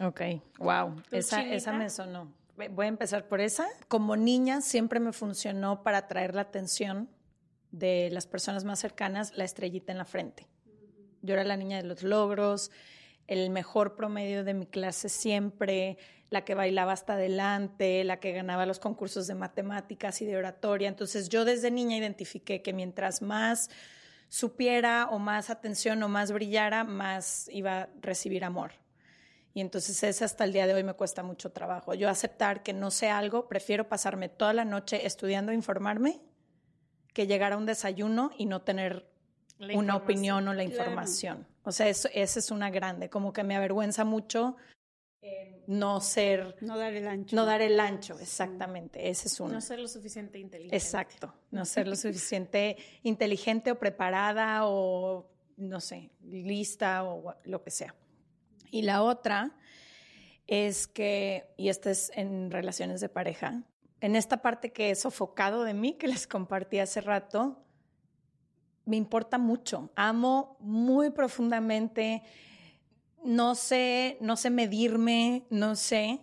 Ok, 0.00 0.20
wow, 0.58 0.96
¿Tú, 1.08 1.16
esa, 1.16 1.38
Chinita? 1.38 1.56
esa 1.56 1.72
me 1.72 1.90
sonó. 1.90 2.32
Voy 2.70 2.86
a 2.86 2.88
empezar 2.88 3.28
por 3.28 3.40
esa. 3.40 3.66
Como 3.88 4.16
niña 4.16 4.62
siempre 4.62 5.00
me 5.00 5.12
funcionó 5.12 5.82
para 5.82 5.98
atraer 5.98 6.34
la 6.34 6.42
atención 6.42 7.10
de 7.70 8.08
las 8.10 8.26
personas 8.26 8.64
más 8.64 8.78
cercanas 8.78 9.36
la 9.36 9.44
estrellita 9.44 9.92
en 9.92 9.98
la 9.98 10.06
frente. 10.06 10.46
Yo 11.20 11.34
era 11.34 11.44
la 11.44 11.56
niña 11.56 11.76
de 11.76 11.82
los 11.82 12.02
logros, 12.02 12.70
el 13.26 13.50
mejor 13.50 13.96
promedio 13.96 14.44
de 14.44 14.54
mi 14.54 14.66
clase 14.66 15.08
siempre, 15.08 15.98
la 16.30 16.44
que 16.44 16.54
bailaba 16.54 16.92
hasta 16.92 17.14
adelante, 17.14 18.04
la 18.04 18.18
que 18.18 18.32
ganaba 18.32 18.66
los 18.66 18.78
concursos 18.78 19.26
de 19.26 19.34
matemáticas 19.34 20.20
y 20.22 20.26
de 20.26 20.36
oratoria. 20.36 20.88
Entonces 20.88 21.28
yo 21.28 21.44
desde 21.44 21.70
niña 21.70 21.96
identifiqué 21.96 22.62
que 22.62 22.72
mientras 22.72 23.22
más 23.22 23.70
supiera 24.28 25.08
o 25.10 25.18
más 25.18 25.50
atención 25.50 26.02
o 26.02 26.08
más 26.08 26.32
brillara, 26.32 26.84
más 26.84 27.48
iba 27.52 27.82
a 27.82 27.88
recibir 28.00 28.44
amor. 28.44 28.72
Y 29.54 29.60
entonces 29.60 30.02
ese 30.02 30.24
hasta 30.24 30.44
el 30.44 30.52
día 30.52 30.66
de 30.66 30.74
hoy 30.74 30.84
me 30.84 30.92
cuesta 30.94 31.22
mucho 31.22 31.50
trabajo. 31.50 31.94
Yo 31.94 32.10
aceptar 32.10 32.62
que 32.62 32.72
no 32.72 32.90
sé 32.90 33.08
algo, 33.08 33.48
prefiero 33.48 33.88
pasarme 33.88 34.28
toda 34.28 34.52
la 34.52 34.64
noche 34.64 35.06
estudiando 35.06 35.52
e 35.52 35.54
informarme 35.54 36.20
que 37.14 37.26
llegar 37.26 37.54
a 37.54 37.56
un 37.56 37.64
desayuno 37.64 38.30
y 38.36 38.44
no 38.44 38.60
tener 38.60 39.08
una 39.74 39.96
opinión 39.96 40.46
o 40.48 40.54
la 40.54 40.64
Claro. 40.64 40.76
información. 40.82 41.46
O 41.64 41.72
sea, 41.72 41.88
eso, 41.88 42.08
esa 42.14 42.38
es 42.38 42.50
una 42.50 42.70
grande, 42.70 43.08
como 43.10 43.32
que 43.32 43.42
me 43.42 43.56
avergüenza 43.56 44.04
mucho 44.04 44.56
eh, 45.22 45.64
no 45.66 46.00
ser, 46.00 46.56
No 46.60 46.78
dar 46.78 46.92
el 46.92 47.08
ancho. 47.08 47.34
no 47.34 47.44
dar 47.44 47.60
el 47.60 47.80
ancho, 47.80 48.16
exactamente, 48.20 49.08
ese 49.08 49.26
es 49.26 49.40
uno. 49.40 49.54
No 49.54 49.60
ser 49.60 49.80
lo 49.80 49.88
suficiente 49.88 50.38
inteligente. 50.38 50.76
Exacto, 50.76 51.34
no 51.50 51.64
ser 51.64 51.88
lo 51.88 51.96
suficiente 51.96 52.76
inteligente 53.02 53.72
o 53.72 53.78
preparada 53.78 54.60
o, 54.68 55.28
no 55.56 55.80
sé, 55.80 56.10
lista 56.22 57.02
o 57.04 57.34
lo 57.44 57.62
que 57.64 57.70
sea. 57.72 57.94
Y 58.70 58.82
la 58.82 59.02
otra 59.02 59.56
es 60.46 60.86
que, 60.86 61.46
y 61.56 61.70
esta 61.70 61.90
es 61.90 62.12
en 62.14 62.50
relaciones 62.52 63.00
de 63.00 63.08
pareja, 63.08 63.64
en 64.00 64.14
esta 64.14 64.42
parte 64.42 64.70
que 64.72 64.90
he 64.90 64.94
sofocado 64.94 65.64
de 65.64 65.74
mí, 65.74 65.94
que 65.94 66.06
les 66.06 66.28
compartí 66.28 66.78
hace 66.78 67.00
rato, 67.00 67.65
me 68.86 68.96
importa 68.96 69.36
mucho, 69.36 69.90
amo 69.96 70.56
muy 70.60 71.10
profundamente, 71.10 72.22
no 73.24 73.54
sé, 73.54 74.16
no 74.20 74.36
sé 74.36 74.48
medirme, 74.48 75.44
no 75.50 75.76
sé, 75.76 76.20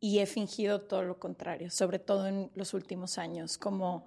y 0.00 0.18
he 0.18 0.26
fingido 0.26 0.82
todo 0.82 1.02
lo 1.02 1.18
contrario, 1.18 1.70
sobre 1.70 1.98
todo 1.98 2.26
en 2.26 2.50
los 2.54 2.74
últimos 2.74 3.16
años, 3.16 3.56
como 3.56 4.06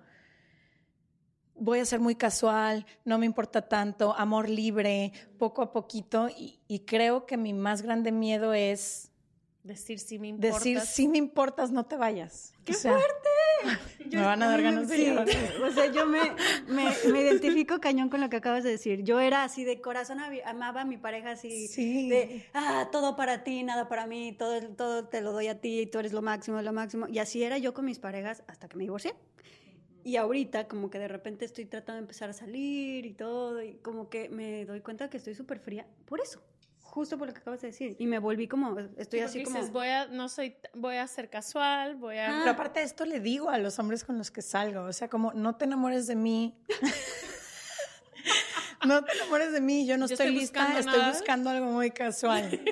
voy 1.55 1.79
a 1.79 1.85
ser 1.85 1.99
muy 1.99 2.15
casual, 2.15 2.85
no 3.05 3.17
me 3.17 3.25
importa 3.25 3.67
tanto, 3.67 4.13
amor 4.15 4.49
libre, 4.49 5.13
poco 5.37 5.61
a 5.61 5.71
poquito, 5.71 6.29
y, 6.29 6.59
y 6.67 6.79
creo 6.81 7.25
que 7.25 7.37
mi 7.37 7.53
más 7.53 7.81
grande 7.81 8.11
miedo 8.11 8.53
es 8.53 9.11
Decir 9.63 9.99
si 9.99 10.17
me 10.17 10.29
importa. 10.29 10.55
decir, 10.55 10.79
si 10.81 11.07
me 11.07 11.19
importas, 11.19 11.71
no 11.71 11.85
te 11.85 11.95
vayas. 11.95 12.53
¡Qué 12.65 12.73
fuerte! 12.73 13.29
Me 14.11 14.21
van 14.21 14.43
a 14.43 14.49
dar 14.49 14.61
ganas 14.61 14.89
de 14.89 14.97
Sí. 14.97 15.09
O 15.63 15.71
sea, 15.71 15.89
yo 15.91 16.05
me, 16.05 16.19
me, 16.67 16.91
me 17.11 17.21
identifico 17.21 17.79
cañón 17.79 18.09
con 18.09 18.19
lo 18.19 18.29
que 18.29 18.35
acabas 18.37 18.63
de 18.63 18.71
decir. 18.71 19.03
Yo 19.03 19.19
era 19.21 19.43
así 19.43 19.63
de 19.63 19.79
corazón, 19.79 20.19
amaba 20.45 20.81
a 20.81 20.85
mi 20.85 20.97
pareja 20.97 21.31
así, 21.31 21.67
Sí. 21.69 22.09
de, 22.09 22.45
ah, 22.53 22.89
todo 22.91 23.15
para 23.15 23.43
ti, 23.45 23.63
nada 23.63 23.87
para 23.87 24.07
mí, 24.07 24.33
todo, 24.37 24.59
todo 24.75 25.05
te 25.07 25.21
lo 25.21 25.31
doy 25.31 25.47
a 25.47 25.61
ti, 25.61 25.85
tú 25.85 25.99
eres 25.99 26.11
lo 26.11 26.21
máximo, 26.21 26.61
lo 26.61 26.73
máximo. 26.73 27.07
Y 27.07 27.19
así 27.19 27.43
era 27.43 27.57
yo 27.57 27.73
con 27.73 27.85
mis 27.85 27.99
parejas 27.99 28.43
hasta 28.47 28.67
que 28.67 28.75
me 28.75 28.83
divorcié. 28.83 29.13
Y 30.03 30.15
ahorita 30.17 30.67
como 30.67 30.89
que 30.89 30.97
de 30.99 31.07
repente 31.07 31.45
estoy 31.45 31.65
tratando 31.65 31.97
de 31.97 32.01
empezar 32.01 32.29
a 32.29 32.33
salir 32.33 33.05
y 33.05 33.13
todo, 33.13 33.61
y 33.63 33.75
como 33.75 34.09
que 34.09 34.29
me 34.29 34.65
doy 34.65 34.81
cuenta 34.81 35.09
que 35.09 35.17
estoy 35.17 35.35
súper 35.35 35.59
fría 35.59 35.85
por 36.05 36.19
eso, 36.19 36.41
justo 36.91 37.17
por 37.17 37.27
lo 37.27 37.33
que 37.33 37.39
acabas 37.39 37.61
de 37.61 37.67
decir. 37.69 37.95
Y 37.99 38.05
me 38.05 38.19
volví 38.19 38.47
como, 38.47 38.77
estoy 38.97 39.19
Sí, 39.19 39.25
así 39.25 39.39
porque 39.39 39.43
como... 39.45 39.57
dices, 39.57 39.71
voy 39.73 39.87
a, 39.87 40.07
no 40.07 40.29
soy, 40.29 40.55
voy 40.73 40.97
a 40.97 41.07
ser 41.07 41.29
casual, 41.29 41.95
voy 41.95 42.17
a... 42.17 42.35
Pero 42.39 42.51
aparte 42.51 42.81
de 42.81 42.85
esto 42.85 43.05
le 43.05 43.19
digo 43.19 43.49
a 43.49 43.57
los 43.57 43.79
hombres 43.79 44.03
con 44.03 44.17
los 44.17 44.29
que 44.29 44.41
salgo, 44.41 44.83
o 44.83 44.93
sea, 44.93 45.09
como 45.09 45.33
no 45.33 45.55
te 45.55 45.65
enamores 45.65 46.05
de 46.07 46.15
mí. 46.15 46.55
no 48.85 49.03
te 49.03 49.13
enamores 49.13 49.51
de 49.53 49.61
mí, 49.61 49.87
yo 49.87 49.97
no 49.97 50.07
Yo 50.07 50.13
estoy, 50.13 50.27
estoy 50.27 50.39
lista, 50.41 50.59
buscando 50.59 50.79
estoy 50.79 50.99
nada. 50.99 51.11
buscando 51.13 51.49
algo 51.49 51.65
muy 51.67 51.91
casual. 51.91 52.61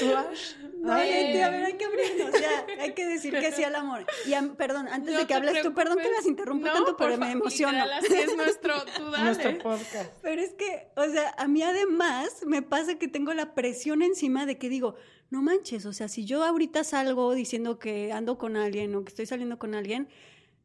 ¿Tú, 0.00 0.16
Ash? 0.16 0.54
Gente, 0.96 1.42
a 1.44 1.50
ver, 1.50 1.64
hay 1.64 1.72
que 1.74 1.84
abrirnos, 1.84 2.40
ya, 2.40 2.66
hay 2.82 2.92
que 2.94 3.06
decir 3.06 3.32
que 3.38 3.52
sí 3.52 3.64
al 3.64 3.74
amor. 3.74 4.06
Y 4.26 4.34
am- 4.34 4.56
perdón, 4.56 4.88
antes 4.88 5.12
No 5.14 5.20
de 5.20 5.26
que 5.26 5.34
hables 5.34 5.62
tú, 5.62 5.74
perdón 5.74 5.96
que 5.98 6.02
preocupes. 6.04 6.18
las 6.24 6.26
interrumpo 6.26 6.66
No, 6.66 6.72
tanto, 6.72 6.96
pero 6.96 7.10
por 7.12 7.18
me 7.20 7.30
emociono. 7.32 7.84
así 7.94 8.14
es 8.14 8.36
nuestro, 8.36 8.74
tú 8.96 9.10
dale. 9.10 9.24
Nuestro 9.24 9.58
podcast. 9.58 10.12
Pero 10.22 10.40
es 10.42 10.52
que, 10.54 10.88
o 10.96 11.04
sea, 11.04 11.34
a 11.38 11.48
mí 11.48 11.62
además 11.62 12.42
me 12.46 12.62
pasa 12.62 12.96
que 12.98 13.08
tengo 13.08 13.32
la 13.34 13.54
presión 13.54 14.02
encima 14.02 14.46
de 14.46 14.58
que 14.58 14.68
digo, 14.68 14.94
no 15.30 15.42
manches, 15.42 15.84
o 15.86 15.92
sea, 15.92 16.08
si 16.08 16.24
yo 16.24 16.42
ahorita 16.44 16.84
salgo 16.84 17.34
diciendo 17.34 17.78
que 17.78 18.12
ando 18.12 18.38
con 18.38 18.56
alguien 18.56 18.94
o 18.94 19.04
que 19.04 19.10
estoy 19.10 19.26
saliendo 19.26 19.58
con 19.58 19.74
alguien, 19.74 20.08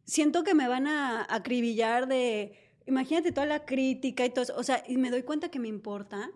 siento 0.05 0.43
que 0.43 0.53
me 0.53 0.67
van 0.67 0.87
a 0.87 1.25
acribillar 1.29 2.07
de, 2.07 2.53
imagínate 2.85 3.31
toda 3.31 3.45
la 3.45 3.65
crítica 3.65 4.25
y 4.25 4.29
todo 4.29 4.43
eso, 4.43 4.53
o 4.57 4.63
sea, 4.63 4.83
y 4.87 4.97
me 4.97 5.09
doy 5.11 5.23
cuenta 5.23 5.49
que 5.49 5.59
me 5.59 5.67
importa. 5.67 6.29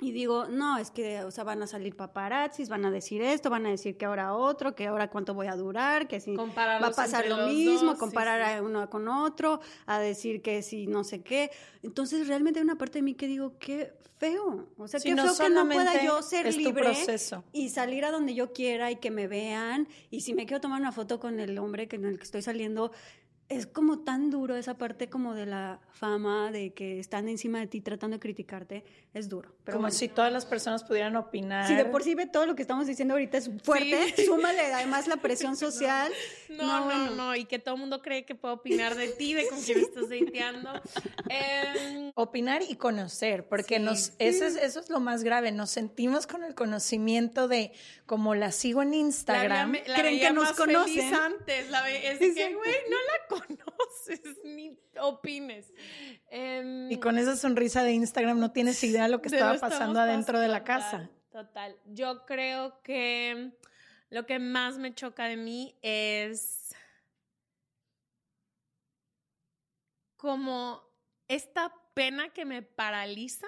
Y 0.00 0.10
digo, 0.10 0.46
no, 0.48 0.76
es 0.78 0.90
que, 0.90 1.22
o 1.22 1.30
sea, 1.30 1.44
van 1.44 1.62
a 1.62 1.68
salir 1.68 1.94
paparazzis, 1.94 2.68
van 2.68 2.84
a 2.84 2.90
decir 2.90 3.22
esto, 3.22 3.48
van 3.48 3.64
a 3.66 3.70
decir 3.70 3.96
que 3.96 4.04
ahora 4.04 4.34
otro, 4.34 4.74
que 4.74 4.88
ahora 4.88 5.08
cuánto 5.08 5.34
voy 5.34 5.46
a 5.46 5.54
durar, 5.54 6.08
que 6.08 6.18
si 6.18 6.34
va 6.34 6.86
a 6.86 6.90
pasar 6.90 7.28
lo 7.28 7.46
mismo, 7.46 7.90
dos, 7.90 7.98
comparar 7.98 8.44
sí. 8.44 8.58
a 8.58 8.62
uno 8.62 8.90
con 8.90 9.06
otro, 9.06 9.60
a 9.86 10.00
decir 10.00 10.42
que 10.42 10.62
si 10.62 10.88
no 10.88 11.04
sé 11.04 11.22
qué. 11.22 11.50
Entonces, 11.82 12.26
realmente 12.26 12.58
hay 12.58 12.64
una 12.64 12.76
parte 12.76 12.98
de 12.98 13.02
mí 13.02 13.14
que 13.14 13.28
digo, 13.28 13.56
qué 13.60 13.92
feo. 14.18 14.68
O 14.76 14.88
sea, 14.88 15.00
Sí, 15.00 15.10
qué 15.10 15.14
no 15.14 15.32
feo 15.32 15.46
que 15.46 15.54
no 15.54 15.68
pueda 15.68 16.04
yo 16.04 16.22
ser 16.22 16.52
libre 16.54 16.82
proceso. 16.82 17.44
y 17.52 17.68
salir 17.68 18.04
a 18.04 18.10
donde 18.10 18.34
yo 18.34 18.52
quiera 18.52 18.90
y 18.90 18.96
que 18.96 19.10
me 19.10 19.28
vean. 19.28 19.88
Y 20.10 20.22
si 20.22 20.34
me 20.34 20.46
quiero 20.46 20.60
tomar 20.60 20.80
una 20.80 20.92
foto 20.92 21.20
con 21.20 21.40
el 21.40 21.58
hombre 21.58 21.88
con 21.88 22.04
el 22.04 22.18
que 22.18 22.24
estoy 22.24 22.42
saliendo, 22.42 22.90
es 23.48 23.66
como 23.66 24.00
tan 24.04 24.30
duro 24.30 24.56
esa 24.56 24.78
parte 24.78 25.08
como 25.10 25.34
de 25.34 25.46
la 25.46 25.78
fama, 25.92 26.50
de 26.50 26.72
que 26.72 26.98
están 26.98 27.28
encima 27.28 27.60
de 27.60 27.66
ti 27.66 27.80
tratando 27.80 28.16
de 28.16 28.20
criticarte. 28.20 28.84
Es 29.12 29.28
duro. 29.28 29.54
Pero 29.64 29.76
Como 29.76 29.82
bueno. 29.86 29.94
si 29.96 30.08
todas 30.08 30.32
las 30.32 30.44
personas 30.44 30.82
pudieran 30.82 31.14
opinar. 31.14 31.68
Si 31.68 31.74
de 31.74 31.84
por 31.84 32.02
sí 32.02 32.14
ve 32.16 32.26
todo 32.26 32.46
lo 32.46 32.56
que 32.56 32.62
estamos 32.62 32.86
diciendo 32.86 33.14
ahorita 33.14 33.38
es 33.38 33.50
fuerte, 33.62 34.12
Sí. 34.16 34.24
súmale 34.26 34.72
además 34.72 35.06
la 35.06 35.18
presión 35.18 35.56
social. 35.56 36.10
No, 36.48 36.56
no, 36.64 36.78
no, 36.78 36.84
bueno. 37.14 37.36
y 37.36 37.44
que 37.44 37.58
todo 37.60 37.74
el 37.74 37.80
mundo 37.80 38.02
cree 38.02 38.24
que 38.24 38.34
puede 38.34 38.54
opinar 38.54 38.96
de 38.96 39.08
ti, 39.08 39.34
de 39.34 39.46
con 39.48 39.60
quién 39.62 39.78
estás 39.78 40.08
dateando. 40.08 40.70
Em, 41.28 42.12
Opinar 42.16 42.62
y 42.68 42.76
conocer, 42.76 43.46
porque 43.48 43.76
Sí. 43.76 43.82
nos, 43.82 44.12
eso, 44.18 44.44
es, 44.46 44.56
eso 44.56 44.80
es 44.80 44.90
lo 44.90 45.00
más 45.00 45.24
grave, 45.24 45.52
nos 45.52 45.70
sentimos 45.70 46.26
con 46.26 46.44
el 46.44 46.54
conocimiento 46.54 47.48
de, 47.48 47.72
como 48.06 48.34
la 48.34 48.52
sigo 48.52 48.82
en 48.82 48.90
la 48.90 48.96
Instagram, 48.96 49.72
veía- 49.72 49.84
la 49.88 49.94
creen 49.98 50.14
veía 50.16 50.28
que 50.28 50.34
nos 50.34 50.44
más 50.44 50.56
feliz 50.56 50.76
conocen. 50.76 51.14
antes, 51.14 51.70
la 51.70 51.82
ve- 51.82 52.10
es 52.12 52.18
que, 52.18 52.54
güey, 52.54 52.72
no 52.90 52.96
la 52.96 53.33
conoces, 53.40 54.20
ni 54.44 54.78
opines. 55.00 55.72
Em, 56.28 56.90
y 56.90 56.98
con 56.98 57.18
esa 57.18 57.36
sonrisa 57.36 57.82
de 57.82 57.92
Instagram 57.92 58.38
no 58.38 58.52
tienes 58.52 58.82
idea 58.84 59.04
de 59.04 59.08
lo 59.10 59.20
que 59.22 59.28
estaba 59.28 59.58
pasando 59.58 60.00
adentro 60.00 60.38
de 60.40 60.48
la 60.48 60.60
total, 60.60 60.80
casa. 60.80 61.10
Total. 61.30 61.76
Yo 61.86 62.24
creo 62.26 62.80
que 62.82 63.52
lo 64.10 64.26
que 64.26 64.38
más 64.38 64.78
me 64.78 64.94
choca 64.94 65.24
de 65.24 65.36
mí 65.36 65.76
es 65.82 66.74
como 70.16 70.82
esta 71.28 71.72
pena 71.94 72.28
que 72.30 72.44
me 72.44 72.62
paraliza 72.62 73.46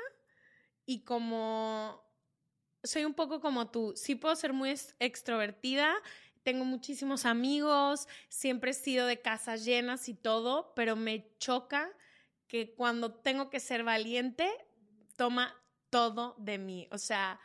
y 0.84 1.04
como 1.04 2.04
soy 2.82 3.04
un 3.04 3.14
poco 3.14 3.40
como 3.40 3.70
tú. 3.70 3.94
Sí 3.96 4.14
puedo 4.14 4.36
ser 4.36 4.52
muy 4.52 4.70
ex- 4.70 4.94
extrovertida, 5.00 5.92
tengo 6.46 6.64
muchísimos 6.64 7.26
amigos, 7.26 8.06
siempre 8.28 8.70
he 8.70 8.74
sido 8.74 9.08
de 9.08 9.20
casas 9.20 9.64
llenas 9.64 10.08
y 10.08 10.14
todo, 10.14 10.74
pero 10.76 10.94
me 10.94 11.26
choca 11.38 11.90
que 12.46 12.72
cuando 12.72 13.12
tengo 13.12 13.50
que 13.50 13.58
ser 13.58 13.82
valiente, 13.82 14.48
toma 15.16 15.60
todo 15.90 16.36
de 16.38 16.58
mí. 16.58 16.86
O 16.92 16.98
sea, 16.98 17.40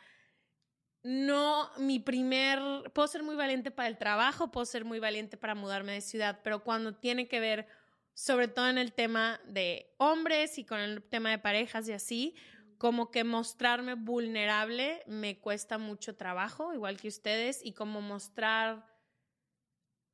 no, 1.02 1.68
mi 1.78 1.98
primer, 1.98 2.60
puedo 2.92 3.08
ser 3.08 3.24
muy 3.24 3.34
valiente 3.34 3.72
para 3.72 3.88
el 3.88 3.98
trabajo, 3.98 4.52
puedo 4.52 4.66
ser 4.66 4.84
muy 4.84 5.00
valiente 5.00 5.36
para 5.36 5.56
mudarme 5.56 5.94
de 5.94 6.00
ciudad, 6.00 6.38
pero 6.44 6.62
cuando 6.62 6.94
tiene 6.94 7.26
que 7.26 7.40
ver, 7.40 7.66
sobre 8.14 8.46
todo 8.46 8.68
en 8.68 8.78
el 8.78 8.92
tema 8.92 9.40
de 9.48 9.92
hombres 9.98 10.58
y 10.58 10.64
con 10.64 10.78
el 10.78 11.02
tema 11.02 11.30
de 11.30 11.40
parejas 11.40 11.88
y 11.88 11.92
así, 11.92 12.36
como 12.78 13.10
que 13.10 13.24
mostrarme 13.24 13.94
vulnerable 13.94 15.02
me 15.08 15.40
cuesta 15.40 15.76
mucho 15.76 16.14
trabajo, 16.14 16.72
igual 16.72 16.98
que 16.98 17.08
ustedes, 17.08 17.64
y 17.64 17.72
como 17.72 18.00
mostrar 18.00 18.91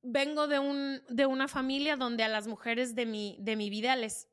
vengo 0.03 0.47
de, 0.47 0.59
un, 0.59 1.03
de 1.09 1.27
una 1.27 1.49
familia 1.49 1.97
donde 1.97 2.25
a 2.25 2.29
las 2.29 2.47
mujeres 2.47 2.95
de 2.95 3.07
mi, 3.07 3.37
de 3.41 3.57
mi 3.57 3.71
vida 3.71 3.97
les, 3.97 4.29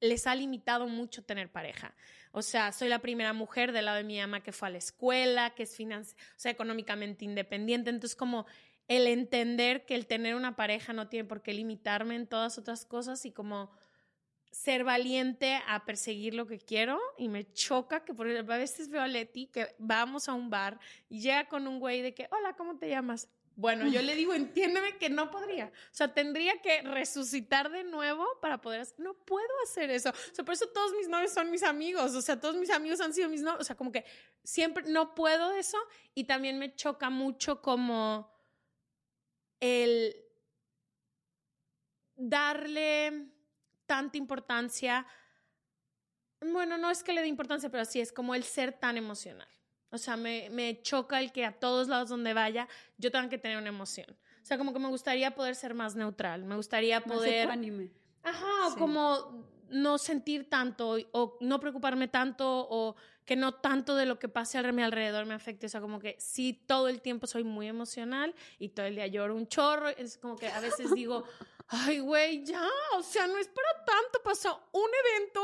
les 0.00 0.26
ha 0.26 0.34
limitado 0.34 0.88
mucho 0.88 1.24
tener 1.24 1.50
pareja. 1.50 1.94
O 2.32 2.42
sea, 2.42 2.72
soy 2.72 2.88
la 2.88 3.00
primera 3.00 3.32
mujer 3.32 3.72
del 3.72 3.86
lado 3.86 3.98
de 3.98 4.04
mi 4.04 4.18
mamá 4.18 4.42
que 4.42 4.52
fue 4.52 4.68
a 4.68 4.70
la 4.72 4.78
escuela, 4.78 5.50
que 5.50 5.64
es 5.64 5.78
o 5.80 6.04
sea, 6.36 6.52
económicamente 6.52 7.24
independiente. 7.24 7.90
Entonces, 7.90 8.16
como 8.16 8.46
el 8.88 9.06
entender 9.06 9.84
que 9.84 9.94
el 9.94 10.06
tener 10.06 10.34
una 10.34 10.56
pareja 10.56 10.92
no 10.92 11.08
tiene 11.08 11.28
por 11.28 11.42
qué 11.42 11.54
limitarme 11.54 12.16
en 12.16 12.26
todas 12.26 12.58
otras 12.58 12.84
cosas 12.84 13.24
y 13.24 13.32
como 13.32 13.70
ser 14.50 14.82
valiente 14.82 15.60
a 15.68 15.84
perseguir 15.84 16.34
lo 16.34 16.46
que 16.46 16.58
quiero 16.58 17.00
y 17.16 17.28
me 17.28 17.52
choca 17.52 18.04
que 18.04 18.14
por 18.14 18.28
a 18.28 18.42
veces 18.42 18.88
veo 18.88 19.00
a 19.00 19.06
Leti 19.06 19.46
que 19.46 19.74
vamos 19.78 20.28
a 20.28 20.34
un 20.34 20.50
bar 20.50 20.80
y 21.08 21.20
llega 21.20 21.46
con 21.46 21.68
un 21.68 21.78
güey 21.78 22.02
de 22.02 22.14
que, 22.14 22.28
hola, 22.32 22.54
¿cómo 22.56 22.78
te 22.78 22.88
llamas? 22.88 23.28
Bueno, 23.60 23.86
yo 23.86 24.00
le 24.00 24.14
digo, 24.14 24.32
entiéndeme 24.32 24.96
que 24.96 25.10
no 25.10 25.30
podría. 25.30 25.66
O 25.66 25.94
sea, 25.94 26.14
tendría 26.14 26.62
que 26.62 26.80
resucitar 26.80 27.70
de 27.70 27.84
nuevo 27.84 28.26
para 28.40 28.62
poder 28.62 28.80
hacer. 28.80 28.98
No 28.98 29.12
puedo 29.12 29.50
hacer 29.64 29.90
eso. 29.90 30.08
O 30.08 30.34
sea, 30.34 30.46
por 30.46 30.54
eso 30.54 30.66
todos 30.68 30.94
mis 30.94 31.08
novios 31.08 31.34
son 31.34 31.50
mis 31.50 31.62
amigos. 31.62 32.14
O 32.14 32.22
sea, 32.22 32.40
todos 32.40 32.56
mis 32.56 32.70
amigos 32.70 33.02
han 33.02 33.12
sido 33.12 33.28
mis 33.28 33.42
novios. 33.42 33.60
O 33.60 33.64
sea, 33.64 33.76
como 33.76 33.92
que 33.92 34.06
siempre 34.42 34.84
no 34.84 35.14
puedo 35.14 35.52
eso. 35.52 35.76
Y 36.14 36.24
también 36.24 36.58
me 36.58 36.74
choca 36.74 37.10
mucho 37.10 37.60
como 37.60 38.32
el 39.60 40.16
darle 42.16 43.28
tanta 43.84 44.16
importancia. 44.16 45.06
Bueno, 46.40 46.78
no 46.78 46.90
es 46.90 47.02
que 47.02 47.12
le 47.12 47.20
dé 47.20 47.26
importancia, 47.26 47.68
pero 47.68 47.84
sí 47.84 48.00
es 48.00 48.10
como 48.10 48.34
el 48.34 48.42
ser 48.42 48.72
tan 48.72 48.96
emocional. 48.96 49.59
O 49.90 49.98
sea, 49.98 50.16
me, 50.16 50.48
me 50.50 50.80
choca 50.82 51.20
el 51.20 51.32
que 51.32 51.44
a 51.44 51.52
todos 51.52 51.88
lados 51.88 52.08
donde 52.08 52.32
vaya 52.34 52.68
yo 52.98 53.10
tenga 53.10 53.28
que 53.28 53.38
tener 53.38 53.58
una 53.58 53.68
emoción. 53.68 54.06
O 54.42 54.46
sea, 54.46 54.58
como 54.58 54.72
que 54.72 54.78
me 54.78 54.88
gustaría 54.88 55.34
poder 55.34 55.54
ser 55.54 55.74
más 55.74 55.96
neutral. 55.96 56.44
Me 56.44 56.56
gustaría 56.56 57.00
poder. 57.00 57.46
Más 57.46 57.56
anime. 57.56 57.90
Ajá, 58.22 58.68
o 58.68 58.76
como 58.76 59.46
no 59.70 59.98
sentir 59.98 60.48
tanto 60.48 60.96
o 61.12 61.38
no 61.40 61.60
preocuparme 61.60 62.08
tanto 62.08 62.66
o 62.68 62.96
que 63.24 63.36
no 63.36 63.54
tanto 63.54 63.94
de 63.94 64.06
lo 64.06 64.18
que 64.18 64.28
pase 64.28 64.58
a 64.58 64.72
mi 64.72 64.82
alrededor 64.82 65.26
me 65.26 65.34
afecte. 65.34 65.66
O 65.66 65.68
sea, 65.68 65.80
como 65.80 66.00
que 66.00 66.16
sí, 66.18 66.64
todo 66.66 66.88
el 66.88 67.00
tiempo 67.00 67.26
soy 67.26 67.44
muy 67.44 67.68
emocional 67.68 68.34
y 68.58 68.70
todo 68.70 68.86
el 68.86 68.96
día 68.96 69.06
lloro 69.06 69.36
un 69.36 69.46
chorro. 69.46 69.88
Es 69.88 70.18
como 70.18 70.36
que 70.36 70.48
a 70.48 70.60
veces 70.60 70.92
digo, 70.94 71.24
ay, 71.68 72.00
güey, 72.00 72.44
ya, 72.44 72.66
o 72.96 73.02
sea, 73.02 73.26
no 73.26 73.38
es 73.38 73.48
para 73.48 73.84
tanto. 73.84 74.20
Pasó 74.24 74.68
un 74.72 74.90
evento 75.04 75.40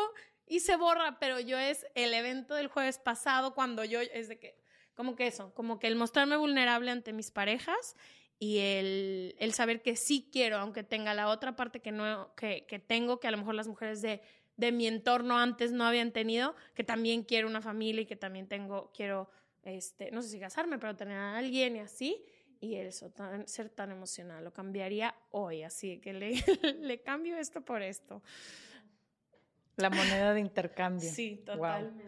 y 0.47 0.61
se 0.61 0.77
borra, 0.77 1.19
pero 1.19 1.41
yo 1.41 1.59
es 1.59 1.87
el 1.95 2.15
evento 2.15 2.55
del 2.55 2.69
jueves 2.69 2.99
pasado 2.99 3.55
cuando 3.55 3.85
yo, 3.85 4.01
es 4.01 4.29
de 4.29 4.39
que, 4.39 4.57
como 4.95 5.17
que 5.17 5.27
eso, 5.27 5.53
como 5.55 5.79
que 5.79 5.87
el 5.89 5.97
mostrarme 5.97 6.37
vulnerable 6.37 6.91
ante 6.91 7.13
mis 7.13 7.31
parejas 7.31 7.97
y 8.39 8.59
el, 8.59 9.35
el 9.39 9.55
saber 9.55 9.83
que 9.83 9.97
sí 9.97 10.29
quiero, 10.33 10.59
aunque 10.59 10.83
tenga 10.83 11.15
la 11.15 11.29
otra 11.29 11.57
parte 11.57 11.81
que, 11.81 11.93
no, 11.93 12.35
que, 12.37 12.67
que 12.67 12.79
tengo, 12.79 13.19
que 13.19 13.29
a 13.29 13.31
lo 13.31 13.39
mejor 13.39 13.55
las 13.55 13.67
mujeres 13.67 14.03
de, 14.03 14.21
de 14.57 14.73
mi 14.73 14.87
entorno 14.87 15.39
antes 15.39 15.73
no 15.73 15.85
habían 15.85 16.13
tenido, 16.13 16.55
que 16.75 16.85
también 16.85 17.23
quiero 17.23 17.49
una 17.49 17.61
familia 17.61 18.03
y 18.03 18.07
que 18.07 18.17
también 18.17 18.47
tengo, 18.47 18.91
quiero, 18.95 19.31
este, 19.65 20.11
no 20.11 20.23
sé 20.23 20.29
si 20.29 20.41
casarme, 20.41 20.79
pero 20.79 20.97
tener 20.97 21.19
a 21.19 21.37
alguien 21.37 21.77
y 21.77 21.81
así. 21.81 22.25
Y 22.59 22.77
eso, 22.77 23.13
ser 23.45 23.69
tan 23.69 23.91
emocional, 23.91 24.43
lo 24.43 24.53
cambiaría 24.53 25.15
hoy, 25.31 25.63
así 25.63 25.99
que 25.99 26.15
le, 26.15 26.33
le 26.81 27.03
cambio 27.03 27.37
esto 27.37 27.61
por 27.61 27.83
esto. 27.83 28.23
La 29.77 29.91
moneda 29.91 30.33
de 30.35 30.41
intercambio. 30.41 31.11
Sí, 31.11 31.43
totalmente. 31.45 32.05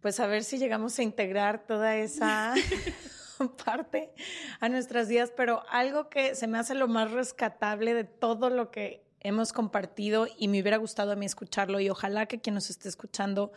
Pues 0.00 0.20
a 0.20 0.26
ver 0.26 0.44
si 0.44 0.58
llegamos 0.58 0.98
a 0.98 1.02
integrar 1.02 1.66
toda 1.66 1.96
esa 1.96 2.54
parte 3.64 4.12
a 4.60 4.68
nuestras 4.68 5.08
vidas, 5.08 5.32
pero 5.36 5.64
algo 5.68 6.08
que 6.08 6.34
se 6.34 6.46
me 6.46 6.58
hace 6.58 6.74
lo 6.74 6.86
más 6.86 7.10
rescatable 7.10 7.94
de 7.94 8.04
todo 8.04 8.50
lo 8.50 8.70
que 8.70 9.04
hemos 9.20 9.52
compartido 9.52 10.28
y 10.38 10.48
me 10.48 10.60
hubiera 10.60 10.76
gustado 10.76 11.12
a 11.12 11.16
mí 11.16 11.26
escucharlo 11.26 11.80
y 11.80 11.90
ojalá 11.90 12.26
que 12.26 12.40
quien 12.40 12.54
nos 12.54 12.70
esté 12.70 12.88
escuchando 12.88 13.52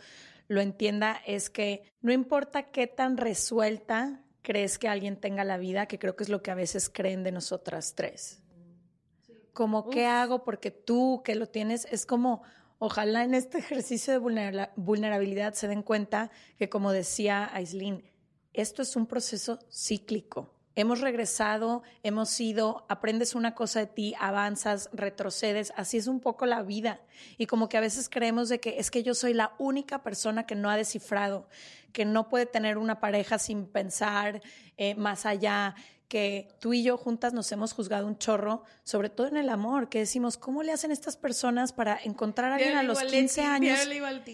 lo 0.48 0.60
entienda 0.60 1.20
es 1.26 1.48
que 1.48 1.92
no 2.00 2.12
importa 2.12 2.64
qué 2.72 2.88
tan 2.88 3.16
resuelta 3.16 4.20
crees 4.42 4.78
que 4.78 4.88
alguien 4.88 5.16
tenga 5.16 5.44
la 5.44 5.58
vida, 5.58 5.86
que 5.86 6.00
creo 6.00 6.16
que 6.16 6.24
es 6.24 6.28
lo 6.28 6.42
que 6.42 6.50
a 6.50 6.56
veces 6.56 6.90
creen 6.90 7.22
de 7.22 7.30
nosotras 7.30 7.94
tres. 7.94 8.42
Como, 9.52 9.90
¿qué 9.90 10.06
hago? 10.06 10.42
Porque 10.42 10.72
tú 10.72 11.22
que 11.24 11.36
lo 11.36 11.46
tienes, 11.46 11.86
es 11.92 12.04
como, 12.06 12.42
Ojalá 12.82 13.24
en 13.24 13.34
este 13.34 13.58
ejercicio 13.58 14.10
de 14.14 14.18
vulnerabilidad 14.74 15.52
se 15.52 15.68
den 15.68 15.82
cuenta 15.82 16.30
que, 16.56 16.70
como 16.70 16.92
decía 16.92 17.50
Aislinn, 17.52 18.10
esto 18.54 18.80
es 18.80 18.96
un 18.96 19.06
proceso 19.06 19.58
cíclico. 19.70 20.54
Hemos 20.76 21.02
regresado, 21.02 21.82
hemos 22.02 22.40
ido, 22.40 22.86
aprendes 22.88 23.34
una 23.34 23.54
cosa 23.54 23.80
de 23.80 23.86
ti, 23.86 24.14
avanzas, 24.18 24.88
retrocedes, 24.94 25.74
así 25.76 25.98
es 25.98 26.06
un 26.06 26.20
poco 26.20 26.46
la 26.46 26.62
vida. 26.62 27.02
Y 27.36 27.44
como 27.44 27.68
que 27.68 27.76
a 27.76 27.82
veces 27.82 28.08
creemos 28.08 28.48
de 28.48 28.60
que 28.60 28.78
es 28.78 28.90
que 28.90 29.02
yo 29.02 29.12
soy 29.12 29.34
la 29.34 29.52
única 29.58 30.02
persona 30.02 30.46
que 30.46 30.54
no 30.54 30.70
ha 30.70 30.76
descifrado, 30.78 31.48
que 31.92 32.06
no 32.06 32.30
puede 32.30 32.46
tener 32.46 32.78
una 32.78 32.98
pareja 32.98 33.38
sin 33.38 33.66
pensar 33.66 34.40
eh, 34.78 34.94
más 34.94 35.26
allá, 35.26 35.74
que 36.10 36.48
tú 36.58 36.72
y 36.72 36.82
yo 36.82 36.96
juntas 36.96 37.32
nos 37.32 37.52
hemos 37.52 37.72
juzgado 37.72 38.04
un 38.04 38.18
chorro, 38.18 38.64
sobre 38.82 39.10
todo 39.10 39.28
en 39.28 39.36
el 39.36 39.48
amor, 39.48 39.88
que 39.88 40.00
decimos, 40.00 40.36
¿cómo 40.36 40.64
le 40.64 40.72
hacen 40.72 40.90
estas 40.90 41.16
personas 41.16 41.72
para 41.72 42.00
encontrar 42.02 42.50
a 42.50 42.56
alguien 42.56 42.76
a 42.76 42.82
los 42.82 43.00
15 43.00 43.42
años? 43.42 43.78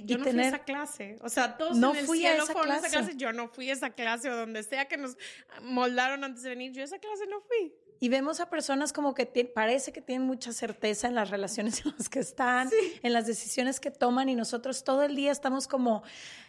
Yo 0.06 0.16
no 0.16 0.24
fui 0.24 0.40
a 0.40 0.48
esa 0.48 0.58
clase. 0.60 1.18
O 1.20 1.28
sea, 1.28 1.58
todos 1.58 1.76
no 1.76 1.90
en 1.92 1.98
el 1.98 2.06
fui 2.06 2.20
cielo 2.20 2.40
a 2.40 2.44
esa 2.44 2.52
fueron 2.54 2.70
clase. 2.70 2.86
a 2.86 2.88
esa 2.88 2.98
clase. 2.98 3.18
Yo 3.18 3.32
no 3.34 3.48
fui 3.48 3.68
a 3.68 3.74
esa 3.74 3.90
clase 3.90 4.30
o 4.30 4.36
donde 4.36 4.62
sea 4.62 4.88
que 4.88 4.96
nos 4.96 5.18
moldaron 5.60 6.24
antes 6.24 6.42
de 6.44 6.48
venir. 6.48 6.72
Yo 6.72 6.80
a 6.80 6.86
esa 6.86 6.98
clase 6.98 7.26
no 7.26 7.42
fui. 7.42 7.74
Y 7.98 8.08
vemos 8.08 8.40
a 8.40 8.50
personas 8.50 8.92
como 8.92 9.14
que 9.14 9.26
parece 9.26 9.92
que 9.92 10.00
tienen 10.00 10.26
mucha 10.26 10.52
certeza 10.52 11.08
en 11.08 11.14
las 11.14 11.30
relaciones 11.30 11.80
en 11.84 11.92
las 11.96 12.08
que 12.08 12.20
están, 12.20 12.70
en 13.02 13.12
las 13.12 13.26
decisiones 13.26 13.80
que 13.80 13.90
toman 13.90 14.30
y 14.30 14.34
nosotros 14.34 14.82
todo 14.82 15.02
el 15.02 15.14
día 15.14 15.32
estamos 15.32 15.68
como, 15.68 16.02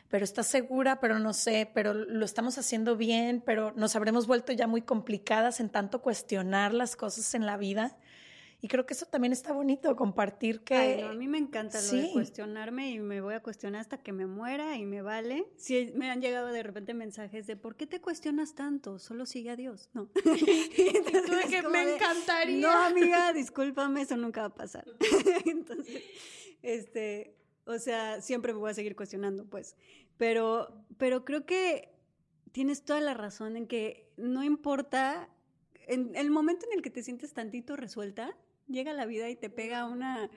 pero 0.10 0.24
estás 0.24 0.48
segura, 0.48 1.00
pero 1.00 1.20
no 1.20 1.34
sé, 1.34 1.70
pero 1.74 1.94
lo 1.94 2.26
estamos 2.26 2.58
haciendo 2.58 2.96
bien, 2.96 3.42
pero 3.46 3.74
nos 3.76 3.96
habremos 3.96 4.28
vuelto 4.28 4.54
ya 4.54 4.68
muy 4.68 4.82
complicadas 4.82 5.60
en 5.60 5.70
tanto 5.70 6.02
cuestionar 6.02 6.74
las 6.74 6.96
cosas 6.96 7.34
en 7.36 7.46
la 7.46 7.58
vida. 7.58 7.98
Y 8.60 8.70
creo 8.70 8.88
que 8.88 8.96
eso 8.96 9.06
también 9.06 9.34
está 9.34 9.54
bonito, 9.54 9.96
compartir 9.96 10.62
que... 10.62 10.74
Ay, 10.74 11.02
a 11.02 11.14
mí 11.14 11.28
me 11.28 11.38
encanta 11.38 11.80
lo 11.80 11.92
de 11.92 12.10
cuestionarme 12.12 12.90
y 12.90 13.00
me 13.00 13.22
voy 13.22 13.36
a 13.36 13.44
cuestionar 13.44 13.82
hasta 13.82 14.00
que 14.00 14.12
me 14.14 14.26
muera 14.26 14.76
y 14.78 14.86
me 14.86 15.04
vale. 15.04 15.46
Si 15.58 15.92
me 15.96 16.10
han 16.10 16.22
llegado 16.22 16.48
de 16.48 16.64
repente 16.64 16.96
mensajes 16.96 17.46
de 17.46 17.56
¿por 17.56 17.76
qué 17.76 17.86
te 17.86 18.02
cuestionas 18.02 18.56
tanto? 18.56 18.98
Solo 18.98 19.28
sigue 19.28 19.52
a 19.52 19.56
Dios. 19.56 19.92
No. 19.94 20.10
Entonces, 20.26 21.46
que 21.52 21.62
me 21.70 21.94
encantaría. 21.94 22.68
No, 22.68 22.72
amiga, 22.72 23.32
discúlpame, 23.32 24.02
eso 24.02 24.18
nunca 24.18 24.42
va 24.42 24.48
a 24.48 24.56
pasar. 24.56 24.86
Entonces, 25.46 26.02
este, 26.64 27.37
o 27.68 27.78
sea, 27.80 28.22
siempre 28.22 28.54
me 28.54 28.60
voy 28.60 28.72
a 28.72 28.74
seguir 28.74 28.96
cuestionando, 28.96 29.46
pues. 29.46 29.76
Pero, 30.18 30.84
pero 30.98 31.26
creo 31.26 31.46
que 31.46 31.90
tienes 32.52 32.84
toda 32.84 33.02
la 33.02 33.14
razón 33.14 33.56
en 33.56 33.68
que 33.68 34.10
no 34.18 34.44
importa, 34.44 35.30
en 35.86 36.16
el 36.16 36.32
momento 36.32 36.66
en 36.66 36.78
el 36.78 36.82
que 36.82 36.90
te 36.90 37.04
sientes 37.04 37.34
tantito 37.34 37.76
resuelta, 37.76 38.36
llega 38.68 38.94
la 38.94 39.06
vida 39.06 39.30
y 39.30 39.36
te 39.36 39.50
pega 39.50 39.86
una 39.86 40.30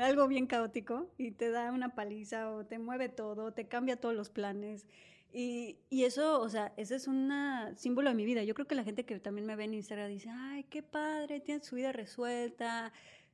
algo 0.00 0.28
bien 0.28 0.46
caótico 0.46 1.10
y 1.16 1.30
te 1.32 1.50
da 1.50 1.72
una 1.72 1.94
paliza 1.94 2.50
o 2.50 2.66
te 2.66 2.78
mueve 2.78 3.08
todo, 3.08 3.52
te 3.52 3.68
cambia 3.68 3.96
todos 3.96 4.14
los 4.14 4.30
planes. 4.30 4.86
Y, 5.34 5.78
y 5.88 6.04
eso, 6.04 6.40
o 6.40 6.48
sea, 6.50 6.74
ese 6.76 6.96
es 6.96 7.06
un 7.06 7.32
símbolo 7.76 8.10
de 8.10 8.14
mi 8.14 8.26
vida. 8.26 8.44
Yo 8.44 8.54
creo 8.54 8.66
que 8.66 8.74
la 8.74 8.84
gente 8.84 9.04
que 9.04 9.18
también 9.18 9.46
me 9.46 9.56
ve 9.56 9.64
en 9.64 9.74
Instagram 9.74 10.08
dice, 10.08 10.28
ay, 10.30 10.64
qué 10.64 10.82
padre, 10.82 11.40
tiene 11.40 11.64
su 11.64 11.76
vida 11.76 11.90
resuelta, 11.90 12.92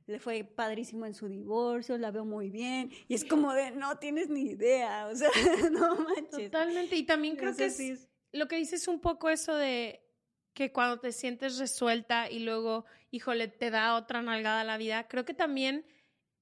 le 0.09 0.19
fue 0.19 0.43
padrísimo 0.43 1.05
en 1.05 1.13
su 1.13 1.27
divorcio, 1.27 1.97
la 1.97 2.11
veo 2.11 2.25
muy 2.25 2.49
bien, 2.49 2.91
y 3.07 3.13
es 3.13 3.23
como 3.23 3.53
de, 3.53 3.71
no 3.71 3.97
tienes 3.99 4.29
ni 4.29 4.41
idea, 4.41 5.07
o 5.07 5.15
sea, 5.15 5.29
no 5.71 5.95
manches. 5.95 6.51
Totalmente, 6.51 6.95
y 6.95 7.03
también 7.03 7.35
creo 7.35 7.55
que 7.55 7.65
es, 7.65 8.09
lo 8.31 8.47
que 8.47 8.55
dices 8.55 8.87
un 8.87 8.99
poco 8.99 9.29
eso 9.29 9.55
de 9.55 10.01
que 10.53 10.71
cuando 10.71 10.99
te 10.99 11.11
sientes 11.11 11.59
resuelta 11.59 12.29
y 12.29 12.39
luego, 12.39 12.85
híjole, 13.11 13.47
te 13.47 13.69
da 13.69 13.95
otra 13.95 14.21
nalgada 14.21 14.61
a 14.61 14.65
la 14.65 14.77
vida, 14.77 15.07
creo 15.07 15.25
que 15.25 15.33
también 15.33 15.85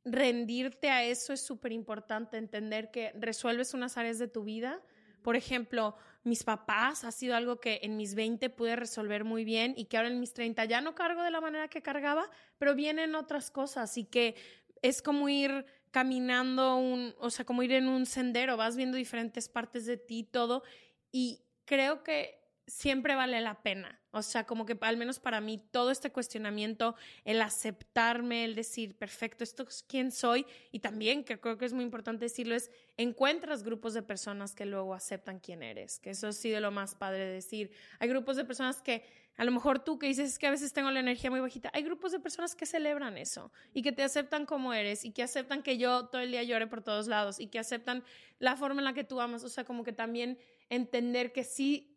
rendirte 0.05 0.89
a 0.89 1.03
eso 1.03 1.33
es 1.33 1.41
súper 1.45 1.73
importante, 1.73 2.37
entender 2.37 2.89
que 2.91 3.11
resuelves 3.19 3.73
unas 3.73 3.97
áreas 3.97 4.17
de 4.17 4.29
tu 4.29 4.43
vida, 4.43 4.81
por 5.21 5.35
ejemplo, 5.35 5.97
mis 6.27 6.43
papás 6.43 7.03
ha 7.03 7.11
sido 7.11 7.35
algo 7.35 7.59
que 7.59 7.79
en 7.83 7.97
mis 7.97 8.15
20 8.15 8.49
pude 8.49 8.75
resolver 8.75 9.23
muy 9.23 9.43
bien 9.43 9.73
y 9.77 9.85
que 9.85 9.97
ahora 9.97 10.09
en 10.09 10.19
mis 10.19 10.33
30 10.33 10.65
ya 10.65 10.81
no 10.81 10.95
cargo 10.95 11.23
de 11.23 11.31
la 11.31 11.41
manera 11.41 11.67
que 11.67 11.81
cargaba, 11.81 12.29
pero 12.57 12.75
vienen 12.75 13.15
otras 13.15 13.49
cosas 13.49 13.97
y 13.97 14.05
que 14.05 14.35
es 14.81 15.01
como 15.01 15.29
ir 15.29 15.65
caminando 15.91 16.75
un, 16.77 17.15
o 17.19 17.29
sea, 17.29 17.45
como 17.45 17.63
ir 17.63 17.71
en 17.71 17.87
un 17.87 18.05
sendero, 18.05 18.57
vas 18.57 18.75
viendo 18.75 18.97
diferentes 18.97 19.49
partes 19.49 19.85
de 19.85 19.97
ti, 19.97 20.23
todo, 20.23 20.63
y 21.11 21.41
creo 21.65 22.03
que 22.03 22.39
siempre 22.67 23.15
vale 23.15 23.41
la 23.41 23.63
pena. 23.63 23.99
O 24.17 24.23
sea, 24.23 24.45
como 24.45 24.65
que 24.65 24.77
al 24.81 24.97
menos 24.97 25.19
para 25.19 25.41
mí 25.41 25.61
todo 25.71 25.91
este 25.91 26.11
cuestionamiento, 26.11 26.95
el 27.25 27.41
aceptarme, 27.41 28.45
el 28.45 28.55
decir, 28.55 28.97
perfecto, 28.97 29.43
esto 29.43 29.63
es 29.63 29.83
quién 29.87 30.11
soy, 30.11 30.45
y 30.71 30.79
también 30.79 31.23
que 31.23 31.39
creo 31.39 31.57
que 31.57 31.65
es 31.65 31.73
muy 31.73 31.83
importante 31.83 32.25
decirlo, 32.25 32.55
es 32.55 32.71
encuentras 32.97 33.63
grupos 33.63 33.93
de 33.93 34.01
personas 34.01 34.55
que 34.55 34.65
luego 34.65 34.93
aceptan 34.93 35.39
quién 35.39 35.63
eres, 35.63 35.99
que 35.99 36.11
eso 36.11 36.27
ha 36.27 36.33
sido 36.33 36.59
lo 36.59 36.71
más 36.71 36.95
padre 36.95 37.25
de 37.25 37.33
decir. 37.33 37.71
Hay 37.99 38.09
grupos 38.09 38.35
de 38.35 38.45
personas 38.45 38.81
que 38.81 39.03
a 39.37 39.45
lo 39.45 39.51
mejor 39.51 39.79
tú 39.79 39.99
que 39.99 40.07
dices 40.07 40.39
que 40.39 40.47
a 40.47 40.51
veces 40.51 40.73
tengo 40.73 40.89
la 40.89 40.99
energía 40.99 41.29
muy 41.29 41.39
bajita, 41.39 41.69
hay 41.73 41.83
grupos 41.83 42.11
de 42.11 42.19
personas 42.19 42.55
que 42.55 42.65
celebran 42.65 43.17
eso 43.17 43.51
y 43.71 43.83
que 43.83 43.91
te 43.91 44.01
aceptan 44.01 44.47
como 44.47 44.73
eres 44.73 45.05
y 45.05 45.11
que 45.11 45.21
aceptan 45.21 45.61
que 45.61 45.77
yo 45.77 46.07
todo 46.07 46.21
el 46.21 46.31
día 46.31 46.41
llore 46.41 46.65
por 46.65 46.81
todos 46.81 47.07
lados 47.07 47.39
y 47.39 47.47
que 47.47 47.59
aceptan 47.59 48.03
la 48.39 48.55
forma 48.55 48.81
en 48.81 48.85
la 48.85 48.93
que 48.93 49.03
tú 49.03 49.21
amas, 49.21 49.43
o 49.43 49.49
sea, 49.49 49.63
como 49.63 49.83
que 49.83 49.93
también 49.93 50.39
entender 50.69 51.31
que 51.31 51.43
sí 51.43 51.96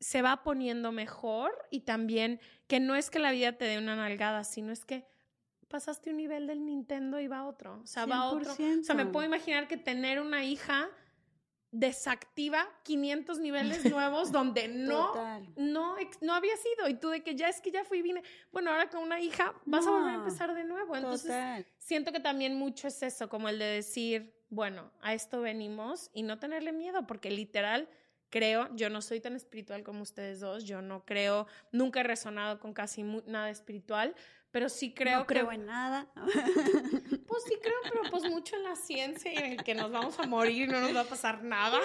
se 0.00 0.22
va 0.22 0.42
poniendo 0.42 0.92
mejor 0.92 1.52
y 1.70 1.80
también 1.80 2.40
que 2.66 2.80
no 2.80 2.96
es 2.96 3.10
que 3.10 3.18
la 3.18 3.30
vida 3.30 3.52
te 3.52 3.64
dé 3.64 3.78
una 3.78 3.96
nalgada, 3.96 4.44
sino 4.44 4.72
es 4.72 4.84
que 4.84 5.06
pasaste 5.68 6.10
un 6.10 6.18
nivel 6.18 6.46
del 6.46 6.64
Nintendo 6.64 7.18
y 7.20 7.26
va 7.26 7.38
a 7.38 7.46
otro, 7.46 7.80
o 7.82 7.86
sea, 7.86 8.06
va 8.06 8.16
a 8.16 8.24
otro. 8.30 8.52
O 8.52 8.84
sea, 8.84 8.94
me 8.94 9.06
puedo 9.06 9.26
imaginar 9.26 9.66
que 9.66 9.76
tener 9.76 10.20
una 10.20 10.44
hija 10.44 10.88
desactiva 11.74 12.68
500 12.84 13.40
niveles 13.40 13.84
nuevos 13.90 14.30
donde 14.30 14.68
no, 14.68 15.12
no, 15.56 15.96
no 16.20 16.32
había 16.32 16.56
sido. 16.56 16.88
Y 16.88 16.94
tú 16.94 17.08
de 17.08 17.22
que 17.24 17.34
ya 17.34 17.48
es 17.48 17.60
que 17.60 17.72
ya 17.72 17.84
fui 17.84 17.98
y 17.98 18.02
vine. 18.02 18.22
Bueno, 18.52 18.70
ahora 18.70 18.88
con 18.88 19.02
una 19.02 19.20
hija 19.20 19.52
vas 19.64 19.86
a 19.86 19.90
volver 19.90 20.10
a 20.10 20.14
empezar 20.14 20.54
de 20.54 20.64
nuevo. 20.64 20.94
Entonces, 20.94 21.66
siento 21.78 22.12
que 22.12 22.20
también 22.20 22.54
mucho 22.54 22.86
es 22.86 23.02
eso, 23.02 23.28
como 23.28 23.48
el 23.48 23.58
de 23.58 23.64
decir, 23.64 24.32
bueno, 24.50 24.92
a 25.00 25.14
esto 25.14 25.40
venimos 25.40 26.10
y 26.14 26.22
no 26.22 26.38
tenerle 26.38 26.72
miedo, 26.72 27.06
porque 27.08 27.30
literal 27.30 27.88
creo, 28.34 28.68
yo 28.74 28.90
no 28.90 29.00
soy 29.00 29.20
tan 29.20 29.36
espiritual 29.36 29.84
como 29.84 30.02
ustedes 30.02 30.40
dos, 30.40 30.64
yo 30.64 30.82
no 30.82 31.04
creo, 31.04 31.46
nunca 31.70 32.00
he 32.00 32.02
resonado 32.02 32.58
con 32.58 32.74
casi 32.74 33.04
nada 33.04 33.48
espiritual, 33.48 34.12
pero 34.50 34.68
sí 34.68 34.92
creo 34.92 35.20
no 35.20 35.26
creo 35.26 35.52
en 35.52 35.66
nada. 35.66 36.08
Pues 37.26 37.44
sí 37.44 37.56
creo, 37.60 37.74
pero 37.82 38.02
pues 38.10 38.24
mucho 38.30 38.54
en 38.54 38.62
la 38.62 38.76
ciencia 38.76 39.32
y 39.32 39.36
en 39.36 39.56
que 39.56 39.74
nos 39.74 39.90
vamos 39.90 40.18
a 40.20 40.26
morir, 40.26 40.68
no 40.68 40.80
nos 40.80 40.94
va 40.94 41.00
a 41.00 41.04
pasar 41.04 41.42
nada, 41.42 41.80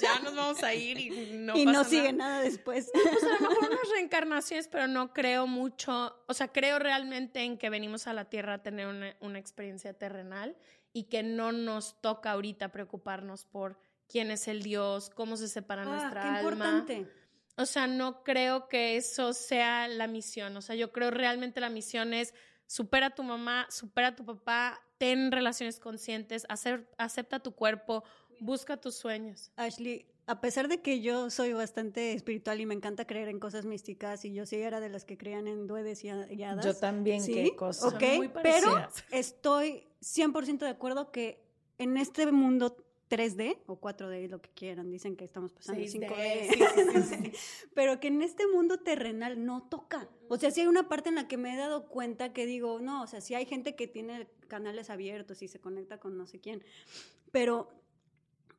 ya 0.00 0.20
nos 0.20 0.34
vamos 0.34 0.62
a 0.62 0.72
ir 0.74 0.98
y 0.98 1.32
no 1.32 1.56
y 1.56 1.66
no 1.66 1.84
sigue 1.84 2.12
nada, 2.12 2.40
después. 2.40 2.90
pues 2.92 3.22
a 3.22 3.42
lo 3.42 3.50
mejor 3.50 3.70
unas 3.70 3.90
reencarnaciones, 3.90 4.68
pero 4.68 4.86
no 4.86 5.12
creo 5.12 5.46
mucho, 5.46 6.16
o 6.26 6.34
sea, 6.34 6.48
creo 6.48 6.78
realmente 6.78 7.40
en 7.40 7.58
que 7.58 7.68
venimos 7.68 8.06
a 8.06 8.14
la 8.14 8.26
Tierra 8.26 8.54
a 8.54 8.62
tener 8.62 8.86
una, 8.86 9.16
una 9.20 9.38
experiencia 9.38 9.92
terrenal 9.92 10.56
y 10.94 11.04
que 11.04 11.22
no 11.22 11.52
nos 11.52 12.00
toca 12.00 12.32
ahorita 12.32 12.70
preocuparnos 12.70 13.44
por 13.44 13.78
quién 14.08 14.30
es 14.30 14.48
el 14.48 14.62
Dios, 14.62 15.10
cómo 15.10 15.36
se 15.36 15.48
separa 15.48 15.82
ah, 15.82 15.84
nuestra 15.84 16.22
qué 16.22 16.28
alma. 16.28 16.40
Importante 16.40 17.16
o 17.58 17.66
sea, 17.66 17.86
no 17.86 18.22
creo 18.22 18.68
que 18.68 18.96
eso 18.96 19.32
sea 19.32 19.88
la 19.88 20.06
misión. 20.06 20.56
O 20.56 20.62
sea, 20.62 20.76
yo 20.76 20.92
creo 20.92 21.10
realmente 21.10 21.60
la 21.60 21.70
misión 21.70 22.12
es 22.12 22.34
supera 22.66 23.06
a 23.06 23.14
tu 23.14 23.22
mamá, 23.22 23.66
supera 23.70 24.08
a 24.08 24.16
tu 24.16 24.24
papá, 24.24 24.80
ten 24.98 25.32
relaciones 25.32 25.80
conscientes, 25.80 26.44
hacer, 26.48 26.90
acepta 26.98 27.40
tu 27.40 27.52
cuerpo, 27.52 28.04
busca 28.40 28.76
tus 28.76 28.96
sueños. 28.96 29.52
Ashley, 29.56 30.06
a 30.26 30.40
pesar 30.42 30.68
de 30.68 30.82
que 30.82 31.00
yo 31.00 31.30
soy 31.30 31.54
bastante 31.54 32.12
espiritual 32.12 32.60
y 32.60 32.66
me 32.66 32.74
encanta 32.74 33.06
creer 33.06 33.28
en 33.28 33.40
cosas 33.40 33.64
místicas 33.64 34.24
y 34.26 34.34
yo 34.34 34.44
sí 34.44 34.56
era 34.56 34.80
de 34.80 34.90
las 34.90 35.06
que 35.06 35.16
creían 35.16 35.48
en 35.48 35.66
duendes 35.66 36.04
y 36.04 36.10
hadas. 36.10 36.64
Yo 36.64 36.74
también, 36.74 37.22
¿sí? 37.22 37.32
qué 37.32 37.56
cosas. 37.56 37.94
Ok, 37.94 38.02
pero 38.42 38.86
estoy 39.10 39.86
100% 40.02 40.58
de 40.58 40.68
acuerdo 40.68 41.10
que 41.10 41.42
en 41.78 41.96
este 41.96 42.30
mundo 42.32 42.85
3D 43.08 43.58
o 43.66 43.80
4D, 43.80 44.28
lo 44.28 44.40
que 44.40 44.50
quieran, 44.50 44.90
dicen 44.90 45.16
que 45.16 45.24
estamos 45.24 45.52
pasando 45.52 45.80
5D, 45.80 47.32
pero 47.74 48.00
que 48.00 48.08
en 48.08 48.22
este 48.22 48.46
mundo 48.46 48.78
terrenal 48.78 49.44
no 49.44 49.62
toca. 49.68 50.08
O 50.28 50.36
sea, 50.36 50.50
si 50.50 50.62
hay 50.62 50.66
una 50.66 50.88
parte 50.88 51.10
en 51.10 51.14
la 51.14 51.28
que 51.28 51.36
me 51.36 51.54
he 51.54 51.56
dado 51.56 51.88
cuenta 51.88 52.32
que 52.32 52.46
digo, 52.46 52.80
no, 52.80 53.02
o 53.02 53.06
sea, 53.06 53.20
si 53.20 53.34
hay 53.34 53.46
gente 53.46 53.76
que 53.76 53.86
tiene 53.86 54.26
canales 54.48 54.90
abiertos 54.90 55.42
y 55.42 55.48
se 55.48 55.60
conecta 55.60 55.98
con 55.98 56.16
no 56.16 56.26
sé 56.26 56.40
quién, 56.40 56.64
pero, 57.30 57.68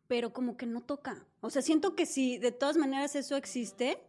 pero 0.08 0.32
como 0.32 0.56
que 0.56 0.66
no 0.66 0.82
toca. 0.82 1.26
O 1.42 1.50
sea, 1.50 1.62
siento 1.62 1.96
que 1.96 2.06
si 2.06 2.38
de 2.38 2.52
todas 2.52 2.78
maneras 2.78 3.16
eso 3.16 3.36
existe, 3.36 4.02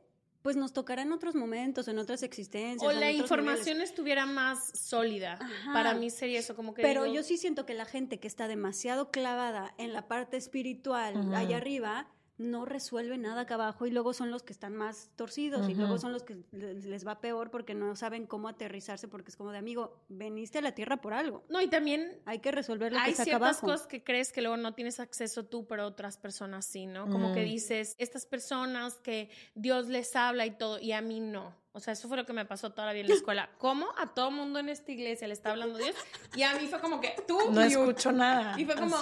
pues 0.43 0.57
nos 0.57 0.73
tocará 0.73 1.03
en 1.03 1.13
otros 1.13 1.35
momentos, 1.35 1.89
en 1.89 1.99
otras 1.99 2.23
existencias. 2.23 2.83
O 2.83 2.93
la 2.93 3.11
información 3.11 3.81
estuviera 3.81 4.27
más 4.27 4.71
sólida. 4.79 5.39
Para 5.73 5.95
mí 5.95 6.11
sería 6.11 6.39
eso, 6.39 6.55
como 6.55 6.75
que. 6.75 6.83
Pero 6.83 7.07
yo 7.07 7.23
sí 7.23 7.37
siento 7.37 7.67
que 7.67 7.75
la 7.75 7.85
gente 7.85 8.19
que 8.19 8.29
está 8.29 8.49
demasiado 8.49 9.11
clavada 9.11 9.75
en 9.79 9.93
la 9.93 10.07
parte 10.09 10.37
espiritual, 10.37 11.35
allá 11.35 11.57
arriba, 11.57 12.09
no 12.39 12.65
resuelve 12.65 13.19
nada 13.19 13.43
acá 13.43 13.55
abajo 13.55 13.87
y 13.87 13.91
luego 13.91 14.15
son 14.15 14.31
los 14.31 14.45
que 14.45 14.53
están 14.53 14.77
más 14.77 15.11
torcidos 15.17 15.69
y 15.69 15.75
luego 15.75 15.99
son 15.99 16.13
los 16.13 16.23
que 16.23 16.37
les 16.53 17.07
va 17.07 17.21
peor 17.21 17.51
porque 17.51 17.75
no 17.75 17.97
saben 17.97 18.27
cómo 18.27 18.49
aterrizarse 18.49 19.09
porque 19.09 19.31
es 19.31 19.37
como 19.37 19.51
de 19.51 19.59
amigo, 19.59 20.01
veniste 20.09 20.59
a 20.59 20.63
la 20.63 20.73
tierra 20.73 20.99
por 20.99 21.13
algo. 21.13 21.45
No, 21.49 21.61
y 21.61 21.69
también 21.69 22.21
hay 22.25 22.39
que 22.39 22.53
resolver 22.53 22.93
lo 22.93 23.03
que 23.03 23.11
está 23.11 23.25
acá 23.25 23.37
abajo. 23.37 23.45
Hay 23.45 23.55
ciertas 23.55 23.73
cosas 23.73 23.87
que 23.89 24.05
crees 24.05 24.33
que 24.33 24.41
luego 24.41 24.57
no 24.57 24.73
tienes 24.75 25.01
acceso 25.01 25.45
tú, 25.45 25.67
pero 25.67 25.85
otras 25.87 26.17
personas 26.17 26.65
sí, 26.65 26.87
¿no? 26.87 27.09
Como 27.11 27.35
que 27.35 27.43
dices, 27.43 27.97
estas 27.99 28.25
personas 28.25 28.99
que 28.99 29.31
Dios 29.55 29.89
les 29.89 30.15
habla 30.15 30.47
y 30.47 30.53
todo 30.53 30.79
y 30.79 30.93
a 30.93 31.01
mí 31.01 31.21
no. 31.21 31.57
O 31.73 31.81
sea, 31.81 31.93
eso 31.93 32.09
fue 32.09 32.17
lo 32.17 32.25
que 32.25 32.33
me 32.33 32.45
pasó 32.45 32.71
toda 32.71 32.87
la 32.87 32.93
vida 32.93 33.03
en 33.03 33.09
la 33.09 33.15
escuela. 33.17 33.51
¿Cómo 33.59 33.87
a 33.97 34.15
todo 34.15 34.31
mundo 34.31 34.61
en 34.61 34.69
esta 34.69 34.93
iglesia 34.93 35.27
le 35.27 35.35
está 35.35 35.51
hablando 35.51 35.79
Dios? 35.79 35.97
Y 36.37 36.43
a 36.43 36.55
mí 36.55 36.67
fue 36.69 36.81
como 36.81 37.01
que 37.01 37.15
tú 37.27 37.39
no 37.51 37.63
escucho 37.63 38.13
nada. 38.13 38.55
Y 38.59 38.65
fue 38.65 38.77
como 38.77 38.97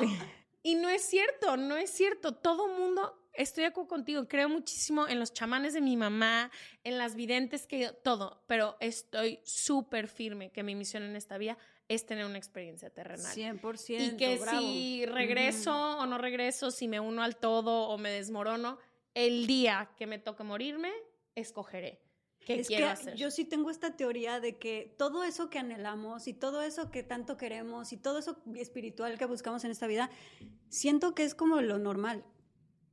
y 0.66 0.74
no 0.74 0.88
es 0.88 1.02
cierto, 1.02 1.56
no 1.56 1.76
es 1.76 1.90
cierto. 1.90 2.34
Todo 2.34 2.66
mundo 2.66 3.25
estoy 3.36 3.62
de 3.62 3.68
acuerdo 3.68 3.88
contigo, 3.88 4.26
creo 4.28 4.48
muchísimo 4.48 5.06
en 5.08 5.18
los 5.18 5.32
chamanes 5.32 5.74
de 5.74 5.80
mi 5.80 5.96
mamá, 5.96 6.50
en 6.84 6.98
las 6.98 7.14
videntes, 7.14 7.66
que 7.66 7.90
todo, 8.02 8.42
pero 8.46 8.76
estoy 8.80 9.40
súper 9.44 10.08
firme 10.08 10.50
que 10.50 10.62
mi 10.62 10.74
misión 10.74 11.02
en 11.02 11.16
esta 11.16 11.38
vida 11.38 11.56
es 11.88 12.04
tener 12.04 12.24
una 12.24 12.38
experiencia 12.38 12.90
terrenal. 12.90 13.34
100%. 13.34 14.14
Y 14.14 14.16
que 14.16 14.38
si 14.38 15.06
regreso 15.06 15.98
o 15.98 16.06
no 16.06 16.18
regreso, 16.18 16.70
si 16.70 16.88
me 16.88 16.98
uno 16.98 17.22
al 17.22 17.36
todo 17.36 17.88
o 17.88 17.98
me 17.98 18.10
desmorono, 18.10 18.78
el 19.14 19.46
día 19.46 19.90
que 19.96 20.06
me 20.06 20.18
toque 20.18 20.42
morirme, 20.42 20.92
escogeré. 21.34 22.00
¿Qué 22.40 22.62
quiero 22.62 22.88
hacer? 22.88 23.16
Yo 23.16 23.30
sí 23.30 23.44
tengo 23.44 23.70
esta 23.70 23.96
teoría 23.96 24.38
de 24.38 24.56
que 24.56 24.94
todo 24.96 25.24
eso 25.24 25.50
que 25.50 25.58
anhelamos 25.58 26.28
y 26.28 26.32
todo 26.32 26.62
eso 26.62 26.90
que 26.92 27.02
tanto 27.02 27.36
queremos 27.36 27.92
y 27.92 27.96
todo 27.96 28.18
eso 28.18 28.40
espiritual 28.54 29.18
que 29.18 29.24
buscamos 29.24 29.64
en 29.64 29.72
esta 29.72 29.88
vida, 29.88 30.10
siento 30.68 31.14
que 31.14 31.24
es 31.24 31.34
como 31.34 31.60
lo 31.60 31.78
normal. 31.78 32.24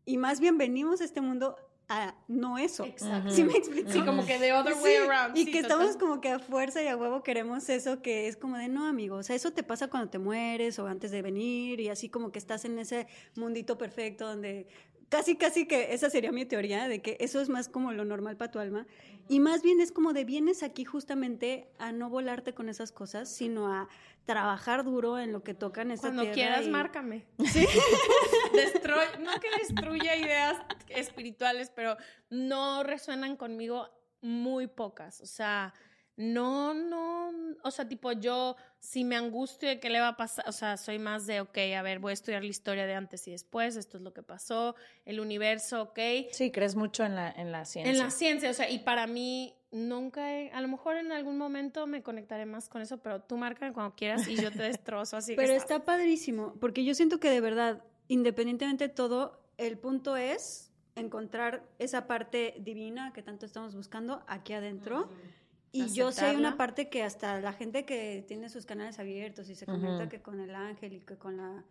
Y 0.05 0.17
más 0.17 0.39
bien 0.39 0.57
venimos 0.57 1.01
a 1.01 1.05
este 1.05 1.21
mundo 1.21 1.55
a 1.89 2.15
no 2.27 2.57
eso. 2.57 2.85
Exacto. 2.85 3.29
¿Sí 3.29 3.43
me 3.43 3.53
explico? 3.53 3.91
Sí, 3.91 4.01
como 4.01 4.25
que 4.25 4.39
de 4.39 4.53
other 4.53 4.73
way 4.81 4.95
around. 4.95 5.37
Y 5.37 5.51
que 5.51 5.59
estamos 5.59 5.97
como 5.97 6.21
que 6.21 6.29
a 6.29 6.39
fuerza 6.39 6.81
y 6.81 6.87
a 6.87 6.95
huevo 6.95 7.23
queremos 7.23 7.67
eso 7.69 8.01
que 8.01 8.27
es 8.27 8.37
como 8.37 8.57
de 8.57 8.67
no, 8.67 8.85
amigo. 8.85 9.17
O 9.17 9.23
sea, 9.23 9.35
eso 9.35 9.51
te 9.51 9.63
pasa 9.63 9.89
cuando 9.89 10.09
te 10.09 10.19
mueres 10.19 10.79
o 10.79 10.87
antes 10.87 11.11
de 11.11 11.21
venir 11.21 11.79
y 11.79 11.89
así 11.89 12.09
como 12.09 12.31
que 12.31 12.39
estás 12.39 12.65
en 12.65 12.79
ese 12.79 13.07
mundito 13.35 13.77
perfecto 13.77 14.27
donde 14.27 14.67
casi, 15.13 15.35
casi 15.35 15.67
que 15.67 15.93
esa 15.93 16.09
sería 16.09 16.31
mi 16.31 16.43
teoría 16.43 16.87
de 16.87 16.99
que 16.99 17.17
eso 17.19 17.39
es 17.39 17.47
más 17.47 17.69
como 17.69 17.91
lo 17.91 18.03
normal 18.03 18.35
para 18.35 18.49
tu 18.49 18.57
alma. 18.57 18.87
Y 19.29 19.39
más 19.39 19.61
bien 19.61 19.79
es 19.79 19.91
como 19.91 20.11
de 20.11 20.25
vienes 20.25 20.63
aquí 20.63 20.85
justamente 20.85 21.67
a 21.77 21.91
no 21.91 22.09
volarte 22.09 22.55
con 22.55 22.67
esas 22.67 22.91
cosas, 22.91 23.29
sino 23.29 23.71
a 23.71 23.87
trabajar 24.25 24.83
duro 24.83 25.19
en 25.19 25.31
lo 25.31 25.43
que 25.43 25.53
toca 25.53 25.83
en 25.83 25.91
esta 25.91 26.11
Cuando 26.11 26.31
quieras, 26.31 26.67
márcame. 26.67 27.27
Sí. 27.45 27.67
no 29.19 29.39
que 29.39 29.49
destruya 29.59 30.15
ideas 30.15 30.59
espirituales, 30.89 31.69
pero 31.69 31.95
no 32.31 32.81
resuenan 32.81 33.37
conmigo 33.37 33.89
muy 34.21 34.65
pocas. 34.65 35.21
O 35.21 35.27
sea, 35.27 35.75
no, 36.15 36.73
no, 36.75 37.31
o 37.63 37.71
sea, 37.71 37.87
tipo 37.87 38.11
yo, 38.11 38.55
si 38.79 39.03
me 39.03 39.15
angustio 39.15 39.67
de 39.67 39.79
qué 39.79 39.89
le 39.89 39.99
va 39.99 40.09
a 40.09 40.17
pasar, 40.17 40.47
o 40.47 40.51
sea, 40.51 40.77
soy 40.77 40.99
más 40.99 41.25
de, 41.25 41.41
ok, 41.41 41.57
a 41.75 41.81
ver, 41.81 41.99
voy 41.99 42.11
a 42.11 42.13
estudiar 42.13 42.43
la 42.43 42.49
historia 42.49 42.85
de 42.85 42.93
antes 42.93 43.27
y 43.27 43.31
después, 43.31 43.75
esto 43.75 43.97
es 43.97 44.03
lo 44.03 44.13
que 44.13 44.21
pasó, 44.21 44.75
el 45.05 45.19
universo, 45.19 45.81
ok. 45.81 45.99
Sí, 46.31 46.51
crees 46.51 46.75
mucho 46.75 47.03
en 47.03 47.15
la, 47.15 47.31
en 47.31 47.51
la 47.51 47.65
ciencia. 47.65 47.91
En 47.91 47.97
la 47.97 48.11
ciencia, 48.11 48.51
o 48.51 48.53
sea, 48.53 48.69
y 48.69 48.79
para 48.79 49.07
mí 49.07 49.55
nunca, 49.71 50.37
he, 50.37 50.51
a 50.51 50.61
lo 50.61 50.67
mejor 50.67 50.97
en 50.97 51.11
algún 51.11 51.37
momento 51.37 51.87
me 51.87 52.03
conectaré 52.03 52.45
más 52.45 52.69
con 52.69 52.83
eso, 52.83 52.99
pero 52.99 53.21
tú 53.21 53.37
marca 53.37 53.73
cuando 53.73 53.95
quieras 53.95 54.27
y 54.27 54.35
yo 54.35 54.51
te 54.51 54.61
destrozo 54.61 55.17
así. 55.17 55.33
pero 55.35 55.53
está 55.53 55.83
padrísimo, 55.83 56.53
porque 56.59 56.85
yo 56.85 56.93
siento 56.93 57.19
que 57.19 57.31
de 57.31 57.41
verdad, 57.41 57.83
independientemente 58.07 58.87
de 58.87 58.93
todo, 58.93 59.41
el 59.57 59.79
punto 59.79 60.15
es 60.15 60.71
encontrar 60.95 61.63
esa 61.79 62.05
parte 62.05 62.55
divina 62.59 63.13
que 63.13 63.23
tanto 63.23 63.47
estamos 63.47 63.75
buscando 63.75 64.23
aquí 64.27 64.53
adentro. 64.53 65.09
Y 65.73 65.87
yo 65.87 66.11
sé 66.11 66.35
una 66.35 66.55
parte 66.55 66.87
que 66.87 67.01
hasta 67.01 67.41
la 67.41 67.51
gente 67.51 67.83
que 67.83 68.23
tiene 68.27 68.47
sus 68.47 68.65
canales 68.65 68.99
abiertos 68.99 69.49
y 69.49 69.55
se 69.55 69.65
conecta 69.65 70.07
que 70.07 70.21
con 70.21 70.39
el 70.39 70.53
ángel 70.53 70.93
y 70.93 70.99
que 70.99 71.17
con 71.17 71.37
la 71.37 71.65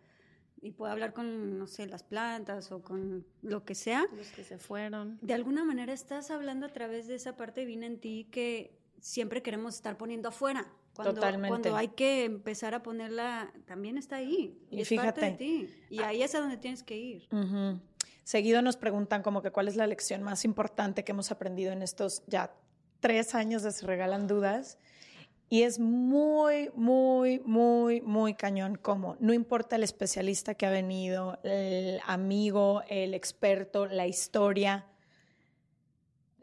y 0.61 0.71
puede 0.71 0.91
hablar 0.93 1.13
con 1.13 1.57
no 1.57 1.67
sé 1.67 1.87
las 1.87 2.03
plantas 2.03 2.71
o 2.71 2.81
con 2.81 3.25
lo 3.41 3.65
que 3.65 3.75
sea 3.75 4.05
los 4.15 4.27
que 4.27 4.43
se 4.43 4.57
fueron. 4.57 5.19
de 5.21 5.33
alguna 5.33 5.65
manera 5.65 5.91
estás 5.91 6.31
hablando 6.31 6.65
a 6.65 6.69
través 6.69 7.07
de 7.07 7.15
esa 7.15 7.35
parte 7.35 7.61
divina 7.61 7.85
en 7.85 7.99
ti 7.99 8.27
que 8.31 8.77
siempre 8.99 9.41
queremos 9.41 9.75
estar 9.75 9.97
poniendo 9.97 10.29
afuera 10.29 10.67
cuando, 10.95 11.15
Totalmente. 11.15 11.49
cuando 11.49 11.75
hay 11.75 11.89
que 11.89 12.25
empezar 12.25 12.75
a 12.75 12.83
ponerla 12.83 13.51
también 13.65 13.97
está 13.97 14.17
ahí 14.17 14.57
y, 14.69 14.81
es 14.81 14.93
parte 14.93 15.21
de 15.21 15.31
ti. 15.31 15.69
Y 15.89 15.99
ahí 16.01 16.21
es 16.21 16.35
a 16.35 16.39
donde 16.39 16.57
tienes 16.57 16.83
que 16.83 16.97
ir. 16.97 17.27
Seguido 18.23 18.61
nos 18.61 18.77
preguntan 18.77 19.23
como 19.23 19.41
que 19.41 19.51
cuál 19.51 19.67
es 19.67 19.75
la 19.75 19.87
lección 19.87 20.23
más 20.23 20.45
importante 20.45 21.03
que 21.03 21.11
hemos 21.11 21.31
aprendido 21.31 21.71
en 21.71 21.81
estos 21.81 22.23
ya 22.27 22.53
tres 23.03 23.35
años 23.35 23.63
de 23.63 23.73
Se 23.73 23.85
Regalan 23.85 24.27
Dudas. 24.27 24.77
Y 25.49 25.63
es 25.63 25.77
muy, 25.77 26.71
muy, 26.73 27.41
muy, 27.41 27.99
muy 27.99 28.33
cañón 28.33 28.75
como 28.77 29.17
no 29.19 29.33
importa 29.33 29.75
el 29.75 29.83
especialista 29.83 30.55
que 30.55 30.65
ha 30.65 30.71
venido, 30.71 31.37
el 31.43 31.99
amigo, 32.07 32.81
el 32.87 33.13
experto, 33.13 33.87
la 33.87 34.07
historia, 34.07 34.87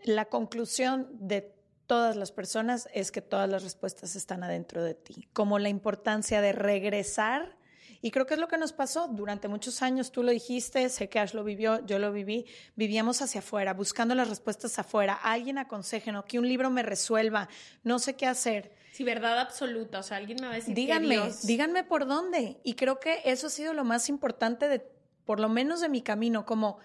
la 0.05 0.27
conclusión 0.27 1.09
de 1.13 1.51
todas 1.87 2.15
las 2.15 2.31
personas 2.31 2.91
es 2.93 3.11
que 3.11 3.23
todas 3.23 3.49
las 3.49 3.63
respuestas 3.63 4.15
están 4.15 4.45
adentro 4.45 4.85
de 4.85 4.95
ti, 4.95 5.29
como 5.33 5.59
la 5.59 5.71
importancia 5.71 6.43
de 6.43 6.53
regresar. 6.53 7.57
Y 8.03 8.11
creo 8.11 8.27
que 8.27 8.35
es 8.35 8.41
lo 8.41 8.49
que 8.49 8.57
nos 8.57 8.73
pasó 8.73 9.09
durante 9.09 9.49
muchos 9.49 9.83
años. 9.83 10.11
Tú 10.11 10.23
lo 10.23 10.31
dijiste, 10.31 10.89
sé 10.89 11.09
que 11.09 11.19
Ash 11.19 11.35
lo 11.35 11.45
vivió, 11.45 11.85
yo 11.85 11.99
lo 11.99 12.13
viví. 12.13 12.47
Vivíamos 12.75 13.21
hacia 13.21 13.41
afuera, 13.41 13.75
buscando 13.75 14.15
las 14.15 14.29
respuestas 14.29 14.79
afuera. 14.79 15.15
Alguien 15.15 15.59
aconseje, 15.59 16.11
que 16.27 16.39
un 16.39 16.49
libro 16.49 16.71
me 16.71 16.83
resuelva, 16.83 17.49
no 17.83 17.99
sé 17.99 18.17
qué 18.17 18.27
hacer. 18.27 18.73
Sí, 18.93 19.05
verdad 19.05 19.39
absoluta. 19.39 19.99
O 19.99 20.03
sea, 20.03 20.17
alguien 20.17 20.39
me 20.41 20.47
va 20.47 20.53
a 20.55 20.57
decir. 20.57 20.75
Díganme, 20.75 21.09
que 21.09 21.23
Dios... 21.23 21.47
díganme 21.47 21.85
por 21.85 22.07
dónde. 22.07 22.59
Y 22.65 22.75
creo 22.75 23.01
que 23.01 23.21
eso 23.25 23.49
ha 23.49 23.51
sido 23.51 23.75
lo 23.75 23.85
más 23.85 24.09
importante 24.09 24.69
de, 24.69 24.81
por 25.25 25.39
lo 25.39 25.49
menos 25.49 25.81
de 25.81 25.89
mi 25.89 26.01
camino, 26.03 26.47
como 26.47 26.79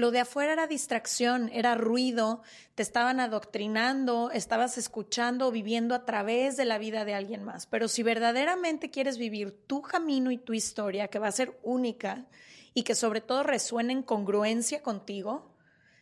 lo 0.00 0.10
de 0.10 0.20
afuera 0.20 0.54
era 0.54 0.66
distracción, 0.66 1.50
era 1.52 1.74
ruido, 1.74 2.42
te 2.74 2.82
estaban 2.82 3.20
adoctrinando, 3.20 4.30
estabas 4.32 4.78
escuchando, 4.78 5.52
viviendo 5.52 5.94
a 5.94 6.06
través 6.06 6.56
de 6.56 6.64
la 6.64 6.78
vida 6.78 7.04
de 7.04 7.14
alguien 7.14 7.44
más. 7.44 7.66
Pero 7.66 7.86
si 7.86 8.02
verdaderamente 8.02 8.90
quieres 8.90 9.18
vivir 9.18 9.52
tu 9.66 9.82
camino 9.82 10.30
y 10.30 10.38
tu 10.38 10.54
historia, 10.54 11.08
que 11.08 11.18
va 11.18 11.28
a 11.28 11.32
ser 11.32 11.58
única 11.62 12.26
y 12.72 12.82
que 12.82 12.94
sobre 12.94 13.20
todo 13.20 13.42
resuene 13.42 13.92
en 13.92 14.02
congruencia 14.02 14.82
contigo, 14.82 15.54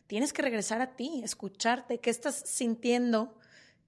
tienes 0.06 0.32
que 0.32 0.42
regresar 0.42 0.80
a 0.80 0.94
ti, 0.94 1.20
escucharte, 1.24 1.98
qué 1.98 2.10
estás 2.10 2.36
sintiendo, 2.46 3.36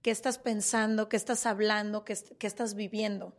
qué 0.03 0.11
estás 0.11 0.39
pensando, 0.39 1.09
qué 1.09 1.17
estás 1.17 1.47
hablando, 1.47 2.05
qué, 2.05 2.19
qué 2.39 2.47
estás 2.47 2.75
viviendo. 2.75 3.37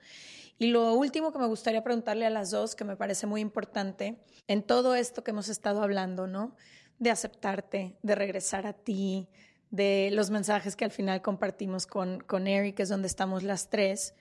Y 0.62 0.68
lo 0.68 0.93
último 0.93 1.34
que 1.34 1.39
me 1.39 1.47
gustaría 1.47 1.84
preguntarle 1.84 2.28
a 2.28 2.30
las 2.30 2.51
dos, 2.51 2.76
que 2.76 2.84
me 2.84 2.95
parece 2.95 3.26
muy 3.26 3.41
importante, 3.41 4.22
en 4.47 4.62
todo 4.62 4.93
esto 4.93 5.24
que 5.24 5.32
hemos 5.32 5.49
estado 5.49 5.82
hablando, 5.82 6.28
¿no? 6.28 6.55
De 6.99 7.09
aceptarte, 7.09 7.97
de 8.03 8.14
regresar 8.14 8.68
a 8.68 8.74
ti, 8.74 9.28
de 9.72 10.09
los 10.14 10.30
mensajes 10.30 10.76
que 10.76 10.86
al 10.86 10.91
final 10.91 11.24
compartimos 11.24 11.88
con, 11.88 12.20
con 12.20 12.45
Eric, 12.45 12.76
que 12.76 12.84
es 12.84 12.89
donde 12.89 13.07
estamos 13.07 13.41
las 13.41 13.72
tres. 13.72 14.14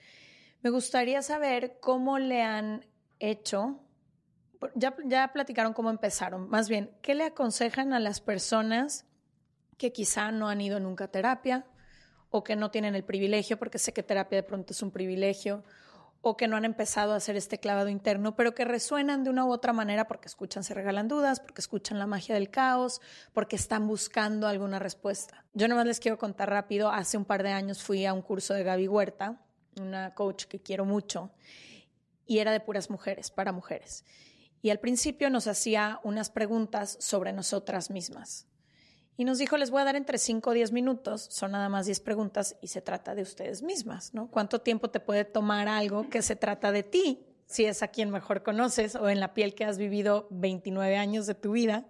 Me 0.62 0.70
gustaría 0.70 1.20
saber 1.20 1.76
cómo 1.78 2.18
le 2.18 2.40
han 2.40 2.86
hecho, 3.18 3.78
ya, 4.74 4.96
ya 5.04 5.34
platicaron 5.34 5.74
cómo 5.74 5.90
empezaron, 5.90 6.48
más 6.48 6.70
bien, 6.70 6.90
¿qué 7.02 7.14
le 7.14 7.24
aconsejan 7.24 7.92
a 7.92 8.00
las 8.00 8.22
personas 8.22 9.04
que 9.76 9.92
quizá 9.92 10.32
no 10.32 10.48
han 10.48 10.62
ido 10.62 10.80
nunca 10.80 11.04
a 11.04 11.08
terapia 11.08 11.66
o 12.30 12.44
que 12.44 12.56
no 12.56 12.70
tienen 12.70 12.94
el 12.94 13.04
privilegio, 13.04 13.58
porque 13.58 13.78
sé 13.78 13.92
que 13.92 14.02
terapia 14.02 14.36
de 14.36 14.42
pronto 14.42 14.72
es 14.72 14.82
un 14.82 14.90
privilegio, 14.90 15.64
o 16.22 16.36
que 16.36 16.48
no 16.48 16.56
han 16.56 16.64
empezado 16.64 17.12
a 17.12 17.16
hacer 17.16 17.36
este 17.36 17.58
clavado 17.58 17.88
interno, 17.88 18.36
pero 18.36 18.54
que 18.54 18.64
resuenan 18.64 19.24
de 19.24 19.30
una 19.30 19.44
u 19.46 19.52
otra 19.52 19.72
manera 19.72 20.06
porque 20.06 20.28
escuchan 20.28 20.64
Se 20.64 20.74
Regalan 20.74 21.08
Dudas, 21.08 21.40
porque 21.40 21.60
escuchan 21.60 21.98
la 21.98 22.06
magia 22.06 22.34
del 22.34 22.50
caos, 22.50 23.00
porque 23.32 23.56
están 23.56 23.86
buscando 23.86 24.46
alguna 24.46 24.78
respuesta. 24.78 25.44
Yo 25.54 25.66
nomás 25.68 25.86
les 25.86 26.00
quiero 26.00 26.18
contar 26.18 26.50
rápido, 26.50 26.90
hace 26.90 27.16
un 27.16 27.24
par 27.24 27.42
de 27.42 27.50
años 27.50 27.82
fui 27.82 28.04
a 28.04 28.12
un 28.12 28.22
curso 28.22 28.52
de 28.52 28.64
Gaby 28.64 28.88
Huerta, 28.88 29.40
una 29.80 30.14
coach 30.14 30.44
que 30.44 30.60
quiero 30.60 30.84
mucho, 30.84 31.30
y 32.26 32.38
era 32.38 32.52
de 32.52 32.60
puras 32.60 32.90
mujeres, 32.90 33.30
para 33.30 33.52
mujeres. 33.52 34.04
Y 34.62 34.68
al 34.68 34.78
principio 34.78 35.30
nos 35.30 35.46
hacía 35.46 36.00
unas 36.04 36.28
preguntas 36.28 36.98
sobre 37.00 37.32
nosotras 37.32 37.90
mismas 37.90 38.49
y 39.20 39.24
nos 39.26 39.36
dijo, 39.36 39.58
les 39.58 39.70
voy 39.70 39.82
a 39.82 39.84
dar 39.84 39.96
entre 39.96 40.16
5 40.16 40.48
o 40.48 40.52
10 40.54 40.72
minutos, 40.72 41.26
son 41.28 41.50
nada 41.50 41.68
más 41.68 41.84
10 41.84 42.00
preguntas 42.00 42.56
y 42.62 42.68
se 42.68 42.80
trata 42.80 43.14
de 43.14 43.20
ustedes 43.20 43.62
mismas, 43.62 44.14
¿no? 44.14 44.30
¿Cuánto 44.30 44.62
tiempo 44.62 44.88
te 44.88 44.98
puede 44.98 45.26
tomar 45.26 45.68
algo 45.68 46.08
que 46.08 46.22
se 46.22 46.36
trata 46.36 46.72
de 46.72 46.84
ti, 46.84 47.26
si 47.44 47.66
es 47.66 47.82
a 47.82 47.88
quien 47.88 48.08
mejor 48.08 48.42
conoces 48.42 48.94
o 48.94 49.10
en 49.10 49.20
la 49.20 49.34
piel 49.34 49.54
que 49.54 49.66
has 49.66 49.76
vivido 49.76 50.26
29 50.30 50.96
años 50.96 51.26
de 51.26 51.34
tu 51.34 51.52
vida? 51.52 51.86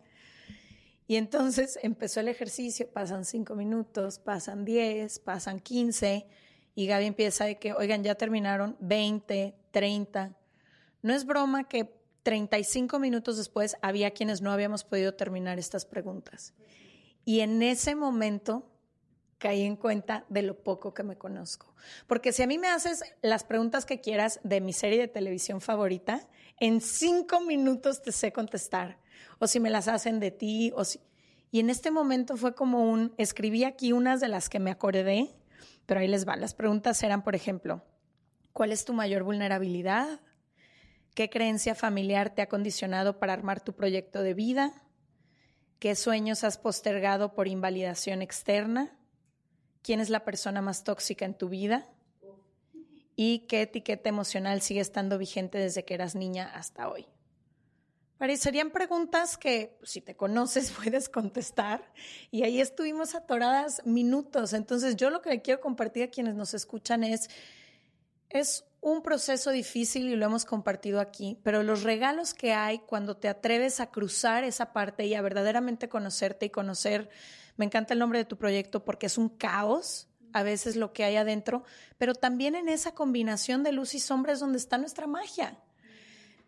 Y 1.07 1.14
entonces 1.14 1.78
empezó 1.85 2.18
el 2.18 2.26
ejercicio, 2.26 2.91
pasan 2.93 3.24
5 3.24 3.55
minutos, 3.55 4.18
pasan 4.18 4.64
10, 4.64 5.20
pasan 5.20 5.61
15 5.61 6.26
y 6.74 6.87
Gaby 6.89 7.05
empieza 7.05 7.45
de 7.45 7.61
que, 7.61 7.74
oigan, 7.74 8.03
ya 8.03 8.16
terminaron 8.16 8.76
20, 8.81 9.55
30. 9.70 10.37
No 11.03 11.14
es 11.14 11.24
broma 11.24 11.68
que 11.68 11.95
35 12.24 12.99
minutos 12.99 13.37
después 13.37 13.76
había 13.83 14.11
quienes 14.11 14.43
no 14.43 14.51
habíamos 14.51 14.83
podido 14.83 15.14
terminar 15.14 15.61
estas 15.61 15.85
preguntas. 15.87 16.55
Y 17.25 17.41
en 17.41 17.62
ese 17.62 17.95
momento 17.95 18.71
caí 19.39 19.62
en 19.62 19.77
cuenta 19.77 20.25
de 20.29 20.43
lo 20.43 20.62
poco 20.62 20.93
que 20.95 21.03
me 21.03 21.16
conozco. 21.16 21.75
Porque 22.07 22.33
si 22.33 22.43
a 22.43 22.47
mí 22.47 22.59
me 22.59 22.68
haces 22.68 23.03
las 23.23 23.43
preguntas 23.43 23.87
que 23.87 24.01
quieras 24.01 24.39
de 24.45 24.61
mi 24.61 24.73
serie 24.73 24.99
de 24.99 25.09
televisión 25.09 25.61
favorita, 25.61 26.29
en 26.59 26.81
cinco 26.81 27.41
minutos 27.41 28.03
te 28.03 28.12
sé 28.12 28.33
contestar. 28.33 28.99
O 29.39 29.47
si 29.47 29.59
me 29.59 29.71
las 29.71 29.89
hacen 29.89 30.21
de 30.21 30.31
ti, 30.31 30.73
o 30.77 30.85
si... 30.85 31.01
Y 31.51 31.59
en 31.59 31.71
este 31.71 31.91
momento 31.91 32.37
fue 32.37 32.55
como 32.55 32.91
un, 32.91 33.12
escribí 33.16 33.64
aquí 33.64 33.93
unas 33.93 34.21
de 34.21 34.29
las 34.29 34.49
que 34.49 34.61
me 34.61 34.71
acordé, 34.71 35.31
pero 35.87 36.01
ahí 36.01 36.07
les 36.07 36.29
va. 36.29 36.37
Las 36.37 36.55
preguntas 36.55 37.03
eran, 37.03 37.25
por 37.25 37.35
ejemplo, 37.35 37.83
¿cuál 38.53 38.71
es 38.71 38.85
tu 38.85 38.93
mayor 38.93 39.25
vulnerabilidad? 39.25 40.21
¿Qué 41.14 41.29
creencia 41.29 41.75
familiar 41.75 42.31
te 42.31 42.43
ha 42.43 42.49
condicionado 42.49 43.18
para 43.18 43.33
armar 43.33 43.61
tu 43.61 43.73
proyecto 43.75 44.23
de 44.23 44.35
vida? 44.35 44.85
¿Qué 45.81 45.97
sueños 45.97 46.45
has 46.45 46.59
postergado 46.59 47.33
por 47.33 47.49
invalidación 47.49 48.20
externa? 48.20 48.95
¿Quién 49.83 50.01
es 50.01 50.11
la 50.11 50.26
persona 50.26 50.61
más 50.61 50.85
tóxica 50.85 51.24
en 51.24 51.33
tu 51.33 51.49
vida? 51.49 51.89
¿Y 53.16 53.47
qué 53.49 53.62
etiqueta 53.62 54.11
emocional 54.11 54.61
sigue 54.61 54.81
estando 54.81 55.16
vigente 55.16 55.57
desde 55.57 55.87
que 55.87 55.95
eras 55.95 56.14
niña 56.14 56.53
hasta 56.55 56.91
hoy? 56.91 57.07
Parecerían 58.18 58.70
preguntas 58.70 59.39
que 59.39 59.74
pues, 59.78 59.93
si 59.93 60.03
te 60.03 60.14
conoces 60.14 60.70
puedes 60.85 61.09
contestar 61.09 61.83
y 62.31 62.43
ahí 62.43 62.61
estuvimos 62.61 63.14
atoradas 63.14 63.81
minutos. 63.87 64.53
Entonces 64.53 64.97
yo 64.97 65.09
lo 65.09 65.22
que 65.22 65.41
quiero 65.41 65.62
compartir 65.62 66.03
a 66.03 66.11
quienes 66.11 66.35
nos 66.35 66.53
escuchan 66.53 67.05
es, 67.05 67.31
es 68.28 68.66
un 68.81 69.03
proceso 69.03 69.51
difícil 69.51 70.09
y 70.09 70.16
lo 70.16 70.26
hemos 70.26 70.45
compartido 70.45 71.01
aquí, 71.01 71.39
pero 71.43 71.62
los 71.62 71.83
regalos 71.83 72.33
que 72.33 72.53
hay 72.55 72.78
cuando 72.81 73.16
te 73.16 73.28
atreves 73.28 73.81
a 73.81 73.91
cruzar 73.91 74.45
esa 74.45 74.72
parte 74.72 75.07
y 75.07 75.14
a 75.14 75.22
verdaderamente 75.22 75.89
conocerte 75.89 76.47
y 76.47 76.51
conocer, 76.51 77.11
me 77.57 77.66
encanta 77.66 77.93
el 77.93 78.01
nombre 78.01 78.18
de 78.18 78.24
tu 78.24 78.39
proyecto 78.39 78.85
porque 78.85 79.07
es 79.07 79.18
un 79.18 79.28
caos 79.28 80.09
a 80.33 80.43
veces 80.43 80.76
lo 80.76 80.93
que 80.93 81.05
hay 81.05 81.16
adentro, 81.16 81.64
pero 81.99 82.14
también 82.14 82.55
en 82.55 82.68
esa 82.68 82.95
combinación 82.95 83.62
de 83.62 83.72
luz 83.72 83.95
y 83.95 84.01
sombra 84.01 84.33
es 84.33 84.41
donde 84.41 84.59
está 84.59 84.78
nuestra 84.78 85.07
magia. 85.07 85.59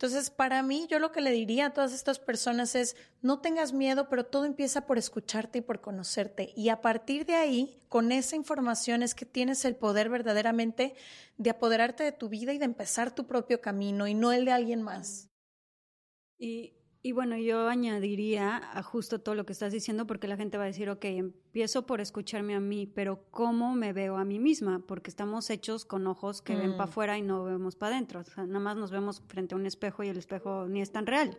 Entonces, 0.03 0.31
para 0.31 0.65
mí, 0.65 0.89
yo 0.91 0.99
lo 0.99 1.13
que 1.13 1.21
le 1.21 1.31
diría 1.31 1.67
a 1.67 1.73
todas 1.73 1.93
estas 1.93 2.19
personas 2.19 2.75
es, 2.75 2.97
no 3.21 3.39
tengas 3.39 3.73
miedo, 3.73 4.09
pero 4.09 4.27
todo 4.27 4.47
empieza 4.47 4.85
por 4.85 4.99
escucharte 4.99 5.59
y 5.59 5.63
por 5.63 5.81
conocerte. 5.81 6.53
Y 6.57 6.71
a 6.71 6.81
partir 6.81 7.25
de 7.25 7.37
ahí, 7.37 7.81
con 7.89 8.11
esa 8.11 8.35
información 8.35 9.05
es 9.05 9.15
que 9.15 9.27
tienes 9.27 9.65
el 9.65 9.77
poder 9.77 10.09
verdaderamente 10.09 10.97
de 11.37 11.51
apoderarte 11.51 12.03
de 12.03 12.11
tu 12.11 12.29
vida 12.29 12.53
y 12.53 12.59
de 12.59 12.65
empezar 12.65 13.15
tu 13.15 13.29
propio 13.29 13.61
camino 13.61 14.09
y 14.09 14.15
no 14.15 14.33
el 14.33 14.45
de 14.45 14.51
alguien 14.51 14.83
más. 14.83 15.31
Y 16.37 16.75
y 17.05 17.13
bueno, 17.13 17.37
yo 17.37 17.69
añadiría 17.69 18.59
a 18.79 18.83
justo 18.83 19.21
todo 19.21 19.35
lo 19.35 19.45
que 19.45 19.53
estás 19.53 19.73
diciendo, 19.73 20.07
porque 20.07 20.29
la 20.29 20.37
gente 20.37 20.57
va 20.57 20.65
a 20.65 20.69
decir, 20.69 20.89
ok, 20.89 21.05
empiezo 21.05 21.85
por 21.85 22.01
escucharme 22.01 22.55
a 22.55 22.61
mí, 22.61 22.87
pero 22.87 23.25
¿cómo 23.31 23.75
me 23.75 23.93
veo 23.93 24.17
a 24.19 24.25
mí 24.25 24.39
misma? 24.39 24.85
Porque 24.87 25.11
estamos 25.11 25.51
hechos 25.51 25.85
con 25.85 26.07
ojos 26.07 26.43
que 26.43 26.55
ven 26.55 26.73
para 26.77 26.87
Mm. 26.87 26.91
afuera 26.91 27.19
y 27.19 27.23
no 27.23 27.43
vemos 27.45 27.75
para 27.75 27.97
adentro. 27.97 28.21
O 28.21 28.25
sea, 28.25 28.47
nada 28.47 28.61
más 28.61 28.77
nos 28.77 28.91
vemos 28.93 29.21
frente 29.27 29.55
a 29.55 29.59
un 29.59 29.67
espejo 29.67 30.05
y 30.05 30.09
el 30.09 30.17
espejo 30.17 30.69
ni 30.69 30.81
es 30.81 30.93
tan 30.93 31.07
real. 31.07 31.37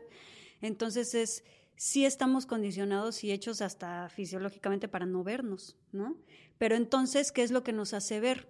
Entonces 0.62 1.14
es, 1.16 1.44
sí 1.76 2.06
estamos 2.06 2.46
condicionados 2.46 3.24
y 3.24 3.32
hechos 3.32 3.62
hasta 3.62 4.10
fisiológicamente 4.10 4.88
para 4.88 5.06
no 5.06 5.24
vernos, 5.24 5.78
¿no? 5.92 6.18
Pero 6.58 6.76
entonces, 6.76 7.32
¿qué 7.32 7.44
es 7.44 7.52
lo 7.52 7.64
que 7.64 7.74
nos 7.74 7.94
hace 7.94 8.20
ver? 8.20 8.50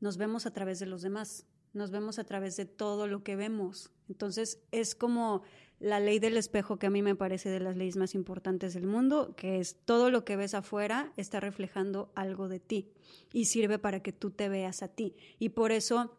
Nos 0.00 0.16
vemos 0.16 0.46
a 0.46 0.52
través 0.52 0.78
de 0.78 0.86
los 0.86 1.02
demás, 1.02 1.46
nos 1.72 1.90
vemos 1.90 2.18
a 2.18 2.24
través 2.24 2.56
de 2.56 2.66
todo 2.66 3.06
lo 3.06 3.22
que 3.22 3.36
vemos. 3.36 3.90
Entonces 4.08 4.60
es 4.72 4.94
como 4.94 5.42
la 5.82 5.98
ley 5.98 6.20
del 6.20 6.36
espejo 6.36 6.78
que 6.78 6.86
a 6.86 6.90
mí 6.90 7.02
me 7.02 7.16
parece 7.16 7.50
de 7.50 7.58
las 7.58 7.76
leyes 7.76 7.96
más 7.96 8.14
importantes 8.14 8.72
del 8.72 8.86
mundo, 8.86 9.34
que 9.36 9.58
es 9.58 9.76
todo 9.84 10.10
lo 10.10 10.24
que 10.24 10.36
ves 10.36 10.54
afuera 10.54 11.12
está 11.16 11.40
reflejando 11.40 12.12
algo 12.14 12.48
de 12.48 12.60
ti 12.60 12.92
y 13.32 13.46
sirve 13.46 13.80
para 13.80 14.00
que 14.00 14.12
tú 14.12 14.30
te 14.30 14.48
veas 14.48 14.84
a 14.84 14.88
ti. 14.88 15.16
Y 15.40 15.50
por 15.50 15.72
eso 15.72 16.16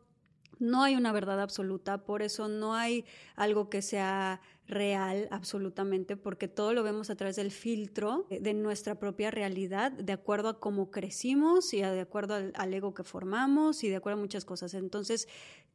no 0.60 0.84
hay 0.84 0.96
una 0.96 1.14
verdad 1.14 1.42
absoluta, 1.42 2.06
por 2.06 2.22
eso 2.22 2.50
no 2.50 2.76
hay 2.76 3.06
algo 3.36 3.70
que 3.70 3.82
sea 3.82 4.42
real 4.68 5.30
absolutamente, 5.32 6.18
porque 6.18 6.50
todo 6.50 6.74
lo 6.74 6.84
vemos 6.84 7.10
a 7.10 7.16
través 7.16 7.38
del 7.38 7.52
filtro 7.52 8.28
de 8.30 8.54
nuestra 8.54 9.00
propia 9.00 9.32
realidad, 9.32 9.94
de 9.94 10.12
acuerdo 10.12 10.50
a 10.50 10.60
cómo 10.60 10.92
crecimos 10.92 11.74
y 11.74 11.82
de 11.82 12.02
acuerdo 12.02 12.36
al, 12.36 12.52
al 12.56 12.74
ego 12.74 12.94
que 12.94 13.04
formamos 13.04 13.84
y 13.86 13.90
de 13.90 13.96
acuerdo 13.96 14.20
a 14.20 14.22
muchas 14.22 14.44
cosas. 14.44 14.74
Entonces, 14.74 15.28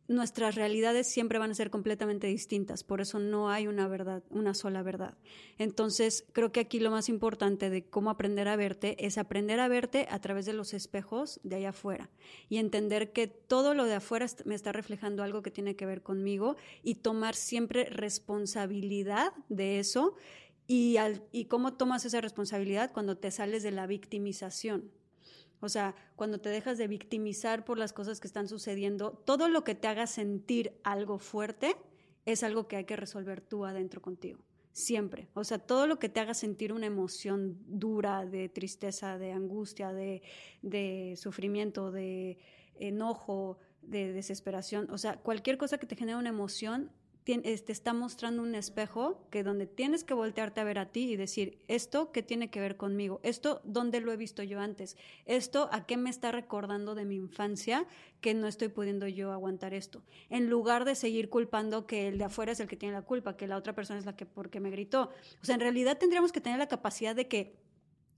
nuestras 0.09 0.55
realidades 0.55 1.07
siempre 1.07 1.39
van 1.39 1.51
a 1.51 1.55
ser 1.55 1.71
completamente 1.71 2.27
distintas, 2.27 2.83
por 2.83 3.03
eso 3.03 3.19
no 3.19 3.51
hay 3.51 3.67
una 3.67 3.87
verdad, 3.89 4.23
una 4.31 4.55
sola 4.55 4.83
verdad. 4.83 5.19
Entonces, 5.59 6.25
creo 6.33 6.51
que 6.51 6.61
aquí 6.61 6.81
lo 6.81 6.91
más 6.91 7.11
importante 7.11 7.69
de 7.69 7.85
cómo 7.85 8.09
aprender 8.09 8.49
a 8.49 8.57
verte 8.57 9.07
es 9.07 9.19
aprender 9.19 9.61
a 9.61 9.69
verte 9.69 10.09
a 10.11 10.19
través 10.19 10.47
de 10.47 10.55
los 10.55 10.73
espejos 10.73 11.41
de 11.43 11.57
allá 11.57 11.71
afuera 11.71 12.11
y 12.49 12.57
entender 12.57 13.13
que 13.13 13.27
todo 13.29 13.75
lo 13.75 13.85
de 13.85 13.95
afuera 13.97 14.27
me 14.47 14.55
está 14.55 14.73
reflejando 14.73 15.23
algo 15.23 15.43
que 15.43 15.51
tiene 15.51 15.77
que 15.77 15.87
ver 15.87 16.03
conmigo 16.03 16.57
y 16.83 16.97
tomar 16.97 17.35
siempre 17.35 17.85
responsabilidad 17.85 19.33
de 19.51 19.79
eso 19.79 20.15
y, 20.67 20.97
al, 20.97 21.23
y 21.33 21.47
cómo 21.47 21.75
tomas 21.75 22.05
esa 22.07 22.21
responsabilidad 22.23 22.93
cuando 22.93 23.19
te 23.19 23.31
sales 23.31 23.63
de 23.63 23.73
la 23.73 23.87
victimización 23.87 24.91
O 25.61 25.69
sea, 25.69 25.95
cuando 26.17 26.39
te 26.39 26.49
dejas 26.49 26.79
de 26.79 26.89
victimizar 26.89 27.65
por 27.65 27.79
las 27.79 27.93
cosas 27.93 28.21
que 28.21 28.27
están 28.27 28.49
sucediendo, 28.49 29.13
todo 29.25 29.49
lo 29.49 29.65
que 29.65 29.75
te 29.75 29.89
haga 29.89 30.07
sentir 30.07 30.79
algo 30.85 31.19
fuerte 31.19 31.77
es 32.27 32.43
algo 32.43 32.69
que 32.69 32.77
hay 32.77 32.85
que 32.85 32.97
resolver 32.97 33.41
tú 33.41 33.65
adentro 33.65 34.01
contigo. 34.01 34.41
Siempre. 34.73 35.29
O 35.35 35.43
sea, 35.43 35.59
todo 35.59 35.87
lo 35.87 35.99
que 35.99 36.09
te 36.09 36.21
haga 36.21 36.35
sentir 36.35 36.73
una 36.73 36.87
emoción 36.87 37.59
dura 37.67 38.25
de 38.27 38.49
tristeza, 38.49 39.19
de 39.19 39.33
angustia, 39.33 39.93
de, 39.93 40.23
de 40.63 41.15
sufrimiento, 41.17 41.91
de 41.91 42.39
enojo, 42.79 43.59
de 43.83 44.13
desesperación, 44.13 44.91
o 44.91 44.99
sea, 44.99 45.17
cualquier 45.17 45.57
cosa 45.59 45.79
que 45.79 45.87
te 45.87 45.97
genere 45.97 46.19
una 46.19 46.29
emoción, 46.29 46.91
te 47.37 47.53
este, 47.53 47.73
está 47.73 47.93
mostrando 47.93 48.43
un 48.43 48.55
espejo 48.55 49.27
que 49.31 49.43
donde 49.43 49.67
tienes 49.67 50.03
que 50.03 50.15
voltearte 50.15 50.63
a 50.63 50.65
ver 50.65 50.79
a 50.79 50.87
ti 50.93 51.13
y 51.13 51.17
decir, 51.17 51.59
esto 51.69 52.11
qué 52.11 52.23
tiene 52.23 52.49
que 52.51 52.59
ver 52.59 52.79
conmigo, 52.79 53.21
esto 53.23 53.61
dónde 53.65 54.01
lo 54.01 54.13
he 54.13 54.17
visto 54.17 54.43
yo 54.43 54.61
antes, 54.61 54.97
esto 55.27 55.69
a 55.71 55.85
qué 55.85 55.99
me 55.99 56.09
está 56.09 56.33
recordando 56.33 56.95
de 56.95 57.05
mi 57.05 57.17
infancia 57.17 57.87
que 58.23 58.33
no 58.33 58.47
estoy 58.47 58.69
pudiendo 58.69 59.07
yo 59.07 59.31
aguantar 59.31 59.75
esto, 59.75 60.03
en 60.31 60.49
lugar 60.49 60.87
de 60.87 60.95
seguir 60.95 61.29
culpando 61.29 61.87
que 61.87 62.09
el 62.09 62.17
de 62.17 62.25
afuera 62.25 62.53
es 62.53 62.61
el 62.61 62.69
que 62.69 62.77
tiene 62.77 62.95
la 62.95 63.03
culpa, 63.03 63.37
que 63.37 63.47
la 63.47 63.59
otra 63.59 63.75
persona 63.75 63.99
es 63.99 64.07
la 64.07 64.17
que 64.17 64.25
porque 64.25 64.59
me 64.59 64.71
gritó. 64.71 65.11
O 65.43 65.45
sea, 65.45 65.55
en 65.55 65.61
realidad 65.61 65.99
tendríamos 65.99 66.33
que 66.33 66.41
tener 66.41 66.59
la 66.59 66.69
capacidad 66.69 67.15
de 67.15 67.29
que 67.29 67.59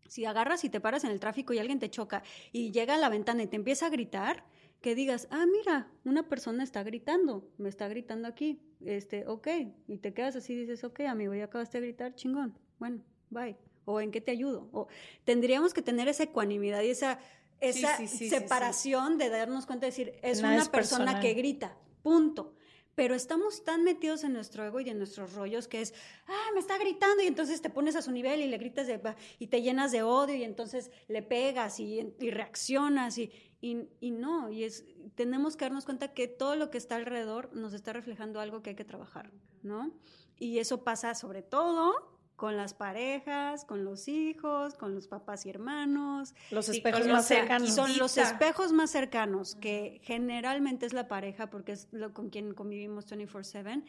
si 0.07 0.25
agarras 0.25 0.63
y 0.65 0.71
te 0.71 0.81
paras 0.81 1.03
en 1.03 1.11
el 1.11 1.19
tráfico 1.19 1.53
y 1.53 1.59
alguien 1.59 1.81
te 1.81 1.91
choca 1.91 2.23
y 2.53 2.71
llega 2.71 2.95
a 2.95 2.99
la 2.99 3.09
ventana 3.09 3.43
y 3.43 3.49
te 3.49 3.57
empieza 3.57 3.87
a 3.87 3.91
gritar, 3.91 4.45
que 4.81 4.95
digas, 4.95 5.29
ah, 5.31 5.47
mira, 5.47 5.91
una 6.05 6.29
persona 6.29 6.63
está 6.63 6.83
gritando, 6.83 7.47
me 7.59 7.69
está 7.69 7.87
gritando 7.89 8.27
aquí, 8.27 8.61
este, 8.85 9.27
ok, 9.27 9.49
y 9.87 9.99
te 9.99 10.13
quedas 10.15 10.37
así 10.37 10.55
y 10.55 10.61
dices, 10.61 10.85
ok, 10.85 11.01
amigo, 11.01 11.35
ya 11.35 11.45
acabaste 11.45 11.81
de 11.81 11.89
gritar, 11.89 12.15
chingón, 12.15 12.57
bueno, 12.79 13.03
bye, 13.31 13.57
o 13.85 14.01
en 14.01 14.11
qué 14.11 14.21
te 14.21 14.31
ayudo, 14.31 14.69
o 14.73 14.89
tendríamos 15.25 15.75
que 15.75 15.83
tener 15.83 16.09
esa 16.09 16.25
ecuanimidad 16.25 16.83
y 16.83 16.91
esa, 16.91 17.19
esa 17.61 18.07
separación 18.07 19.19
de 19.19 19.29
darnos 19.29 19.67
cuenta 19.67 19.87
de 19.87 19.91
decir, 19.91 20.15
es 20.23 20.41
una 20.41 20.65
persona 20.67 21.21
que 21.21 21.35
grita, 21.35 21.77
punto. 22.03 22.55
Pero 22.97 23.15
estamos 23.15 23.65
tan 23.65 23.83
metidos 23.83 24.25
en 24.25 24.35
nuestro 24.35 24.67
ego 24.67 24.81
y 24.81 24.91
en 24.91 24.99
nuestros 24.99 25.33
rollos 25.33 25.69
que 25.69 25.81
es, 25.81 25.95
ah, 26.27 26.49
me 26.53 26.61
está 26.61 26.77
gritando 26.77 27.23
y 27.23 27.29
entonces 27.29 27.63
te 27.63 27.71
pones 27.71 27.97
a 27.97 28.03
su 28.03 28.11
nivel 28.11 28.43
y 28.43 28.49
le 28.49 28.59
gritas 28.59 28.87
de, 28.87 29.01
y 29.39 29.47
te 29.47 29.63
llenas 29.63 29.91
de 29.93 30.03
odio 30.03 30.35
y 30.35 30.43
entonces 30.43 30.91
le 31.09 31.23
pegas 31.23 31.81
y, 31.81 32.13
y 32.19 32.31
reaccionas 32.31 33.17
y, 33.17 33.33
y, 33.61 33.89
y, 34.01 34.11
no, 34.11 34.51
y 34.51 34.65
es, 34.65 34.85
tenemos 35.15 35.57
que 35.57 35.67
darnos 35.67 35.85
cuenta 35.85 36.15
que 36.15 36.29
todo 36.29 36.57
lo 36.57 36.71
que 36.71 36.79
está 36.79 36.97
alrededor 36.97 37.55
nos 37.55 37.75
está 37.75 37.93
reflejando 37.93 38.41
algo 38.41 38.63
que 38.63 38.71
hay 38.71 38.77
que 38.77 38.85
trabajar, 38.85 39.31
¿no? 39.63 39.93
Y 40.39 40.59
eso 40.59 40.83
pasa 40.83 41.15
sobre 41.15 41.43
todo 41.43 41.95
con 42.37 42.57
las 42.57 42.73
parejas, 42.73 43.67
con 43.67 43.85
los 43.85 44.09
hijos, 44.09 44.75
con 44.75 44.95
los 44.95 45.09
papás 45.09 45.45
y 45.45 45.51
hermanos. 45.51 46.35
Los 46.51 46.71
espejos 46.71 47.07
más 47.07 47.29
cercanos. 47.29 47.75
Son 47.75 47.99
los 47.99 48.17
espejos 48.17 48.73
más 48.73 48.91
cercanos, 48.91 49.57
que 49.57 50.01
generalmente 50.05 50.87
es 50.87 50.95
la 50.95 51.07
pareja, 51.07 51.51
porque 51.51 51.73
es 51.73 51.89
lo 51.93 52.15
con 52.15 52.31
quien 52.31 52.55
convivimos 52.55 53.07
24/7. 53.07 53.85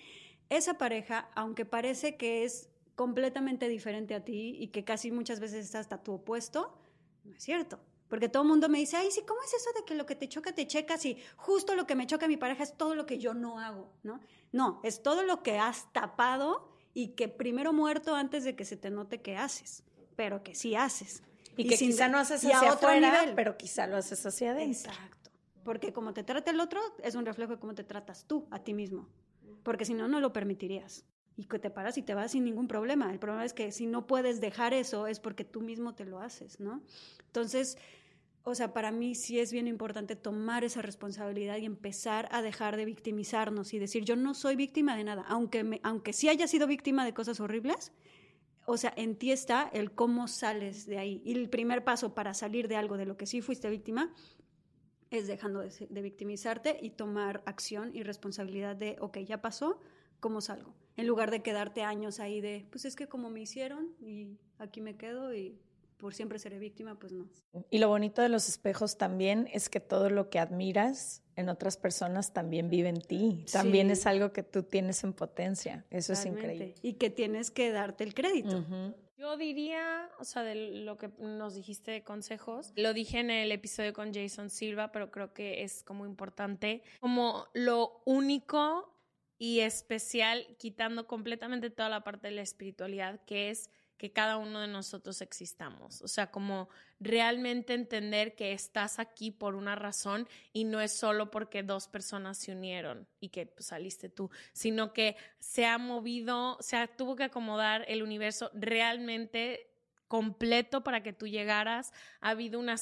Esa 0.50 0.78
pareja, 0.78 1.30
aunque 1.34 1.64
parece 1.64 2.18
que 2.18 2.44
es 2.44 2.70
completamente 2.96 3.70
diferente 3.70 4.16
a 4.16 4.26
ti 4.26 4.58
y 4.60 4.68
que 4.68 4.84
casi 4.84 5.12
muchas 5.12 5.40
veces 5.40 5.64
está 5.64 5.80
hasta 5.80 6.04
tu 6.04 6.12
opuesto, 6.12 6.78
no 7.24 7.34
es 7.34 7.42
cierto. 7.42 7.80
Porque 8.12 8.28
todo 8.28 8.44
el 8.44 8.50
mundo 8.50 8.68
me 8.68 8.78
dice, 8.78 8.98
ay, 8.98 9.10
sí, 9.10 9.22
¿cómo 9.26 9.42
es 9.42 9.54
eso 9.54 9.70
de 9.74 9.86
que 9.86 9.96
lo 9.96 10.06
que 10.06 10.18
te 10.18 10.28
choca 10.28 10.52
te 10.52 10.68
checas 10.68 11.06
y 11.06 11.18
justo 11.38 11.76
lo 11.76 11.88
que 11.88 11.96
me 11.96 12.06
choca 12.06 12.26
a 12.26 12.28
mi 12.28 12.36
pareja 12.36 12.62
es 12.62 12.76
todo 12.76 12.94
lo 12.94 13.06
que 13.06 13.20
yo 13.20 13.34
no 13.34 13.58
hago, 13.58 13.90
¿no? 14.04 14.20
No, 14.52 14.82
es 14.84 15.02
todo 15.02 15.24
lo 15.24 15.44
que 15.44 15.58
has 15.58 15.90
tapado 15.94 16.68
y 16.94 17.14
que 17.14 17.30
primero 17.30 17.72
muerto 17.72 18.14
antes 18.14 18.44
de 18.44 18.54
que 18.54 18.66
se 18.66 18.76
te 18.76 18.90
note 18.90 19.22
que 19.22 19.38
haces, 19.38 19.86
pero 20.18 20.44
que 20.44 20.56
sí 20.56 20.76
haces. 20.76 21.24
Y, 21.56 21.70
que 21.70 21.78
quizá 21.78 22.10
no 22.10 22.18
haces 22.18 22.44
hacia 22.44 22.74
afuera, 22.74 23.22
nivel. 23.22 23.34
pero 23.34 23.56
quizá 23.56 23.88
lo 23.88 23.96
haces 23.96 24.26
hacia 24.26 24.52
adentro. 24.52 24.92
Exacto. 24.92 25.32
Porque 25.64 25.94
como 25.94 26.14
te 26.14 26.26
trata 26.26 26.52
el 26.52 26.60
otro 26.60 26.82
es 27.02 27.16
un 27.16 27.26
reflejo 27.26 27.54
de 27.54 27.60
cómo 27.60 27.76
te 27.76 27.86
tratas 27.86 28.26
tú 28.26 28.46
a 28.52 28.60
ti 28.60 28.74
mismo. 28.74 29.08
Porque 29.64 29.86
si 29.86 29.94
no, 29.94 30.10
no 30.10 30.20
lo 30.20 30.34
permitirías. 30.34 31.06
Y 31.38 31.46
que 31.46 31.60
te 31.60 31.70
paras 31.70 31.98
y 31.98 32.02
te 32.02 32.14
vas 32.14 32.34
sin 32.34 32.44
ningún 32.44 32.68
problema. 32.68 33.10
El 33.10 33.20
problema 33.20 33.46
es 33.46 33.54
que 33.54 33.72
si 33.72 33.86
no 33.86 34.06
puedes 34.06 34.42
dejar 34.42 34.74
eso 34.74 35.08
es 35.08 35.22
porque 35.22 35.46
tú 35.46 35.62
mismo 35.62 35.96
te 35.96 36.04
lo 36.04 36.20
haces, 36.20 36.60
¿no? 36.60 36.82
Entonces, 37.28 37.78
o 38.44 38.56
sea, 38.56 38.74
para 38.74 38.92
mí 38.92 39.14
sí 39.14 39.40
es 39.40 39.52
bien 39.52 39.68
importante 39.68 40.16
tomar 40.16 40.64
esa 40.64 40.82
responsabilidad 40.82 41.58
y 41.58 41.66
empezar 41.66 42.28
a 42.32 42.42
dejar 42.42 42.76
de 42.76 42.86
victimizarnos 42.86 43.74
y 43.74 43.80
decir, 43.80 44.04
yo 44.04 44.16
no 44.16 44.34
soy 44.34 44.56
víctima 44.56 44.96
de 44.96 45.04
nada, 45.04 45.24
aunque, 45.28 45.80
aunque 45.84 46.14
sí 46.14 46.28
haya 46.28 46.48
sido 46.48 46.66
víctima 46.66 47.06
de 47.06 47.14
cosas 47.14 47.40
horribles, 47.40 47.92
o 48.66 48.78
sea, 48.78 48.94
en 48.96 49.16
ti 49.16 49.32
está 49.32 49.70
el 49.74 49.92
cómo 49.92 50.28
sales 50.28 50.86
de 50.86 50.98
ahí. 50.98 51.22
Y 51.26 51.34
el 51.34 51.50
primer 51.50 51.84
paso 51.84 52.16
para 52.16 52.34
salir 52.34 52.68
de 52.68 52.76
algo 52.76 52.98
de 52.98 53.06
lo 53.06 53.18
que 53.18 53.26
sí 53.26 53.42
fuiste 53.42 53.70
víctima 53.70 54.14
es 55.12 55.28
dejando 55.28 55.60
de, 55.60 55.88
de 55.90 56.02
victimizarte 56.02 56.78
y 56.82 56.92
tomar 56.92 57.44
acción 57.46 57.92
y 57.94 58.04
responsabilidad 58.04 58.76
de, 58.76 58.98
ok, 59.02 59.20
ya 59.20 59.42
pasó, 59.42 59.80
¿cómo 60.20 60.42
salgo? 60.42 60.74
En 60.96 61.06
lugar 61.06 61.32
de 61.32 61.42
quedarte 61.42 61.84
años 61.84 62.20
ahí 62.20 62.42
de, 62.42 62.66
pues 62.72 62.86
es 62.86 62.96
que 62.96 63.08
como 63.08 63.30
me 63.30 63.42
hicieron 63.42 63.94
y 64.00 64.38
aquí 64.58 64.82
me 64.82 64.96
quedo 64.96 65.34
y 65.36 65.60
por 66.02 66.16
siempre 66.16 66.40
seré 66.40 66.58
víctima, 66.58 66.98
pues 67.00 67.14
no. 67.14 67.30
Y 67.70 67.78
lo 67.78 67.88
bonito 67.88 68.22
de 68.22 68.30
los 68.30 68.50
espejos 68.50 68.98
también 68.98 69.48
es 69.54 69.70
que 69.70 69.80
todo 69.80 70.10
lo 70.10 70.30
que 70.30 70.40
admiras 70.40 71.24
en 71.36 71.48
otras 71.48 71.78
personas 71.78 72.34
también 72.34 72.70
vive 72.70 72.90
en 72.90 73.02
ti. 73.02 73.46
También 73.52 73.92
es 73.92 74.08
algo 74.08 74.34
que 74.34 74.42
tú 74.42 74.64
tienes 74.64 75.04
en 75.04 75.14
potencia. 75.14 75.86
Eso 75.92 76.14
es 76.14 76.26
increíble. 76.26 76.74
Y 76.82 76.94
que 76.94 77.12
tienes 77.12 77.52
que 77.52 77.72
darte 77.72 78.04
el 78.04 78.14
crédito. 78.16 78.66
Yo 79.16 79.38
diría, 79.38 80.10
o 80.20 80.24
sea, 80.24 80.44
de 80.44 80.56
lo 80.56 80.98
que 80.98 81.10
nos 81.20 81.54
dijiste 81.54 81.92
de 81.92 82.04
consejos, 82.04 82.74
lo 82.76 82.92
dije 82.92 83.20
en 83.20 83.30
el 83.30 83.52
episodio 83.52 83.94
con 83.94 84.12
Jason 84.12 84.50
Silva, 84.50 84.92
pero 84.92 85.12
creo 85.12 85.32
que 85.32 85.62
es 85.62 85.84
como 85.84 86.08
importante, 86.08 86.82
como 87.00 87.46
lo 87.54 88.02
único 88.06 88.98
y 89.38 89.60
especial, 89.60 90.48
quitando 90.58 91.06
completamente 91.06 91.70
toda 91.70 91.90
la 91.90 92.04
parte 92.04 92.30
de 92.30 92.36
la 92.36 92.42
espiritualidad, 92.42 93.24
que 93.26 93.52
es 93.52 93.70
que 94.02 94.12
cada 94.12 94.38
uno 94.38 94.62
de 94.62 94.68
nosotros 94.68 95.22
existamos. 95.22 96.02
O 96.02 96.08
sea, 96.08 96.32
como 96.32 96.70
realmente 97.00 97.76
entender 97.76 98.34
que 98.34 98.52
estás 98.52 98.98
aquí 98.98 99.30
por 99.30 99.54
una 99.54 99.76
razón 99.76 100.28
y 100.54 100.64
no 100.64 100.82
es 100.82 100.92
solo 100.92 101.30
porque 101.30 101.62
dos 101.62 101.88
personas 101.88 102.40
se 102.40 102.52
unieron 102.52 103.08
y 103.20 103.30
que 103.30 103.46
pues, 103.46 103.68
saliste 103.68 104.10
tú, 104.10 104.32
sino 104.54 104.92
que 104.92 105.18
se 105.38 105.68
ha 105.68 105.78
movido, 105.78 106.58
se 106.62 106.88
tuvo 106.88 107.16
que 107.16 107.26
acomodar 107.26 107.86
el 107.88 108.02
universo 108.02 108.50
realmente 108.56 109.72
completo 110.08 110.84
para 110.84 111.04
que 111.04 111.14
tú 111.14 111.28
llegaras. 111.28 111.94
Ha 112.22 112.30
habido 112.30 112.60
una, 112.60 112.78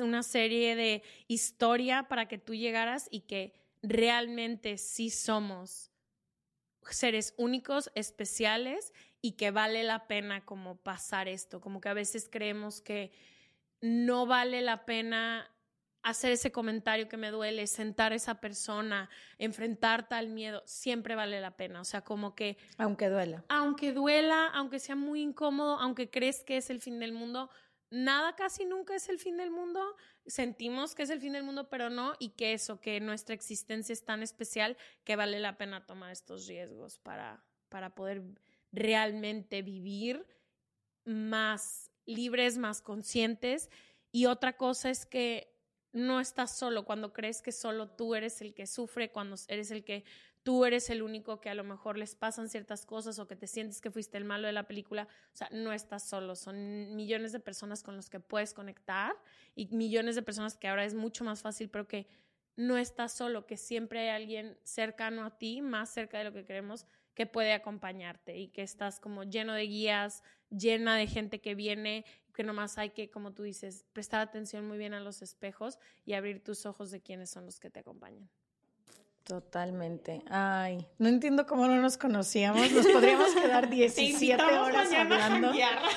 una 0.00 0.22
serie 0.22 0.76
de 0.76 1.02
historia 1.28 2.08
para 2.08 2.26
que 2.26 2.38
tú 2.38 2.54
llegaras 2.54 3.06
y 3.10 3.20
que 3.20 3.52
realmente 3.82 4.78
sí 4.78 5.10
somos 5.10 5.90
seres 6.88 7.34
únicos, 7.36 7.90
especiales 7.94 8.94
y 9.24 9.32
que 9.32 9.50
vale 9.50 9.84
la 9.84 10.06
pena 10.06 10.44
como 10.44 10.76
pasar 10.76 11.28
esto, 11.28 11.58
como 11.58 11.80
que 11.80 11.88
a 11.88 11.94
veces 11.94 12.28
creemos 12.30 12.82
que 12.82 13.10
no 13.80 14.26
vale 14.26 14.60
la 14.60 14.84
pena 14.84 15.50
hacer 16.02 16.32
ese 16.32 16.52
comentario 16.52 17.08
que 17.08 17.16
me 17.16 17.30
duele, 17.30 17.66
sentar 17.66 18.12
a 18.12 18.16
esa 18.16 18.38
persona, 18.42 19.08
enfrentar 19.38 20.10
tal 20.10 20.28
miedo, 20.28 20.62
siempre 20.66 21.14
vale 21.14 21.40
la 21.40 21.56
pena. 21.56 21.80
O 21.80 21.84
sea, 21.84 22.02
como 22.02 22.34
que... 22.34 22.58
Aunque 22.76 23.08
duela. 23.08 23.46
Aunque 23.48 23.94
duela, 23.94 24.48
aunque 24.48 24.78
sea 24.78 24.94
muy 24.94 25.22
incómodo, 25.22 25.78
aunque 25.78 26.10
crees 26.10 26.44
que 26.44 26.58
es 26.58 26.68
el 26.68 26.82
fin 26.82 27.00
del 27.00 27.14
mundo, 27.14 27.48
nada 27.88 28.36
casi 28.36 28.66
nunca 28.66 28.94
es 28.94 29.08
el 29.08 29.18
fin 29.18 29.38
del 29.38 29.50
mundo. 29.50 29.96
Sentimos 30.26 30.94
que 30.94 31.04
es 31.04 31.08
el 31.08 31.22
fin 31.22 31.32
del 31.32 31.44
mundo, 31.44 31.70
pero 31.70 31.88
no, 31.88 32.12
y 32.18 32.32
que 32.32 32.52
eso, 32.52 32.78
que 32.78 33.00
nuestra 33.00 33.34
existencia 33.34 33.94
es 33.94 34.04
tan 34.04 34.22
especial 34.22 34.76
que 35.02 35.16
vale 35.16 35.40
la 35.40 35.56
pena 35.56 35.86
tomar 35.86 36.12
estos 36.12 36.46
riesgos 36.46 36.98
para, 36.98 37.42
para 37.70 37.94
poder 37.94 38.20
realmente 38.74 39.62
vivir 39.62 40.26
más 41.04 41.90
libres, 42.06 42.58
más 42.58 42.80
conscientes. 42.80 43.70
Y 44.12 44.26
otra 44.26 44.56
cosa 44.56 44.90
es 44.90 45.06
que 45.06 45.54
no 45.92 46.20
estás 46.20 46.56
solo 46.56 46.84
cuando 46.84 47.12
crees 47.12 47.40
que 47.40 47.52
solo 47.52 47.88
tú 47.88 48.14
eres 48.14 48.40
el 48.40 48.52
que 48.54 48.66
sufre, 48.66 49.10
cuando 49.10 49.36
eres 49.48 49.70
el 49.70 49.84
que 49.84 50.04
tú 50.42 50.64
eres 50.66 50.90
el 50.90 51.02
único 51.02 51.40
que 51.40 51.48
a 51.48 51.54
lo 51.54 51.64
mejor 51.64 51.96
les 51.96 52.14
pasan 52.14 52.48
ciertas 52.48 52.84
cosas 52.84 53.18
o 53.18 53.26
que 53.26 53.36
te 53.36 53.46
sientes 53.46 53.80
que 53.80 53.90
fuiste 53.90 54.18
el 54.18 54.24
malo 54.24 54.46
de 54.46 54.52
la 54.52 54.66
película. 54.66 55.08
O 55.32 55.36
sea, 55.36 55.48
no 55.52 55.72
estás 55.72 56.06
solo, 56.06 56.36
son 56.36 56.94
millones 56.94 57.32
de 57.32 57.40
personas 57.40 57.82
con 57.82 57.96
los 57.96 58.10
que 58.10 58.20
puedes 58.20 58.52
conectar 58.54 59.14
y 59.54 59.66
millones 59.68 60.16
de 60.16 60.22
personas 60.22 60.56
que 60.56 60.68
ahora 60.68 60.84
es 60.84 60.94
mucho 60.94 61.24
más 61.24 61.40
fácil, 61.40 61.70
pero 61.70 61.88
que 61.88 62.06
no 62.56 62.76
estás 62.76 63.12
solo, 63.12 63.46
que 63.46 63.56
siempre 63.56 64.00
hay 64.00 64.08
alguien 64.22 64.58
cercano 64.62 65.24
a 65.24 65.38
ti, 65.38 65.62
más 65.62 65.90
cerca 65.90 66.18
de 66.18 66.24
lo 66.24 66.32
que 66.32 66.44
queremos, 66.44 66.86
que 67.14 67.26
puede 67.26 67.52
acompañarte 67.52 68.36
y 68.36 68.48
que 68.48 68.62
estás 68.62 69.00
como 69.00 69.24
lleno 69.24 69.54
de 69.54 69.62
guías, 69.62 70.22
llena 70.50 70.96
de 70.96 71.06
gente 71.06 71.40
que 71.40 71.54
viene, 71.54 72.04
que 72.34 72.42
nomás 72.42 72.78
hay 72.78 72.90
que, 72.90 73.10
como 73.10 73.32
tú 73.32 73.44
dices, 73.44 73.84
prestar 73.92 74.20
atención 74.20 74.66
muy 74.66 74.78
bien 74.78 74.94
a 74.94 75.00
los 75.00 75.22
espejos 75.22 75.78
y 76.04 76.14
abrir 76.14 76.42
tus 76.42 76.66
ojos 76.66 76.90
de 76.90 77.00
quiénes 77.00 77.30
son 77.30 77.46
los 77.46 77.60
que 77.60 77.70
te 77.70 77.80
acompañan. 77.80 78.28
Totalmente. 79.24 80.22
Ay, 80.28 80.86
no 80.98 81.08
entiendo 81.08 81.46
cómo 81.46 81.66
no 81.66 81.80
nos 81.80 81.96
conocíamos. 81.96 82.70
Nos 82.70 82.86
podríamos 82.92 83.34
quedar 83.34 83.70
17 83.70 84.42
horas 84.42 84.92
hablando. 84.92 85.50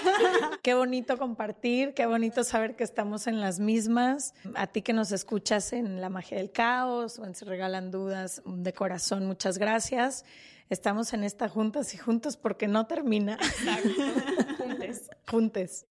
qué 0.63 0.73
bonito 0.73 1.17
compartir, 1.17 1.93
qué 1.93 2.05
bonito 2.05 2.45
saber 2.45 2.77
que 2.77 2.85
estamos 2.85 3.27
en 3.27 3.41
las 3.41 3.59
mismas. 3.59 4.33
A 4.55 4.67
ti 4.67 4.81
que 4.81 4.93
nos 4.93 5.11
escuchas 5.11 5.73
en 5.73 5.99
La 5.99 6.09
Magia 6.09 6.37
del 6.37 6.51
Caos 6.51 7.19
o 7.19 7.25
en 7.25 7.35
Se 7.35 7.43
Regalan 7.43 7.91
Dudas, 7.91 8.41
de 8.45 8.73
corazón, 8.73 9.25
muchas 9.25 9.57
gracias. 9.57 10.23
Estamos 10.69 11.11
en 11.13 11.25
esta 11.25 11.49
juntas 11.49 11.93
y 11.93 11.97
juntos 11.97 12.37
porque 12.37 12.67
no 12.67 12.87
termina. 12.87 13.37
Juntes. 14.57 15.09
Juntes. 15.29 15.85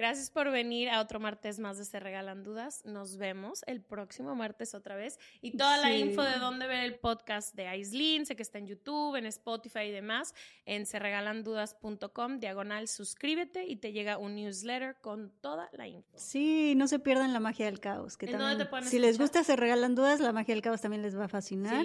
Gracias 0.00 0.30
por 0.30 0.50
venir 0.50 0.88
a 0.88 1.02
otro 1.02 1.20
martes 1.20 1.58
más 1.58 1.76
de 1.76 1.84
Se 1.84 2.00
Regalan 2.00 2.42
Dudas. 2.42 2.82
Nos 2.86 3.18
vemos 3.18 3.62
el 3.66 3.82
próximo 3.82 4.34
martes 4.34 4.74
otra 4.74 4.96
vez. 4.96 5.18
Y 5.42 5.58
toda 5.58 5.76
la 5.76 5.94
info 5.94 6.22
de 6.22 6.38
dónde 6.38 6.66
ver 6.66 6.84
el 6.84 6.94
podcast 6.94 7.54
de 7.54 7.66
Aislin, 7.66 8.24
sé 8.24 8.34
que 8.34 8.42
está 8.42 8.56
en 8.56 8.66
YouTube, 8.66 9.16
en 9.16 9.26
Spotify 9.26 9.80
y 9.80 9.90
demás, 9.90 10.34
en 10.64 10.86
serregalandudas.com, 10.86 12.38
diagonal, 12.38 12.88
suscríbete 12.88 13.66
y 13.66 13.76
te 13.76 13.92
llega 13.92 14.16
un 14.16 14.36
newsletter 14.36 14.96
con 15.02 15.32
toda 15.42 15.68
la 15.74 15.86
info. 15.86 16.16
Sí, 16.16 16.72
no 16.76 16.88
se 16.88 16.98
pierdan 16.98 17.34
la 17.34 17.40
magia 17.40 17.66
del 17.66 17.78
caos. 17.78 18.16
Que 18.16 18.24
¿En 18.24 18.32
también, 18.32 18.52
dónde 18.52 18.64
te 18.64 18.70
pueden 18.70 18.88
si 18.88 18.98
les 18.98 19.18
gusta 19.18 19.44
Se 19.44 19.54
Regalan 19.54 19.94
Dudas, 19.94 20.20
la 20.20 20.32
magia 20.32 20.54
del 20.54 20.62
caos 20.62 20.80
también 20.80 21.02
les 21.02 21.14
va 21.14 21.26
a 21.26 21.28
fascinar. 21.28 21.84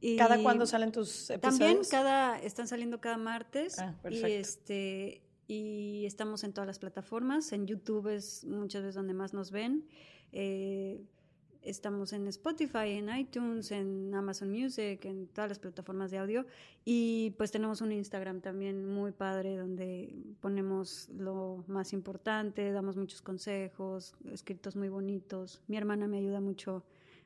Y 0.00 0.16
¿Cada 0.16 0.42
cuándo 0.42 0.64
salen 0.64 0.90
tus 0.90 1.28
episodios? 1.28 1.58
También 1.58 1.84
cada, 1.90 2.38
están 2.38 2.66
saliendo 2.66 2.98
cada 2.98 3.18
martes. 3.18 3.78
Ah, 3.78 3.92
y 3.98 4.02
perfecto. 4.02 4.26
este 4.26 5.25
y 5.48 6.04
estamos 6.06 6.44
en 6.44 6.52
todas 6.52 6.66
las 6.66 6.78
plataformas. 6.78 7.52
En 7.52 7.66
YouTube 7.66 8.08
es 8.08 8.44
muchas 8.44 8.82
veces 8.82 8.94
donde 8.94 9.14
más 9.14 9.32
nos 9.32 9.50
ven. 9.50 9.84
Eh, 10.32 11.04
estamos 11.62 12.12
en 12.12 12.26
Spotify, 12.28 12.90
en 12.90 13.14
iTunes, 13.16 13.70
en 13.72 14.14
Amazon 14.14 14.50
Music, 14.50 15.04
en 15.04 15.26
todas 15.28 15.50
las 15.50 15.58
plataformas 15.58 16.10
de 16.10 16.18
audio. 16.18 16.46
Y 16.84 17.34
pues 17.38 17.50
tenemos 17.50 17.80
un 17.80 17.92
Instagram 17.92 18.40
también 18.40 18.86
muy 18.86 19.12
padre 19.12 19.56
donde 19.56 20.14
ponemos 20.40 21.08
lo 21.10 21.64
más 21.66 21.92
importante, 21.92 22.70
damos 22.70 22.96
muchos 22.96 23.20
consejos, 23.20 24.14
escritos 24.32 24.76
muy 24.76 24.88
bonitos. 24.88 25.60
Mi 25.66 25.76
hermana 25.76 26.06
me 26.06 26.18
ayuda 26.18 26.40
mucho 26.40 26.84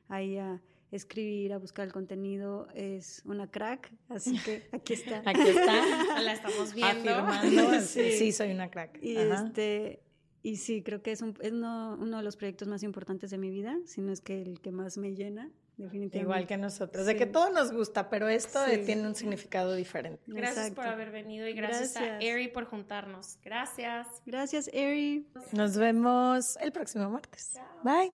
ahí 0.09 0.37
a 0.37 0.61
escribir, 0.91 1.53
a 1.53 1.57
buscar 1.57 1.85
el 1.87 1.93
contenido. 1.93 2.67
Es 2.75 3.21
una 3.25 3.49
crack, 3.49 3.91
así 4.09 4.37
que 4.39 4.63
aquí 4.71 4.93
está. 4.93 5.21
Aquí 5.25 5.47
está. 5.47 6.19
La 6.21 6.33
estamos 6.33 6.73
viendo. 6.73 7.11
Afirmando. 7.15 7.81
Sí, 7.81 8.31
soy 8.31 8.51
una 8.51 8.69
crack. 8.69 8.99
Y 9.01 9.17
Ajá. 9.17 9.45
este 9.47 10.03
y 10.43 10.55
sí, 10.57 10.81
creo 10.81 11.03
que 11.03 11.11
es, 11.11 11.21
un, 11.21 11.37
es 11.41 11.51
uno, 11.51 11.97
uno 11.99 12.17
de 12.17 12.23
los 12.23 12.35
proyectos 12.35 12.67
más 12.67 12.81
importantes 12.81 13.29
de 13.29 13.37
mi 13.37 13.51
vida, 13.51 13.77
si 13.85 14.01
no 14.01 14.11
es 14.11 14.21
que 14.21 14.41
el 14.41 14.59
que 14.59 14.71
más 14.71 14.97
me 14.97 15.13
llena, 15.13 15.51
definitivamente. 15.77 16.17
Igual 16.17 16.47
que 16.47 16.57
nosotros. 16.57 17.05
De 17.05 17.15
que 17.15 17.27
todo 17.27 17.51
nos 17.51 17.71
gusta, 17.71 18.09
pero 18.09 18.27
esto 18.27 18.59
Sí. 18.65 18.71
eh, 18.71 18.77
tiene 18.79 19.07
un 19.07 19.13
significado 19.13 19.75
diferente. 19.75 20.19
Gracias 20.25 20.71
por 20.71 20.87
haber 20.87 21.11
venido 21.11 21.47
y 21.47 21.53
gracias, 21.53 21.95
a. 21.95 22.19
Eri 22.19 22.47
por 22.47 22.65
juntarnos. 22.65 23.37
Gracias. 23.43 24.07
Gracias, 24.25 24.67
Eri. 24.73 25.27
Nos 25.51 25.77
vemos 25.77 26.57
el 26.57 26.71
próximo 26.71 27.07
martes. 27.11 27.59
Bye. 27.83 28.11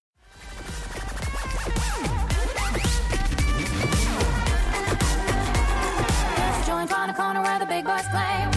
The 6.88 7.14
corner 7.14 7.42
where 7.42 7.60
the 7.60 7.66
big 7.66 7.86
boys 7.86 8.08
play. 8.08 8.57